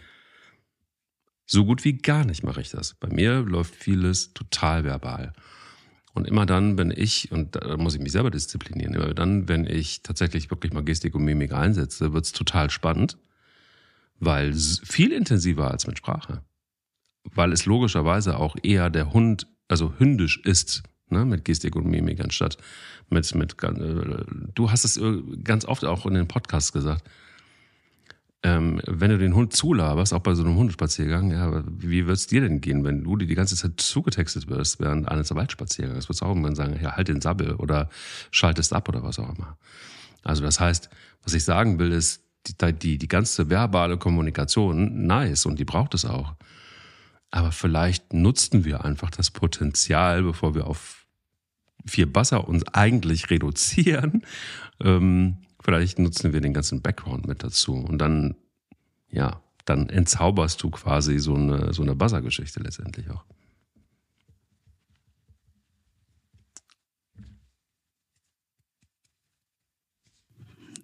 so 1.47 1.65
gut 1.65 1.85
wie 1.85 1.99
gar 1.99 2.25
nicht 2.25 2.43
mache 2.43 2.61
ich 2.61 2.71
das. 2.71 2.95
Bei 2.95 3.09
mir 3.09 3.41
läuft 3.41 3.75
vieles 3.75 4.35
total 4.35 4.85
verbal. 4.85 5.33
Und 6.13 6.27
immer 6.27 6.47
dann, 6.47 6.79
wenn 6.79 6.91
ich, 6.91 7.33
und 7.33 7.57
da 7.57 7.77
muss 7.77 7.95
ich 7.95 8.01
mich 8.01 8.13
selber 8.13 8.31
disziplinieren, 8.31 8.95
immer 8.95 9.15
dann, 9.15 9.49
wenn 9.49 9.67
ich 9.67 10.03
tatsächlich 10.03 10.51
wirklich 10.51 10.73
mal 10.73 10.85
Gestik 10.85 11.15
und 11.15 11.25
Mimik 11.25 11.53
einsetze, 11.53 12.13
wird 12.13 12.25
es 12.25 12.33
total 12.33 12.71
spannend, 12.71 13.19
weil 14.21 14.53
viel 14.55 15.13
intensiver 15.13 15.71
als 15.71 15.87
mit 15.87 15.99
Sprache 15.99 16.43
weil 17.25 17.53
es 17.53 17.67
logischerweise 17.67 18.39
auch 18.39 18.57
eher 18.63 18.91
der 18.91 19.13
Hund, 19.13 19.47
also 19.69 19.95
hündisch 19.99 20.41
ist, 20.45 20.83
ne? 21.09 21.25
mit 21.25 21.45
Gestik 21.45 21.77
und 21.77 21.87
Mimik 21.87 22.21
anstatt 22.21 22.59
mit, 23.11 23.35
mit 23.35 23.63
äh, 23.63 24.25
du 24.55 24.71
hast 24.71 24.85
es 24.85 25.01
ganz 25.43 25.65
oft 25.65 25.85
auch 25.85 26.07
in 26.07 26.15
den 26.15 26.29
Podcasts 26.29 26.73
gesagt, 26.73 27.05
ähm, 28.43 28.81
wenn 28.87 29.11
du 29.11 29.17
den 29.17 29.35
Hund 29.35 29.55
zulaberst, 29.55 30.13
auch 30.13 30.21
bei 30.21 30.35
so 30.35 30.45
einem 30.45 30.57
Hundespaziergang, 30.57 31.31
ja, 31.31 31.65
wie 31.67 32.07
wird 32.07 32.19
es 32.19 32.27
dir 32.27 32.43
denn 32.43 32.61
gehen, 32.61 32.85
wenn 32.85 33.03
du 33.03 33.17
dir 33.17 33.27
die 33.27 33.35
ganze 33.35 33.57
Zeit 33.57 33.81
zugetextet 33.81 34.49
wirst 34.49 34.81
während 34.81 35.09
eines 35.09 35.35
Waldspaziergangs? 35.35 36.09
Würdest 36.09 36.21
du 36.21 36.27
auch 36.27 36.31
irgendwann 36.31 36.55
sagen, 36.55 36.79
ja, 36.83 36.95
halt 36.95 37.09
den 37.09 37.23
Sabbel 37.23 37.55
oder 37.55 37.89
schaltest 38.31 38.75
ab 38.75 38.89
oder 38.91 39.03
was 39.03 39.19
auch 39.19 39.35
immer. 39.35 39.57
Also 40.23 40.43
das 40.43 40.61
heißt, 40.61 40.91
was 41.23 41.33
ich 41.33 41.45
sagen 41.45 41.79
will, 41.79 41.91
ist, 41.93 42.23
die, 42.47 42.73
die, 42.75 42.99
die 42.99 43.09
ganze 43.09 43.49
verbale 43.49 43.97
Kommunikation, 43.97 45.07
nice, 45.07 45.47
und 45.47 45.59
die 45.59 45.65
braucht 45.65 45.95
es 45.95 46.05
auch. 46.05 46.35
Aber 47.35 47.53
vielleicht 47.53 48.13
nutzten 48.13 48.65
wir 48.65 48.85
einfach 48.85 49.11
das 49.11 49.31
Potenzial, 49.31 50.23
bevor 50.23 50.55
wir 50.55 50.67
auf 50.67 51.07
vier 51.85 52.11
Basser 52.11 52.49
uns 52.49 52.67
eigentlich 52.69 53.31
reduzieren, 53.31 54.25
ähm, 54.81 55.39
Vielleicht 55.65 55.99
nutzen 55.99 56.35
wir 56.35 56.43
den 56.43 56.53
ganzen 56.53 56.83
Background 56.83 57.27
mit 57.27 57.43
dazu 57.43 57.73
und 57.73 57.97
dann, 57.97 58.35
ja, 59.09 59.41
dann 59.65 59.89
entzauberst 59.89 60.63
du 60.63 60.69
quasi 60.69 61.19
so 61.19 61.35
eine, 61.37 61.73
so 61.73 61.81
eine 61.81 61.95
Buzzer-Geschichte 61.95 62.61
letztendlich 62.61 63.09
auch. 63.09 63.25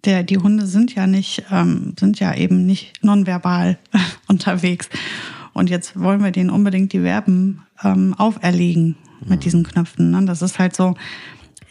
Der, 0.03 0.23
die 0.23 0.39
Hunde 0.39 0.65
sind 0.65 0.95
ja 0.95 1.05
nicht, 1.05 1.43
ähm, 1.51 1.93
sind 1.99 2.19
ja 2.19 2.33
eben 2.33 2.65
nicht 2.65 3.03
nonverbal 3.03 3.77
unterwegs. 4.27 4.89
Und 5.53 5.69
jetzt 5.69 5.99
wollen 5.99 6.23
wir 6.23 6.31
denen 6.31 6.49
unbedingt 6.49 6.93
die 6.93 7.01
Verben 7.01 7.63
ähm, 7.83 8.13
auferlegen 8.17 8.95
mit 9.21 9.39
mhm. 9.39 9.43
diesen 9.43 9.63
Knöpfen. 9.63 10.11
Ne? 10.11 10.25
Das 10.25 10.41
ist 10.41 10.59
halt 10.59 10.75
so, 10.75 10.95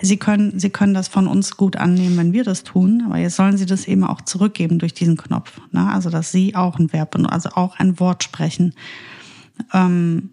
Sie 0.02 0.16
können, 0.16 0.58
Sie 0.58 0.70
können 0.70 0.94
das 0.94 1.08
von 1.08 1.26
uns 1.26 1.56
gut 1.56 1.76
annehmen, 1.76 2.16
wenn 2.16 2.32
wir 2.32 2.42
das 2.42 2.64
tun, 2.64 3.02
aber 3.04 3.18
jetzt 3.18 3.36
sollen 3.36 3.58
Sie 3.58 3.66
das 3.66 3.86
eben 3.86 4.04
auch 4.04 4.22
zurückgeben 4.22 4.78
durch 4.78 4.94
diesen 4.94 5.16
Knopf. 5.16 5.60
Ne? 5.72 5.86
Also, 5.90 6.08
dass 6.08 6.32
Sie 6.32 6.54
auch 6.54 6.78
ein 6.78 6.92
Verb, 6.92 7.16
also 7.30 7.50
auch 7.50 7.78
ein 7.78 8.00
Wort 8.00 8.24
sprechen. 8.24 8.74
Ähm, 9.74 10.30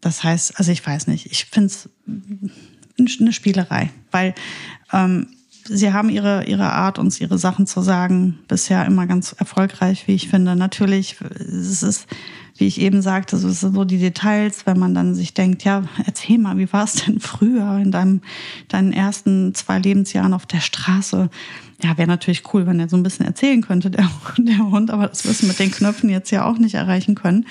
das 0.00 0.22
heißt, 0.22 0.58
also 0.58 0.70
ich 0.70 0.86
weiß 0.86 1.08
nicht, 1.08 1.26
ich 1.26 1.46
finde 1.46 1.66
es 1.66 1.90
eine 3.20 3.32
Spielerei, 3.32 3.90
weil 4.12 4.34
ähm, 4.92 5.26
Sie 5.64 5.92
haben 5.92 6.08
ihre, 6.08 6.44
ihre 6.46 6.72
Art, 6.72 6.98
uns 6.98 7.20
ihre 7.20 7.38
Sachen 7.38 7.66
zu 7.66 7.82
sagen, 7.82 8.38
bisher 8.48 8.86
immer 8.86 9.06
ganz 9.06 9.32
erfolgreich, 9.32 10.06
wie 10.06 10.14
ich 10.14 10.28
finde. 10.28 10.56
Natürlich, 10.56 11.16
es 11.20 11.82
ist 11.82 12.06
wie 12.58 12.66
ich 12.66 12.80
eben 12.80 13.02
sagte, 13.02 13.36
so 13.36 13.48
sind 13.50 13.74
so 13.74 13.84
die 13.84 13.98
Details, 13.98 14.66
wenn 14.66 14.78
man 14.78 14.94
dann 14.94 15.14
sich 15.14 15.32
denkt, 15.32 15.64
ja, 15.64 15.84
erzähl 16.04 16.38
mal, 16.38 16.58
wie 16.58 16.72
war 16.72 16.84
es 16.84 16.94
denn 16.94 17.20
früher 17.20 17.78
in 17.78 17.90
deinem, 17.90 18.20
deinen 18.68 18.92
ersten 18.92 19.54
zwei 19.54 19.78
Lebensjahren 19.78 20.34
auf 20.34 20.46
der 20.46 20.60
Straße? 20.60 21.30
Ja, 21.82 21.96
wäre 21.96 22.08
natürlich 22.08 22.42
cool, 22.52 22.66
wenn 22.66 22.80
er 22.80 22.88
so 22.88 22.96
ein 22.96 23.02
bisschen 23.02 23.26
erzählen 23.26 23.62
könnte, 23.62 23.90
der, 23.92 24.10
der 24.36 24.70
Hund, 24.70 24.90
aber 24.90 25.06
das 25.06 25.24
wirst 25.24 25.42
du 25.42 25.46
mit 25.46 25.58
den 25.58 25.70
Knöpfen 25.70 26.10
jetzt 26.10 26.30
ja 26.30 26.44
auch 26.44 26.58
nicht 26.58 26.74
erreichen 26.74 27.14
können. 27.14 27.46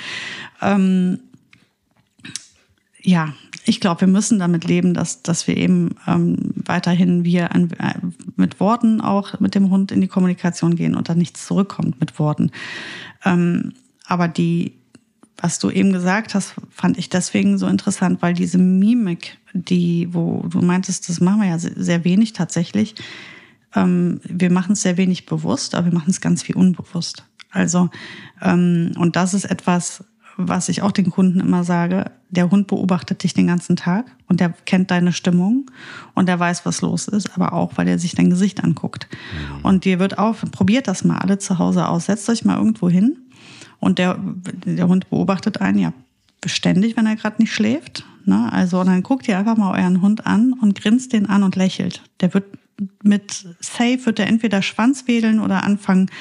Ähm, 0.62 1.20
ja, 3.02 3.34
ich 3.64 3.80
glaube, 3.80 4.02
wir 4.02 4.08
müssen 4.08 4.40
damit 4.40 4.66
leben, 4.66 4.94
dass, 4.94 5.24
dass 5.24 5.48
wir 5.48 5.56
eben 5.56 5.96
ähm, 6.08 6.54
weiterhin 6.56 7.24
wir 7.24 7.54
an, 7.54 7.72
äh, 7.80 7.94
mit 8.36 8.60
Worten 8.60 9.02
auch 9.02 9.40
mit 9.40 9.56
dem 9.56 9.70
Hund 9.70 9.92
in 9.92 10.02
die 10.02 10.08
Kommunikation 10.08 10.76
gehen 10.76 10.96
und 10.96 11.08
dann 11.08 11.18
nichts 11.18 11.46
zurückkommt 11.46 12.00
mit 12.00 12.20
Worten. 12.20 12.52
Ähm, 13.24 13.74
aber 14.06 14.28
die, 14.28 14.74
was 15.40 15.60
du 15.60 15.70
eben 15.70 15.94
gesagt 15.94 16.34
hast, 16.36 16.56
fand 16.72 16.98
ich 16.98 17.10
deswegen 17.10 17.58
so 17.58 17.68
interessant, 17.68 18.22
weil 18.22 18.34
diese 18.34 18.58
Mimik, 18.58 19.38
die, 19.54 20.10
wo 20.12 20.44
du 20.48 20.62
meintest, 20.62 21.10
das 21.10 21.20
machen 21.20 21.42
wir 21.42 21.50
ja 21.50 21.60
sehr 21.60 22.04
wenig 22.04 22.34
tatsächlich. 22.34 22.96
Ähm, 23.76 24.20
wir 24.24 24.52
machen 24.52 24.74
es 24.74 24.82
sehr 24.82 24.98
wenig 24.98 25.26
bewusst, 25.26 25.76
aber 25.76 25.88
wir 25.88 25.94
machen 25.94 26.10
es 26.10 26.22
ganz 26.22 26.44
viel 26.44 26.56
unbewusst. 26.56 27.24
Also, 27.52 27.90
ähm, 28.42 28.92
und 28.98 29.16
das 29.16 29.34
ist 29.34 29.46
etwas, 29.46 30.04
was 30.38 30.70
ich 30.70 30.82
auch 30.82 30.92
den 30.92 31.10
Kunden 31.10 31.40
immer 31.40 31.64
sage. 31.64 32.12
Der 32.30 32.52
Hund 32.52 32.68
beobachtet 32.68 33.24
dich 33.24 33.34
den 33.34 33.48
ganzen 33.48 33.76
Tag 33.76 34.06
und 34.28 34.40
der 34.40 34.50
kennt 34.66 34.92
deine 34.92 35.12
Stimmung 35.12 35.70
und 36.14 36.28
der 36.28 36.40
weiß, 36.40 36.66
was 36.66 36.82
los 36.82 37.08
ist, 37.08 37.34
aber 37.36 37.54
auch, 37.54 37.74
weil 37.76 37.88
er 37.88 37.98
sich 37.98 38.14
dein 38.14 38.30
Gesicht 38.30 38.64
anguckt. 38.64 39.08
Mhm. 39.10 39.66
Und 39.66 39.86
dir 39.86 40.00
wird 40.00 40.20
auch, 40.20 40.36
probiert 40.52 40.88
das 40.88 41.04
mal 41.04 41.18
alle 41.18 41.40
zu 41.40 41.58
Hause 41.58 41.88
aus. 41.88 42.06
Setzt 42.06 42.30
euch 42.30 42.46
mal 42.46 42.58
irgendwo 42.58 42.90
hin 42.90 43.18
und 43.80 44.00
der, 44.00 44.18
der 44.66 44.88
Hund 44.88 45.10
beobachtet 45.10 45.62
einen 45.62 45.80
ja 45.80 45.94
beständig, 46.42 46.96
wenn 46.98 47.06
er 47.06 47.16
gerade 47.16 47.42
nicht 47.42 47.54
schläft. 47.54 48.06
Ne? 48.26 48.52
Also 48.52 48.84
dann 48.84 49.04
guckt 49.04 49.28
ihr 49.28 49.38
einfach 49.38 49.58
mal 49.58 49.78
euren 49.80 50.02
Hund 50.02 50.26
an 50.26 50.54
und 50.54 50.80
grinst 50.80 51.14
den 51.14 51.26
an 51.28 51.44
und 51.44 51.56
lächelt. 51.56 52.04
Der 52.22 52.34
wird 52.34 52.46
mit 53.02 53.46
Safe 53.60 54.06
wird 54.06 54.20
er 54.20 54.28
entweder 54.28 54.62
Schwanz 54.62 55.08
wedeln 55.08 55.40
oder 55.40 55.64
anfangen 55.64 56.12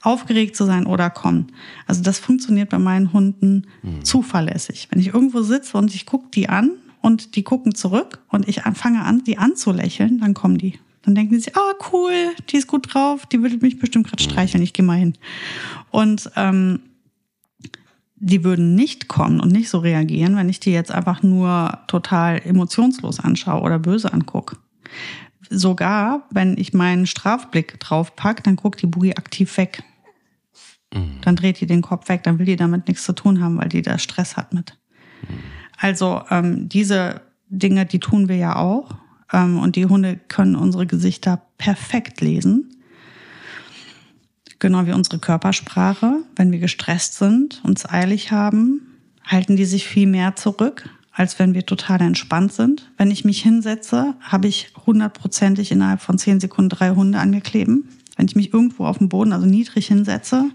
aufgeregt 0.00 0.56
zu 0.56 0.64
sein 0.64 0.86
oder 0.86 1.10
kommen. 1.10 1.52
Also 1.86 2.02
das 2.02 2.18
funktioniert 2.18 2.70
bei 2.70 2.78
meinen 2.78 3.12
Hunden 3.12 3.66
mhm. 3.82 4.04
zuverlässig. 4.04 4.88
Wenn 4.90 5.00
ich 5.00 5.08
irgendwo 5.08 5.42
sitze 5.42 5.76
und 5.76 5.94
ich 5.94 6.06
gucke 6.06 6.28
die 6.32 6.48
an 6.48 6.70
und 7.02 7.36
die 7.36 7.42
gucken 7.42 7.74
zurück 7.74 8.20
und 8.28 8.48
ich 8.48 8.62
fange 8.74 9.02
an, 9.02 9.22
die 9.24 9.38
anzulächeln, 9.38 10.20
dann 10.20 10.34
kommen 10.34 10.56
die. 10.56 10.78
Dann 11.02 11.14
denken 11.14 11.34
sie 11.34 11.40
sich, 11.40 11.56
ah 11.56 11.74
cool, 11.92 12.30
die 12.48 12.56
ist 12.56 12.66
gut 12.66 12.92
drauf, 12.92 13.26
die 13.26 13.42
will 13.42 13.56
mich 13.58 13.78
bestimmt 13.78 14.06
gerade 14.08 14.22
mhm. 14.22 14.30
streicheln, 14.30 14.62
ich 14.62 14.72
gehe 14.72 14.84
mal 14.84 14.98
hin. 14.98 15.14
Und 15.90 16.30
ähm, 16.36 16.80
die 18.20 18.44
würden 18.44 18.74
nicht 18.74 19.08
kommen 19.08 19.40
und 19.40 19.52
nicht 19.52 19.70
so 19.70 19.78
reagieren, 19.78 20.36
wenn 20.36 20.48
ich 20.48 20.60
die 20.60 20.72
jetzt 20.72 20.90
einfach 20.90 21.22
nur 21.22 21.78
total 21.86 22.40
emotionslos 22.44 23.20
anschaue 23.20 23.62
oder 23.62 23.78
böse 23.78 24.12
angucke. 24.12 24.56
Sogar, 25.50 26.26
wenn 26.30 26.58
ich 26.58 26.74
meinen 26.74 27.06
Strafblick 27.06 27.80
drauf 27.80 28.16
packe, 28.16 28.42
dann 28.42 28.56
guckt 28.56 28.82
die 28.82 28.86
Boogie 28.86 29.16
aktiv 29.16 29.56
weg. 29.56 29.82
Mhm. 30.92 31.20
Dann 31.22 31.36
dreht 31.36 31.60
die 31.60 31.66
den 31.66 31.82
Kopf 31.82 32.08
weg, 32.08 32.22
dann 32.22 32.38
will 32.38 32.46
die 32.46 32.56
damit 32.56 32.88
nichts 32.88 33.04
zu 33.04 33.12
tun 33.14 33.40
haben, 33.40 33.58
weil 33.58 33.68
die 33.68 33.82
da 33.82 33.98
Stress 33.98 34.36
hat 34.36 34.52
mit. 34.52 34.76
Mhm. 35.22 35.34
Also 35.78 36.22
ähm, 36.30 36.68
diese 36.68 37.22
Dinge, 37.48 37.86
die 37.86 38.00
tun 38.00 38.28
wir 38.28 38.36
ja 38.36 38.56
auch. 38.56 38.96
Ähm, 39.32 39.58
und 39.58 39.76
die 39.76 39.86
Hunde 39.86 40.18
können 40.28 40.56
unsere 40.56 40.86
Gesichter 40.86 41.42
perfekt 41.56 42.20
lesen 42.20 42.77
genau 44.58 44.86
wie 44.86 44.92
unsere 44.92 45.18
Körpersprache. 45.18 46.22
Wenn 46.36 46.52
wir 46.52 46.58
gestresst 46.58 47.14
sind, 47.14 47.60
uns 47.64 47.88
eilig 47.88 48.32
haben, 48.32 48.98
halten 49.24 49.56
die 49.56 49.64
sich 49.64 49.86
viel 49.86 50.06
mehr 50.06 50.36
zurück, 50.36 50.88
als 51.12 51.38
wenn 51.38 51.54
wir 51.54 51.66
total 51.66 52.00
entspannt 52.00 52.52
sind. 52.52 52.90
Wenn 52.96 53.10
ich 53.10 53.24
mich 53.24 53.42
hinsetze, 53.42 54.14
habe 54.20 54.48
ich 54.48 54.72
hundertprozentig 54.86 55.72
innerhalb 55.72 56.00
von 56.00 56.18
zehn 56.18 56.40
Sekunden 56.40 56.70
drei 56.70 56.90
Hunde 56.90 57.18
angekleben. 57.18 57.88
Wenn 58.16 58.26
ich 58.26 58.36
mich 58.36 58.52
irgendwo 58.52 58.84
auf 58.84 58.98
dem 58.98 59.08
Boden, 59.08 59.32
also 59.32 59.46
niedrig 59.46 59.86
hinsetze, 59.86 60.50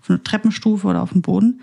auf 0.00 0.10
eine 0.10 0.22
Treppenstufe 0.22 0.86
oder 0.86 1.02
auf 1.02 1.12
dem 1.12 1.22
Boden, 1.22 1.60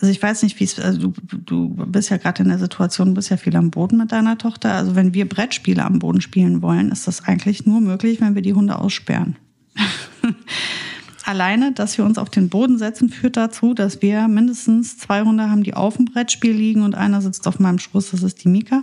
also 0.00 0.12
ich 0.12 0.22
weiß 0.22 0.44
nicht, 0.44 0.60
wie 0.60 0.64
es, 0.64 0.78
also 0.78 1.08
du, 1.08 1.38
du 1.38 1.68
bist 1.86 2.10
ja 2.10 2.18
gerade 2.18 2.42
in 2.42 2.48
der 2.48 2.58
Situation, 2.58 3.14
bist 3.14 3.30
ja 3.30 3.36
viel 3.36 3.56
am 3.56 3.70
Boden 3.70 3.96
mit 3.96 4.12
deiner 4.12 4.38
Tochter. 4.38 4.74
Also 4.74 4.94
wenn 4.94 5.12
wir 5.12 5.28
Brettspiele 5.28 5.84
am 5.84 5.98
Boden 5.98 6.20
spielen 6.20 6.62
wollen, 6.62 6.92
ist 6.92 7.08
das 7.08 7.24
eigentlich 7.24 7.66
nur 7.66 7.80
möglich, 7.80 8.20
wenn 8.20 8.36
wir 8.36 8.42
die 8.42 8.54
Hunde 8.54 8.78
aussperren. 8.78 9.36
Alleine, 11.24 11.72
dass 11.72 11.98
wir 11.98 12.06
uns 12.06 12.16
auf 12.16 12.30
den 12.30 12.48
Boden 12.48 12.78
setzen, 12.78 13.10
führt 13.10 13.36
dazu, 13.36 13.74
dass 13.74 14.00
wir 14.00 14.28
mindestens 14.28 14.96
zwei 14.96 15.22
Hunde 15.22 15.50
haben, 15.50 15.62
die 15.62 15.74
auf 15.74 15.96
dem 15.96 16.06
Brettspiel 16.06 16.52
liegen 16.52 16.82
und 16.82 16.94
einer 16.94 17.20
sitzt 17.20 17.46
auf 17.46 17.58
meinem 17.58 17.78
Schoß, 17.78 18.12
das 18.12 18.22
ist 18.22 18.44
die 18.44 18.48
Mika. 18.48 18.82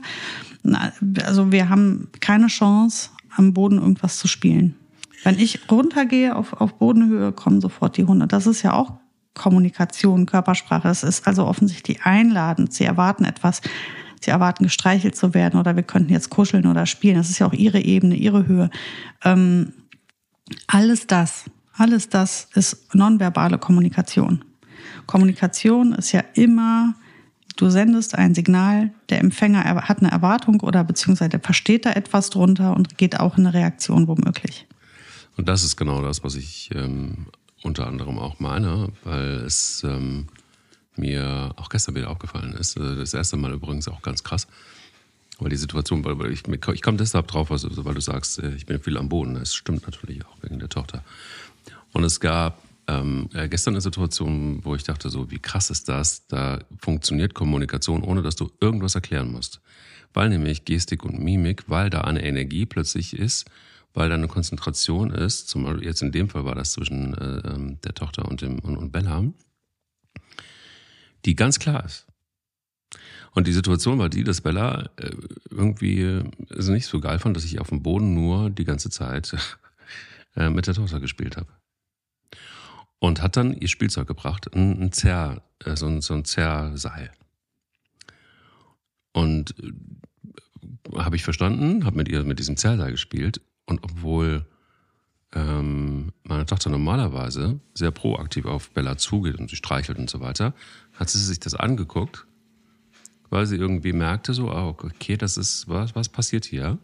Also 1.26 1.52
wir 1.52 1.70
haben 1.70 2.08
keine 2.20 2.48
Chance, 2.48 3.10
am 3.36 3.54
Boden 3.54 3.80
irgendwas 3.80 4.18
zu 4.18 4.28
spielen. 4.28 4.76
Wenn 5.24 5.40
ich 5.40 5.72
runtergehe 5.72 6.36
auf, 6.36 6.54
auf 6.54 6.76
Bodenhöhe, 6.76 7.32
kommen 7.32 7.62
sofort 7.62 7.98
die 7.98 8.04
Hunde. 8.04 8.28
Das 8.28 8.46
ist 8.46 8.62
ja 8.62 8.74
auch 8.74 8.94
Kommunikation, 9.34 10.28
Körpersprache. 10.28 10.88
Das 10.88 11.04
ist 11.04 11.28
also 11.28 11.46
offensichtlich 11.46 12.04
einladend. 12.04 12.74
Sie 12.74 12.86
erwarten 12.86 13.26
etwas. 13.26 13.62
Sie 14.22 14.32
erwarten 14.32 14.64
gestreichelt 14.64 15.16
zu 15.16 15.34
werden 15.34 15.60
oder 15.60 15.76
wir 15.76 15.84
könnten 15.84 16.12
jetzt 16.12 16.30
kuscheln 16.30 16.68
oder 16.68 16.86
spielen. 16.86 17.18
Das 17.18 17.30
ist 17.30 17.40
ja 17.40 17.48
auch 17.48 17.54
ihre 17.54 17.80
Ebene, 17.80 18.16
ihre 18.16 18.48
Höhe. 18.48 18.70
Ähm, 19.24 19.74
alles 20.68 21.08
das, 21.08 21.46
alles 21.74 22.10
das 22.10 22.48
ist 22.54 22.94
nonverbale 22.94 23.58
Kommunikation. 23.58 24.44
Kommunikation 25.06 25.94
ist 25.94 26.12
ja 26.12 26.24
immer, 26.34 26.96
du 27.56 27.70
sendest 27.70 28.16
ein 28.16 28.36
Signal, 28.36 28.92
der 29.10 29.20
Empfänger 29.20 29.64
hat 29.64 30.00
eine 30.00 30.12
Erwartung 30.12 30.62
oder 30.62 30.84
beziehungsweise 30.84 31.40
versteht 31.40 31.86
da 31.86 31.92
etwas 31.92 32.30
drunter 32.30 32.76
und 32.76 32.98
geht 32.98 33.20
auch 33.20 33.38
in 33.38 33.46
eine 33.46 33.54
Reaktion 33.54 34.08
womöglich. 34.08 34.68
Und 35.38 35.50
das 35.50 35.64
ist 35.64 35.76
genau 35.76 36.02
das, 36.02 36.24
was 36.24 36.36
ich 36.36 36.70
ähm, 36.74 37.28
unter 37.62 37.88
anderem 37.88 38.20
auch 38.20 38.40
meine, 38.40 38.90
weil 39.04 39.44
es 39.46 39.84
ähm, 39.84 40.28
mir 40.96 41.52
auch 41.58 41.70
gestern 41.70 41.96
wieder 41.96 42.10
aufgefallen 42.10 42.54
ist. 42.54 42.78
Äh, 42.78 42.96
das 42.96 43.14
erste 43.14 43.38
Mal 43.38 43.54
übrigens 43.54 43.88
auch 43.88 44.02
ganz 44.02 44.24
krass. 44.24 44.48
Weil 45.40 45.50
die 45.50 45.58
Situation, 45.58 46.04
weil 46.06 46.32
ich, 46.32 46.44
ich 46.48 46.82
komme 46.82 46.98
deshalb 46.98 47.28
drauf, 47.28 47.50
weil 47.50 47.94
du 47.94 48.02
sagst, 48.02 48.40
äh, 48.40 48.56
ich 48.56 48.66
bin 48.66 48.80
viel 48.80 48.98
am 48.98 49.10
Boden. 49.10 49.36
Das 49.36 49.54
stimmt 49.54 49.86
natürlich 49.86 50.26
auch 50.26 50.38
wegen 50.42 50.60
der 50.60 50.70
Tochter. 50.70 51.04
Und 51.92 52.04
es 52.04 52.20
gab 52.20 52.62
ähm, 52.88 53.30
äh, 53.34 53.48
gestern 53.48 53.74
eine 53.74 53.82
Situation, 53.82 54.64
wo 54.64 54.76
ich 54.76 54.84
dachte, 54.84 55.10
so, 55.10 55.32
wie 55.32 55.40
krass 55.40 55.70
ist 55.70 55.90
das? 55.90 56.28
Da 56.28 56.60
funktioniert 56.80 57.34
Kommunikation, 57.34 58.04
ohne 58.04 58.22
dass 58.22 58.36
du 58.36 58.52
irgendwas 58.62 58.96
erklären 58.96 59.32
musst. 59.32 59.62
Weil 60.14 60.30
nämlich 60.30 60.66
Gestik 60.66 61.04
und 61.04 61.20
Mimik, 61.20 61.64
weil 61.68 61.90
da 61.90 62.02
eine 62.02 62.24
Energie 62.24 62.66
plötzlich 62.66 63.18
ist, 63.18 63.46
weil 63.94 64.10
da 64.10 64.16
eine 64.16 64.28
Konzentration 64.28 65.12
ist, 65.12 65.50
zum 65.50 65.64
Beispiel 65.64 65.86
jetzt 65.86 66.02
in 66.02 66.12
dem 66.12 66.30
Fall 66.30 66.46
war 66.46 66.56
das 66.56 66.74
zwischen 66.74 67.14
äh, 67.16 67.50
ähm, 67.50 67.80
der 67.82 67.94
Tochter 67.94 68.26
und, 68.26 68.42
dem, 68.42 68.60
und, 68.60 68.78
und 68.78 68.92
Bella, 68.92 69.24
die 71.26 71.36
ganz 71.36 71.60
klar 71.60 71.84
ist. 71.86 72.06
Und 73.36 73.48
die 73.48 73.54
Situation 73.54 74.00
war 74.00 74.10
die, 74.10 74.24
dass 74.24 74.42
Bella 74.42 74.90
äh, 74.96 75.12
irgendwie 75.52 76.24
also 76.50 76.72
nicht 76.72 76.88
so 76.88 77.00
geil 77.02 77.20
fand, 77.20 77.36
dass 77.36 77.44
ich 77.44 77.60
auf 77.60 77.70
dem 77.70 77.84
Boden 77.84 78.14
nur 78.14 78.50
die 78.50 78.64
ganze 78.64 78.90
Zeit 78.90 79.36
äh, 80.36 80.50
mit 80.50 80.68
der 80.68 80.74
Tochter 80.74 81.02
gespielt 81.02 81.38
habe 81.38 81.50
und 83.00 83.22
hat 83.22 83.36
dann 83.38 83.54
ihr 83.54 83.68
Spielzeug 83.68 84.08
gebracht, 84.08 84.54
ein, 84.56 84.92
Zerr, 84.94 85.44
äh, 85.64 85.76
so 85.76 85.88
ein, 85.88 86.02
so 86.02 86.14
ein 86.14 86.24
Zerrseil. 86.24 87.12
Und 89.12 89.54
äh, 89.60 90.98
habe 90.98 91.18
ich 91.18 91.24
verstanden, 91.24 91.86
habe 91.86 91.98
mit 91.98 92.08
ihr 92.08 92.24
mit 92.24 92.40
diesem 92.40 92.56
Zerrseil 92.56 92.92
gespielt 92.92 93.42
und 93.66 93.84
obwohl 93.84 94.46
ähm, 95.34 96.14
meine 96.24 96.46
Tochter 96.46 96.70
normalerweise 96.70 97.60
sehr 97.74 97.92
proaktiv 97.92 98.46
auf 98.46 98.72
Bella 98.72 98.98
zugeht 98.98 99.36
und 99.36 99.50
sie 99.50 99.58
streichelt 99.58 99.98
und 99.98 100.10
so 100.10 100.22
weiter, 100.22 100.54
hat 100.94 101.10
sie 101.10 101.20
sich 101.20 101.42
das 101.42 101.54
angeguckt, 101.54 102.26
weil 103.36 103.46
sie 103.48 103.58
irgendwie 103.58 103.92
merkte 103.92 104.34
so, 104.34 104.50
oh, 104.50 104.76
okay, 104.82 105.18
das 105.18 105.36
ist, 105.36 105.68
was, 105.68 105.94
was 105.94 106.08
passiert 106.08 106.46
hier? 106.46 106.78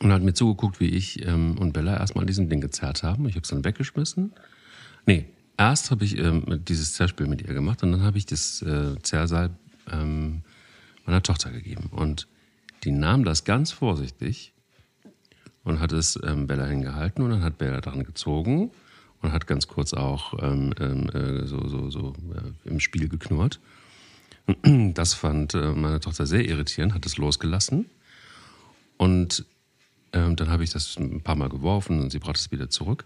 Und 0.00 0.12
hat 0.12 0.22
mir 0.22 0.34
zugeguckt, 0.34 0.80
wie 0.80 0.88
ich 0.88 1.24
ähm, 1.24 1.56
und 1.56 1.72
Bella 1.72 1.96
erstmal 1.96 2.24
an 2.24 2.26
diesem 2.26 2.48
Ding 2.48 2.60
gezerrt 2.60 3.04
haben. 3.04 3.28
Ich 3.28 3.36
habe 3.36 3.42
es 3.44 3.48
dann 3.48 3.64
weggeschmissen 3.64 4.32
Nee, 5.06 5.26
erst 5.56 5.92
habe 5.92 6.04
ich 6.04 6.18
ähm, 6.18 6.62
dieses 6.66 6.94
Zerrspiel 6.94 7.26
mit 7.26 7.42
ihr 7.42 7.54
gemacht 7.54 7.82
und 7.84 7.92
dann 7.92 8.02
habe 8.02 8.18
ich 8.18 8.26
das 8.26 8.60
äh, 8.62 8.96
Zerrseil 9.02 9.50
ähm, 9.92 10.42
meiner 11.04 11.22
Tochter 11.22 11.52
gegeben. 11.52 11.90
Und 11.92 12.26
die 12.82 12.90
nahm 12.90 13.24
das 13.24 13.44
ganz 13.44 13.70
vorsichtig 13.70 14.52
und 15.62 15.78
hat 15.78 15.92
es 15.92 16.18
ähm, 16.24 16.48
Bella 16.48 16.66
hingehalten 16.66 17.22
und 17.22 17.30
dann 17.30 17.42
hat 17.42 17.58
Bella 17.58 17.80
daran 17.80 18.02
gezogen 18.02 18.72
und 19.22 19.32
hat 19.32 19.46
ganz 19.46 19.68
kurz 19.68 19.94
auch 19.94 20.42
ähm, 20.42 20.74
ähm 20.80 21.08
äh, 21.10 21.46
so, 21.46 21.68
so, 21.68 21.90
so 21.90 22.14
äh, 22.34 22.68
im 22.68 22.80
Spiel 22.80 23.08
geknurrt. 23.08 23.60
Das 24.94 25.14
fand 25.14 25.54
äh, 25.54 25.72
meine 25.72 26.00
Tochter 26.00 26.26
sehr 26.26 26.46
irritierend, 26.46 26.94
hat 26.94 27.06
es 27.06 27.16
losgelassen. 27.16 27.86
Und 28.96 29.44
ähm, 30.12 30.36
dann 30.36 30.50
habe 30.50 30.64
ich 30.64 30.70
das 30.70 30.96
ein 30.96 31.22
paar 31.22 31.36
Mal 31.36 31.48
geworfen 31.48 32.00
und 32.00 32.10
sie 32.10 32.18
brachte 32.18 32.40
es 32.40 32.50
wieder 32.50 32.70
zurück. 32.70 33.04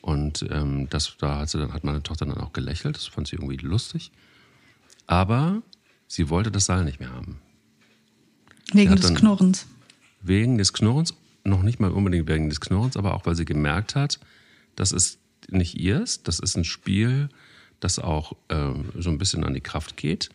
Und 0.00 0.46
ähm, 0.50 0.88
das, 0.90 1.16
da 1.18 1.38
hat, 1.38 1.50
sie 1.50 1.58
dann, 1.58 1.72
hat 1.72 1.84
meine 1.84 2.02
Tochter 2.02 2.26
dann 2.26 2.38
auch 2.38 2.52
gelächelt, 2.52 2.96
das 2.96 3.06
fand 3.06 3.26
sie 3.26 3.36
irgendwie 3.36 3.56
lustig. 3.56 4.12
Aber 5.06 5.62
sie 6.06 6.28
wollte 6.28 6.50
das 6.50 6.66
Seil 6.66 6.84
nicht 6.84 7.00
mehr 7.00 7.10
haben. 7.10 7.40
Wegen 8.72 8.96
des 8.96 9.14
Knurrens. 9.14 9.66
Wegen 10.22 10.58
des 10.58 10.72
Knurrens, 10.72 11.14
noch 11.44 11.62
nicht 11.62 11.80
mal 11.80 11.90
unbedingt 11.90 12.28
wegen 12.28 12.48
des 12.48 12.60
Knurrens, 12.60 12.96
aber 12.96 13.14
auch 13.14 13.26
weil 13.26 13.34
sie 13.34 13.44
gemerkt 13.44 13.94
hat, 13.94 14.18
das 14.76 14.92
ist 14.92 15.18
nicht 15.50 15.74
ihrs, 15.78 16.22
das 16.22 16.38
ist 16.38 16.56
ein 16.56 16.64
Spiel, 16.64 17.28
das 17.80 17.98
auch 17.98 18.34
ähm, 18.48 18.86
so 18.98 19.10
ein 19.10 19.18
bisschen 19.18 19.44
an 19.44 19.52
die 19.52 19.60
Kraft 19.60 19.96
geht. 19.96 20.30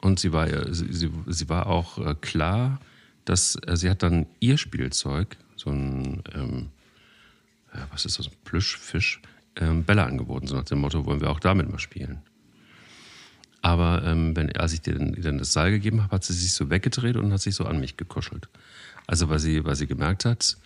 Und 0.00 0.18
sie 0.18 0.32
war, 0.32 0.48
sie, 0.72 1.10
sie, 1.26 1.48
war 1.48 1.66
auch 1.66 1.98
äh, 1.98 2.14
klar, 2.20 2.80
dass 3.24 3.56
äh, 3.66 3.76
sie 3.76 3.90
hat 3.90 4.02
dann 4.02 4.26
ihr 4.40 4.56
Spielzeug, 4.56 5.36
so 5.56 5.70
ein 5.70 6.22
ähm, 6.34 6.70
ja, 7.74 7.86
was 7.90 8.04
ist 8.04 8.18
das, 8.18 8.26
ein 8.26 8.32
Plüschfisch, 8.44 9.20
ähm, 9.56 9.84
Bälle 9.84 10.04
angeboten, 10.04 10.46
so 10.46 10.56
nach 10.56 10.64
dem 10.64 10.80
Motto, 10.80 11.06
wollen 11.06 11.20
wir 11.20 11.30
auch 11.30 11.40
damit 11.40 11.70
mal 11.70 11.78
spielen. 11.78 12.22
Aber 13.62 14.02
ähm, 14.04 14.34
wenn, 14.36 14.54
als 14.56 14.72
ich 14.72 14.80
dir 14.80 14.94
dann 14.94 15.38
das 15.38 15.52
Seil 15.52 15.70
gegeben 15.72 16.02
habe, 16.02 16.14
hat 16.14 16.24
sie 16.24 16.32
sich 16.32 16.52
so 16.52 16.70
weggedreht 16.70 17.16
und 17.16 17.32
hat 17.32 17.42
sich 17.42 17.54
so 17.54 17.66
an 17.66 17.78
mich 17.78 17.96
gekuschelt. 17.96 18.48
Also 19.06 19.28
weil 19.28 19.38
sie, 19.38 19.64
weil 19.64 19.76
sie 19.76 19.86
gemerkt 19.86 20.24
hat, 20.24 20.56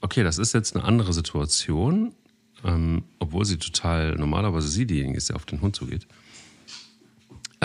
okay, 0.00 0.22
das 0.22 0.38
ist 0.38 0.54
jetzt 0.54 0.76
eine 0.76 0.84
andere 0.84 1.12
Situation, 1.12 2.14
ähm, 2.64 3.04
obwohl 3.18 3.44
sie 3.44 3.58
total 3.58 4.14
normalerweise 4.14 4.68
sie 4.68 4.86
diejenige 4.86 5.18
ist, 5.18 5.30
der 5.30 5.36
auf 5.36 5.46
den 5.46 5.60
Hund 5.60 5.74
zugeht. 5.74 6.06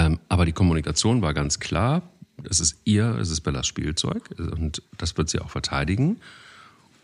Ähm, 0.03 0.19
aber 0.27 0.45
die 0.45 0.51
Kommunikation 0.51 1.21
war 1.21 1.33
ganz 1.33 1.59
klar, 1.59 2.03
es 2.49 2.59
ist 2.59 2.81
ihr, 2.83 3.17
es 3.19 3.29
ist 3.29 3.41
Bellas 3.41 3.67
Spielzeug 3.67 4.29
und 4.37 4.81
das 4.97 5.17
wird 5.17 5.29
sie 5.29 5.39
auch 5.39 5.49
verteidigen. 5.49 6.19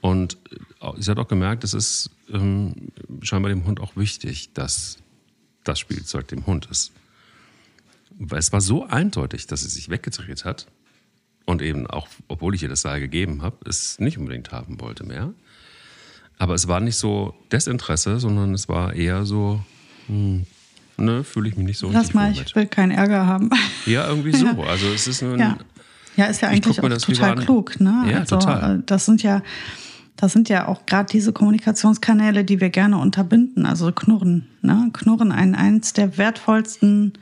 Und 0.02 0.38
äh, 0.82 0.92
sie 0.98 1.12
hat 1.12 1.20
auch 1.20 1.28
gemerkt, 1.28 1.64
es 1.64 1.74
ist 1.74 2.12
ähm, 2.32 2.92
scheinbar 3.22 3.50
dem 3.50 3.66
Hund 3.66 3.80
auch 3.80 3.96
wichtig, 3.96 4.54
dass 4.54 4.98
das 5.64 5.80
Spielzeug 5.80 6.28
dem 6.28 6.46
Hund 6.46 6.68
ist. 6.70 6.92
Weil 8.18 8.40
es 8.40 8.52
war 8.52 8.60
so 8.60 8.86
eindeutig, 8.86 9.48
dass 9.48 9.62
sie 9.62 9.70
sich 9.70 9.90
weggedreht 9.90 10.44
hat 10.44 10.68
und 11.46 11.62
eben 11.62 11.88
auch, 11.88 12.08
obwohl 12.28 12.56
ich 12.56 12.64
ihr 12.64 12.70
das 12.70 12.82
Seil 12.82 13.00
gegeben 13.00 13.42
habe, 13.42 13.58
es 13.70 14.00
nicht 14.00 14.18
unbedingt 14.18 14.52
haben 14.52 14.82
wollte 14.82 15.06
mehr. 15.06 15.34
Aber 16.38 16.54
es 16.54 16.68
war 16.68 16.80
nicht 16.80 16.98
so 16.98 17.36
Desinteresse, 17.52 18.20
sondern 18.20 18.54
es 18.54 18.68
war 18.68 18.94
eher 18.94 19.26
so, 19.26 19.64
hm, 20.08 20.46
ne, 21.00 21.24
fühle 21.24 21.50
ich 21.50 21.58
mich 21.58 21.66
nicht 21.66 21.78
so 21.78 21.90
Lass 21.92 22.14
mal, 22.14 22.32
ich 22.32 22.56
will 22.56 22.68
keinen 22.68 22.92
Ärger 22.92 23.26
haben. 23.26 23.50
Ja, 23.86 24.08
irgendwie 24.08 24.34
so. 24.34 24.46
Ja. 24.58 24.64
Also 24.68 24.88
es 24.88 25.08
ist 25.08 25.22
nur 25.22 25.38
ja. 25.38 25.58
ja, 26.16 26.26
ist 26.26 26.42
ja 26.42 26.50
eigentlich 26.50 26.82
auch 26.82 26.90
total 26.90 27.36
klug. 27.36 27.80
Ne? 27.80 28.06
Ja, 28.10 28.20
also, 28.20 28.38
total. 28.38 28.80
Äh, 28.80 28.84
das 28.86 29.06
sind 29.06 29.24
ja 29.24 29.42
das 30.20 30.34
sind 30.34 30.50
ja 30.50 30.68
auch 30.68 30.86
gerade 30.86 31.08
diese 31.10 31.32
Kommunikationskanäle, 31.32 32.44
die 32.44 32.60
wir 32.60 32.70
gerne 32.70 32.98
unterbinden, 32.98 33.66
also 33.66 33.90
Knurren. 33.94 34.48
Ne? 34.62 34.90
Knurren, 34.92 35.32
ein, 35.32 35.56
eins 35.56 35.94
der 35.94 36.18
wertvollsten 36.18 37.14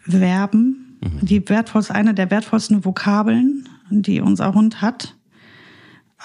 Verben, 0.00 0.98
mhm. 1.00 1.24
die 1.24 1.48
wertvollste, 1.48 1.94
eine 1.94 2.12
der 2.12 2.30
wertvollsten 2.30 2.84
Vokabeln, 2.84 3.66
die 3.88 4.20
unser 4.20 4.52
Hund 4.52 4.82
hat, 4.82 5.14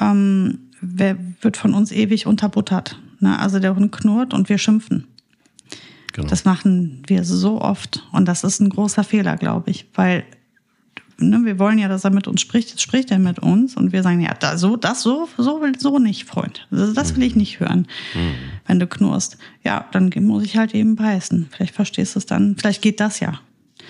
ähm, 0.01 0.59
wird 0.81 1.55
von 1.55 1.73
uns 1.73 1.93
ewig 1.93 2.27
unterbuttert. 2.27 2.99
Ne? 3.21 3.39
Also 3.39 3.59
der 3.59 3.75
Hund 3.75 3.93
knurrt 3.93 4.33
und 4.33 4.49
wir 4.49 4.57
schimpfen. 4.57 5.07
Genau. 6.13 6.27
Das 6.27 6.45
machen 6.45 7.03
wir 7.07 7.23
so 7.23 7.61
oft 7.61 8.03
und 8.11 8.27
das 8.27 8.43
ist 8.43 8.59
ein 8.59 8.69
großer 8.69 9.03
Fehler, 9.03 9.37
glaube 9.37 9.71
ich, 9.71 9.87
weil 9.95 10.25
ne, 11.21 11.41
wir 11.43 11.59
wollen 11.59 11.77
ja, 11.77 11.87
dass 11.87 12.03
er 12.03 12.11
mit 12.11 12.27
uns 12.27 12.41
spricht, 12.41 12.69
jetzt 12.69 12.81
spricht 12.81 13.11
er 13.11 13.19
mit 13.19 13.39
uns 13.39 13.77
und 13.77 13.91
wir 13.91 14.03
sagen, 14.03 14.21
ja, 14.21 14.33
da, 14.33 14.57
so, 14.57 14.75
das 14.75 15.01
so, 15.01 15.29
so 15.37 15.61
will, 15.61 15.77
so 15.79 15.99
nicht, 15.99 16.27
Freund. 16.27 16.67
Das, 16.71 16.93
das 16.93 17.15
will 17.15 17.23
ich 17.23 17.35
nicht 17.35 17.59
hören, 17.59 17.87
mhm. 18.13 18.33
wenn 18.67 18.79
du 18.79 18.87
knurrst. 18.87 19.37
Ja, 19.63 19.85
dann 19.91 20.11
muss 20.21 20.43
ich 20.43 20.57
halt 20.57 20.73
eben 20.73 20.95
beißen. 20.95 21.47
Vielleicht 21.51 21.75
verstehst 21.75 22.15
du 22.15 22.19
es 22.19 22.25
dann, 22.25 22.55
vielleicht 22.57 22.81
geht 22.81 22.99
das 22.99 23.19
ja. 23.19 23.39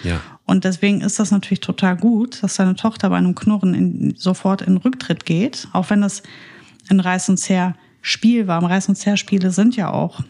Ja. 0.03 0.21
Und 0.45 0.63
deswegen 0.63 1.01
ist 1.01 1.19
das 1.19 1.31
natürlich 1.31 1.59
total 1.59 1.95
gut, 1.95 2.41
dass 2.43 2.55
deine 2.55 2.75
Tochter 2.75 3.09
bei 3.09 3.17
einem 3.17 3.35
Knurren 3.35 3.73
in, 3.73 4.15
sofort 4.17 4.61
in 4.61 4.77
Rücktritt 4.77 5.25
geht, 5.25 5.67
auch 5.73 5.89
wenn 5.89 6.01
das 6.01 6.23
ein 6.89 6.99
Reiß- 6.99 7.29
und 7.29 7.37
Zehr-Spiel 7.37 8.47
war. 8.47 8.63
Reiß- 8.63 8.89
und 8.89 8.95
Zehr-Spiele 8.95 9.51
sind 9.51 9.75
ja 9.75 9.91
auch 9.91 10.21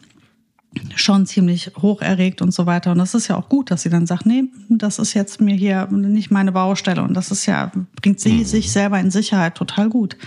schon 0.95 1.25
ziemlich 1.25 1.71
hoch 1.81 2.01
erregt 2.01 2.41
und 2.41 2.53
so 2.53 2.65
weiter. 2.65 2.91
Und 2.91 2.97
das 2.97 3.13
ist 3.13 3.27
ja 3.27 3.37
auch 3.37 3.49
gut, 3.49 3.71
dass 3.71 3.81
sie 3.81 3.89
dann 3.89 4.07
sagt, 4.07 4.25
nee, 4.25 4.45
das 4.69 4.99
ist 4.99 5.13
jetzt 5.13 5.41
mir 5.41 5.55
hier 5.55 5.87
nicht 5.87 6.31
meine 6.31 6.53
Baustelle. 6.53 7.03
Und 7.03 7.13
das 7.13 7.31
ist 7.31 7.45
ja, 7.45 7.71
bringt 8.01 8.19
sie 8.19 8.39
mhm. 8.39 8.45
sich 8.45 8.71
selber 8.71 8.99
in 8.99 9.11
Sicherheit 9.11 9.55
total 9.55 9.89
gut. 9.89 10.17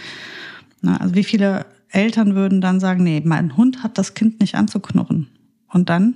Na, 0.83 0.99
also 0.99 1.15
wie 1.15 1.25
viele 1.25 1.67
Eltern 1.89 2.35
würden 2.35 2.61
dann 2.61 2.81
sagen, 2.81 3.05
nee, 3.05 3.23
mein 3.25 3.57
Hund 3.57 3.83
hat 3.83 3.97
das 3.99 4.15
Kind 4.15 4.41
nicht 4.41 4.55
anzuknurren. 4.55 5.29
Und 5.69 5.89
dann, 5.89 6.15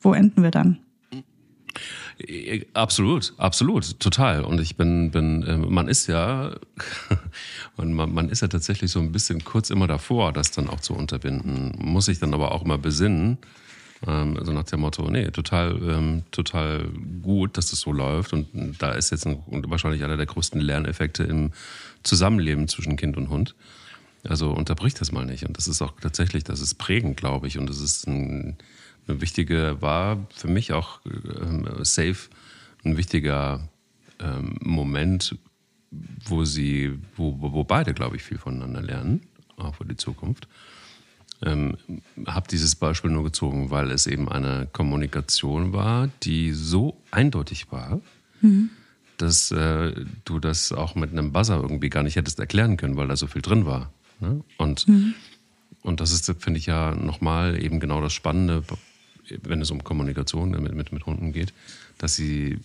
wo 0.00 0.12
enden 0.12 0.42
wir 0.42 0.50
dann? 0.50 0.78
Absolut, 2.72 3.34
absolut, 3.36 4.00
total. 4.00 4.44
Und 4.44 4.58
ich 4.60 4.76
bin, 4.76 5.10
bin, 5.10 5.44
ähm, 5.46 5.66
man 5.72 5.86
ist 5.86 6.06
ja, 6.06 6.52
man, 7.76 8.12
man 8.12 8.28
ist 8.28 8.42
ja 8.42 8.48
tatsächlich 8.48 8.90
so 8.90 9.00
ein 9.00 9.12
bisschen 9.12 9.44
kurz 9.44 9.70
immer 9.70 9.86
davor, 9.86 10.32
das 10.32 10.50
dann 10.50 10.68
auch 10.68 10.80
zu 10.80 10.94
unterbinden. 10.94 11.74
Muss 11.78 12.06
sich 12.06 12.18
dann 12.18 12.32
aber 12.32 12.52
auch 12.52 12.64
immer 12.64 12.78
besinnen. 12.78 13.38
Ähm, 14.06 14.36
also 14.38 14.52
nach 14.52 14.64
dem 14.64 14.80
Motto, 14.80 15.10
nee, 15.10 15.30
total, 15.30 15.76
ähm, 15.82 16.22
total 16.30 16.88
gut, 17.22 17.56
dass 17.56 17.70
das 17.70 17.80
so 17.80 17.92
läuft. 17.92 18.32
Und 18.32 18.48
da 18.78 18.92
ist 18.92 19.10
jetzt 19.10 19.26
ein, 19.26 19.42
wahrscheinlich 19.68 20.04
einer 20.04 20.16
der 20.16 20.26
größten 20.26 20.60
Lerneffekte 20.60 21.24
im 21.24 21.52
Zusammenleben 22.02 22.68
zwischen 22.68 22.96
Kind 22.96 23.16
und 23.16 23.28
Hund. 23.28 23.54
Also 24.24 24.50
unterbrich 24.50 24.94
das 24.94 25.12
mal 25.12 25.26
nicht. 25.26 25.46
Und 25.46 25.56
das 25.56 25.68
ist 25.68 25.82
auch 25.82 25.92
tatsächlich, 26.00 26.44
das 26.44 26.60
ist 26.60 26.76
prägend, 26.76 27.16
glaube 27.16 27.46
ich. 27.46 27.58
Und 27.58 27.68
das 27.68 27.80
ist 27.80 28.06
ein, 28.06 28.56
eine 29.06 29.20
wichtige, 29.20 29.76
war 29.80 30.26
für 30.34 30.48
mich 30.48 30.72
auch 30.72 31.00
äh, 31.04 31.84
safe 31.84 32.28
ein 32.84 32.96
wichtiger 32.96 33.68
ähm, 34.18 34.56
Moment, 34.60 35.36
wo 35.90 36.44
sie, 36.44 36.98
wo, 37.16 37.36
wo 37.40 37.64
beide, 37.64 37.94
glaube 37.94 38.16
ich, 38.16 38.22
viel 38.22 38.38
voneinander 38.38 38.82
lernen, 38.82 39.22
auch 39.56 39.76
für 39.76 39.84
die 39.84 39.96
Zukunft. 39.96 40.48
Ähm, 41.42 41.76
habe 42.26 42.48
dieses 42.48 42.74
Beispiel 42.74 43.10
nur 43.10 43.24
gezogen, 43.24 43.70
weil 43.70 43.90
es 43.90 44.06
eben 44.06 44.28
eine 44.28 44.68
Kommunikation 44.72 45.72
war, 45.72 46.08
die 46.22 46.52
so 46.52 46.96
eindeutig 47.10 47.70
war, 47.70 48.00
mhm. 48.40 48.70
dass 49.18 49.50
äh, 49.50 49.92
du 50.24 50.38
das 50.38 50.72
auch 50.72 50.94
mit 50.94 51.12
einem 51.12 51.32
Buzzer 51.32 51.56
irgendwie 51.60 51.90
gar 51.90 52.02
nicht 52.02 52.16
hättest 52.16 52.40
erklären 52.40 52.76
können, 52.78 52.96
weil 52.96 53.08
da 53.08 53.16
so 53.16 53.26
viel 53.26 53.42
drin 53.42 53.66
war. 53.66 53.92
Ne? 54.20 54.42
Und 54.56 54.88
mhm 54.88 55.14
Und 55.86 56.00
das 56.00 56.10
ist, 56.10 56.26
finde 56.42 56.58
ich 56.58 56.66
ja 56.66 56.96
nochmal 56.96 57.62
eben 57.62 57.78
genau 57.78 58.00
das 58.00 58.12
Spannende, 58.12 58.64
wenn 59.44 59.60
es 59.60 59.70
um 59.70 59.84
Kommunikation 59.84 60.50
mit, 60.50 60.74
mit, 60.74 60.90
mit 60.90 61.06
Hunden 61.06 61.32
geht, 61.32 61.52
dass 61.96 62.16
sie 62.16 62.58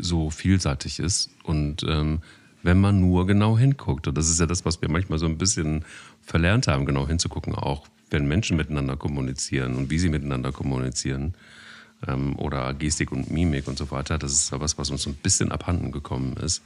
so 0.00 0.30
vielseitig 0.30 0.98
ist 0.98 1.30
und 1.44 1.82
ähm, 1.84 2.20
wenn 2.62 2.80
man 2.80 3.00
nur 3.00 3.26
genau 3.26 3.56
hinguckt. 3.56 4.08
Und 4.08 4.16
das 4.18 4.28
ist 4.28 4.40
ja 4.40 4.46
das, 4.46 4.64
was 4.64 4.82
wir 4.82 4.90
manchmal 4.90 5.18
so 5.18 5.26
ein 5.26 5.38
bisschen 5.38 5.84
verlernt 6.22 6.66
haben, 6.66 6.86
genau 6.86 7.06
hinzugucken, 7.06 7.54
auch 7.54 7.86
wenn 8.10 8.26
Menschen 8.26 8.56
miteinander 8.56 8.96
kommunizieren 8.96 9.76
und 9.76 9.90
wie 9.90 9.98
sie 9.98 10.08
miteinander 10.08 10.52
kommunizieren 10.52 11.34
ähm, 12.06 12.38
oder 12.38 12.74
Gestik 12.74 13.12
und 13.12 13.30
Mimik 13.30 13.68
und 13.68 13.78
so 13.78 13.90
weiter. 13.90 14.18
Das 14.18 14.32
ist 14.32 14.50
ja 14.50 14.60
was, 14.60 14.78
was 14.78 14.90
uns 14.90 15.02
so 15.02 15.10
ein 15.10 15.16
bisschen 15.16 15.52
abhanden 15.52 15.92
gekommen 15.92 16.36
ist. 16.36 16.62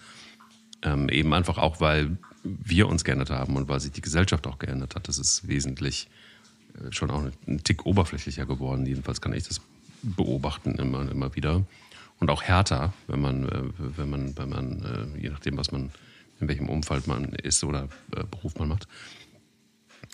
Ähm, 0.82 1.08
eben 1.08 1.32
einfach 1.32 1.58
auch, 1.58 1.80
weil 1.80 2.16
wir 2.42 2.88
uns 2.88 3.04
geändert 3.04 3.30
haben 3.30 3.56
und 3.56 3.68
weil 3.68 3.80
sich 3.80 3.92
die 3.92 4.00
Gesellschaft 4.00 4.46
auch 4.46 4.58
geändert 4.58 4.94
hat. 4.96 5.08
Das 5.08 5.18
ist 5.18 5.46
wesentlich 5.46 6.08
äh, 6.74 6.90
schon 6.92 7.10
auch 7.10 7.22
ein 7.46 7.62
Tick 7.62 7.86
oberflächlicher 7.86 8.46
geworden. 8.46 8.86
Jedenfalls 8.86 9.20
kann 9.20 9.32
ich 9.32 9.46
das 9.46 9.60
beobachten 10.02 10.74
immer, 10.76 11.08
immer 11.10 11.34
wieder. 11.36 11.64
Und 12.22 12.30
auch 12.30 12.44
härter, 12.44 12.92
wenn 13.08 13.20
man, 13.20 13.48
äh, 13.48 13.62
wenn 13.96 14.08
man, 14.08 14.38
wenn 14.38 14.48
man, 14.48 15.16
äh, 15.16 15.20
je 15.20 15.30
nachdem, 15.30 15.56
was 15.56 15.72
man, 15.72 15.90
in 16.38 16.46
welchem 16.46 16.68
Umfeld 16.68 17.08
man 17.08 17.24
ist 17.24 17.64
oder 17.64 17.88
Beruf 18.30 18.56
man 18.60 18.68
macht. 18.68 18.86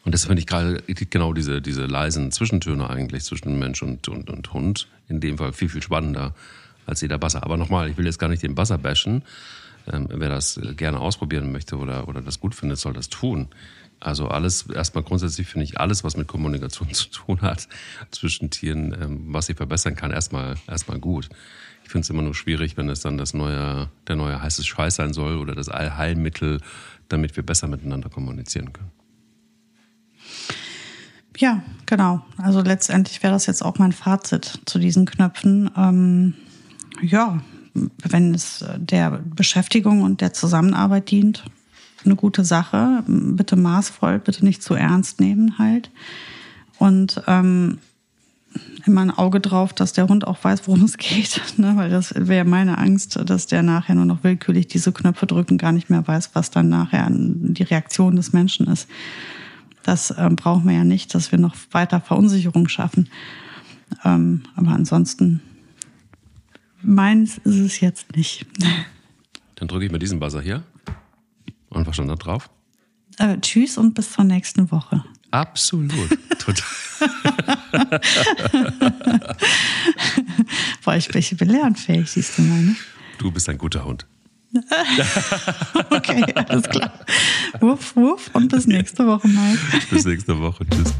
Und 0.04 0.14
das 0.14 0.24
finde 0.24 0.40
ich 0.40 0.46
gerade 0.46 0.82
genau 0.86 1.34
diese, 1.34 1.60
diese 1.60 1.84
leisen 1.84 2.32
Zwischentöne 2.32 2.88
eigentlich 2.88 3.24
zwischen 3.24 3.58
Mensch 3.58 3.82
und, 3.82 4.08
und, 4.08 4.30
und 4.30 4.54
Hund 4.54 4.88
in 5.08 5.20
dem 5.20 5.36
Fall 5.36 5.52
viel, 5.52 5.68
viel 5.68 5.82
spannender 5.82 6.34
als 6.86 7.02
jeder 7.02 7.18
Basser. 7.18 7.44
Aber 7.44 7.58
nochmal, 7.58 7.90
ich 7.90 7.98
will 7.98 8.06
jetzt 8.06 8.18
gar 8.18 8.28
nicht 8.28 8.42
den 8.42 8.54
Basser 8.54 8.78
bashen. 8.78 9.22
Ähm, 9.86 10.08
wer 10.10 10.30
das 10.30 10.58
gerne 10.78 11.00
ausprobieren 11.00 11.52
möchte 11.52 11.76
oder, 11.76 12.08
oder 12.08 12.22
das 12.22 12.40
gut 12.40 12.54
findet, 12.54 12.78
soll 12.78 12.94
das 12.94 13.10
tun. 13.10 13.48
Also 14.00 14.28
alles, 14.28 14.66
erstmal 14.68 15.02
grundsätzlich 15.02 15.48
finde 15.48 15.64
ich 15.64 15.80
alles, 15.80 16.04
was 16.04 16.16
mit 16.16 16.28
Kommunikation 16.28 16.88
zu 16.92 17.08
tun 17.08 17.42
hat 17.42 17.68
zwischen 18.10 18.50
Tieren, 18.50 18.96
ähm, 19.00 19.32
was 19.32 19.46
sie 19.46 19.54
verbessern 19.54 19.96
kann, 19.96 20.10
erstmal, 20.10 20.56
erstmal 20.66 20.98
gut. 20.98 21.28
Ich 21.84 21.90
finde 21.90 22.04
es 22.04 22.10
immer 22.10 22.22
nur 22.22 22.34
schwierig, 22.34 22.76
wenn 22.76 22.88
es 22.90 23.00
dann 23.00 23.16
das 23.16 23.32
neue, 23.34 23.88
der 24.06 24.16
neue 24.16 24.40
heiße 24.40 24.62
Scheiß 24.62 24.96
sein 24.96 25.12
soll 25.12 25.38
oder 25.38 25.54
das 25.54 25.68
Allheilmittel, 25.68 26.60
damit 27.08 27.36
wir 27.36 27.44
besser 27.44 27.66
miteinander 27.66 28.10
kommunizieren 28.10 28.72
können. 28.72 28.90
Ja, 31.38 31.62
genau. 31.86 32.24
Also 32.36 32.60
letztendlich 32.60 33.22
wäre 33.22 33.32
das 33.32 33.46
jetzt 33.46 33.64
auch 33.64 33.78
mein 33.78 33.92
Fazit 33.92 34.60
zu 34.66 34.78
diesen 34.78 35.06
Knöpfen. 35.06 35.70
Ähm, 35.76 36.34
ja, 37.00 37.40
wenn 38.02 38.34
es 38.34 38.64
der 38.76 39.22
Beschäftigung 39.24 40.02
und 40.02 40.20
der 40.20 40.32
Zusammenarbeit 40.32 41.10
dient, 41.10 41.44
eine 42.04 42.16
gute 42.16 42.44
Sache. 42.44 43.02
Bitte 43.06 43.56
maßvoll, 43.56 44.18
bitte 44.18 44.44
nicht 44.44 44.62
zu 44.62 44.74
ernst 44.74 45.20
nehmen 45.20 45.58
halt. 45.58 45.90
Und 46.78 47.22
ähm, 47.26 47.78
immer 48.86 49.02
ein 49.02 49.10
Auge 49.10 49.40
drauf, 49.40 49.72
dass 49.72 49.92
der 49.92 50.08
Hund 50.08 50.26
auch 50.26 50.42
weiß, 50.42 50.66
worum 50.66 50.84
es 50.84 50.96
geht. 50.96 51.40
Ne? 51.56 51.72
Weil 51.76 51.90
das 51.90 52.14
wäre 52.16 52.44
meine 52.44 52.78
Angst, 52.78 53.18
dass 53.24 53.46
der 53.46 53.62
nachher 53.62 53.94
nur 53.94 54.04
noch 54.04 54.22
willkürlich 54.22 54.68
diese 54.68 54.92
Knöpfe 54.92 55.26
drücken, 55.26 55.58
gar 55.58 55.72
nicht 55.72 55.90
mehr 55.90 56.06
weiß, 56.06 56.30
was 56.34 56.50
dann 56.50 56.68
nachher 56.68 57.08
die 57.10 57.64
Reaktion 57.64 58.16
des 58.16 58.32
Menschen 58.32 58.68
ist. 58.68 58.88
Das 59.82 60.14
ähm, 60.16 60.36
brauchen 60.36 60.68
wir 60.68 60.76
ja 60.76 60.84
nicht, 60.84 61.14
dass 61.14 61.32
wir 61.32 61.38
noch 61.38 61.56
weiter 61.72 62.00
Verunsicherung 62.00 62.68
schaffen. 62.68 63.08
Ähm, 64.04 64.42
aber 64.54 64.70
ansonsten 64.70 65.40
Meins 66.82 67.38
ist 67.38 67.58
es 67.58 67.80
jetzt 67.80 68.16
nicht. 68.16 68.46
Dann 69.56 69.68
drücke 69.68 69.86
ich 69.86 69.92
mir 69.92 69.98
diesen 69.98 70.20
Buzzer 70.20 70.40
hier. 70.40 70.62
Und 71.70 71.86
was 71.86 71.94
stand 71.94 72.10
da 72.10 72.16
drauf? 72.16 72.50
Äh, 73.18 73.38
tschüss 73.40 73.78
und 73.78 73.94
bis 73.94 74.12
zur 74.12 74.24
nächsten 74.24 74.70
Woche. 74.70 75.04
Absolut. 75.30 76.18
Total. 76.38 76.64
Boah, 80.84 80.96
ich 80.96 81.08
bin 81.08 81.36
belehrungsfähig, 81.36 82.10
siehst 82.10 82.38
du 82.38 82.42
mal, 82.42 82.60
ne? 82.60 82.76
Du 83.18 83.30
bist 83.30 83.48
ein 83.48 83.58
guter 83.58 83.84
Hund. 83.84 84.06
okay, 85.90 86.24
alles 86.34 86.68
klar. 86.68 86.92
Wuff, 87.60 87.94
wuff 87.96 88.30
und 88.32 88.48
bis 88.48 88.66
nächste 88.66 89.06
Woche, 89.06 89.28
Mike. 89.28 89.58
Bis 89.90 90.06
nächste 90.06 90.38
Woche. 90.40 90.64
Tschüss. 90.70 90.94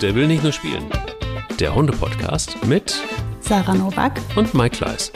Der 0.00 0.14
will 0.14 0.28
nicht 0.28 0.42
nur 0.42 0.52
spielen. 0.52 0.84
Der 1.58 1.74
Hunde-Podcast 1.74 2.64
mit 2.66 2.94
Sarah 3.40 3.74
Novak 3.74 4.20
und 4.36 4.54
Mike 4.54 4.76
Kleiss. 4.76 5.12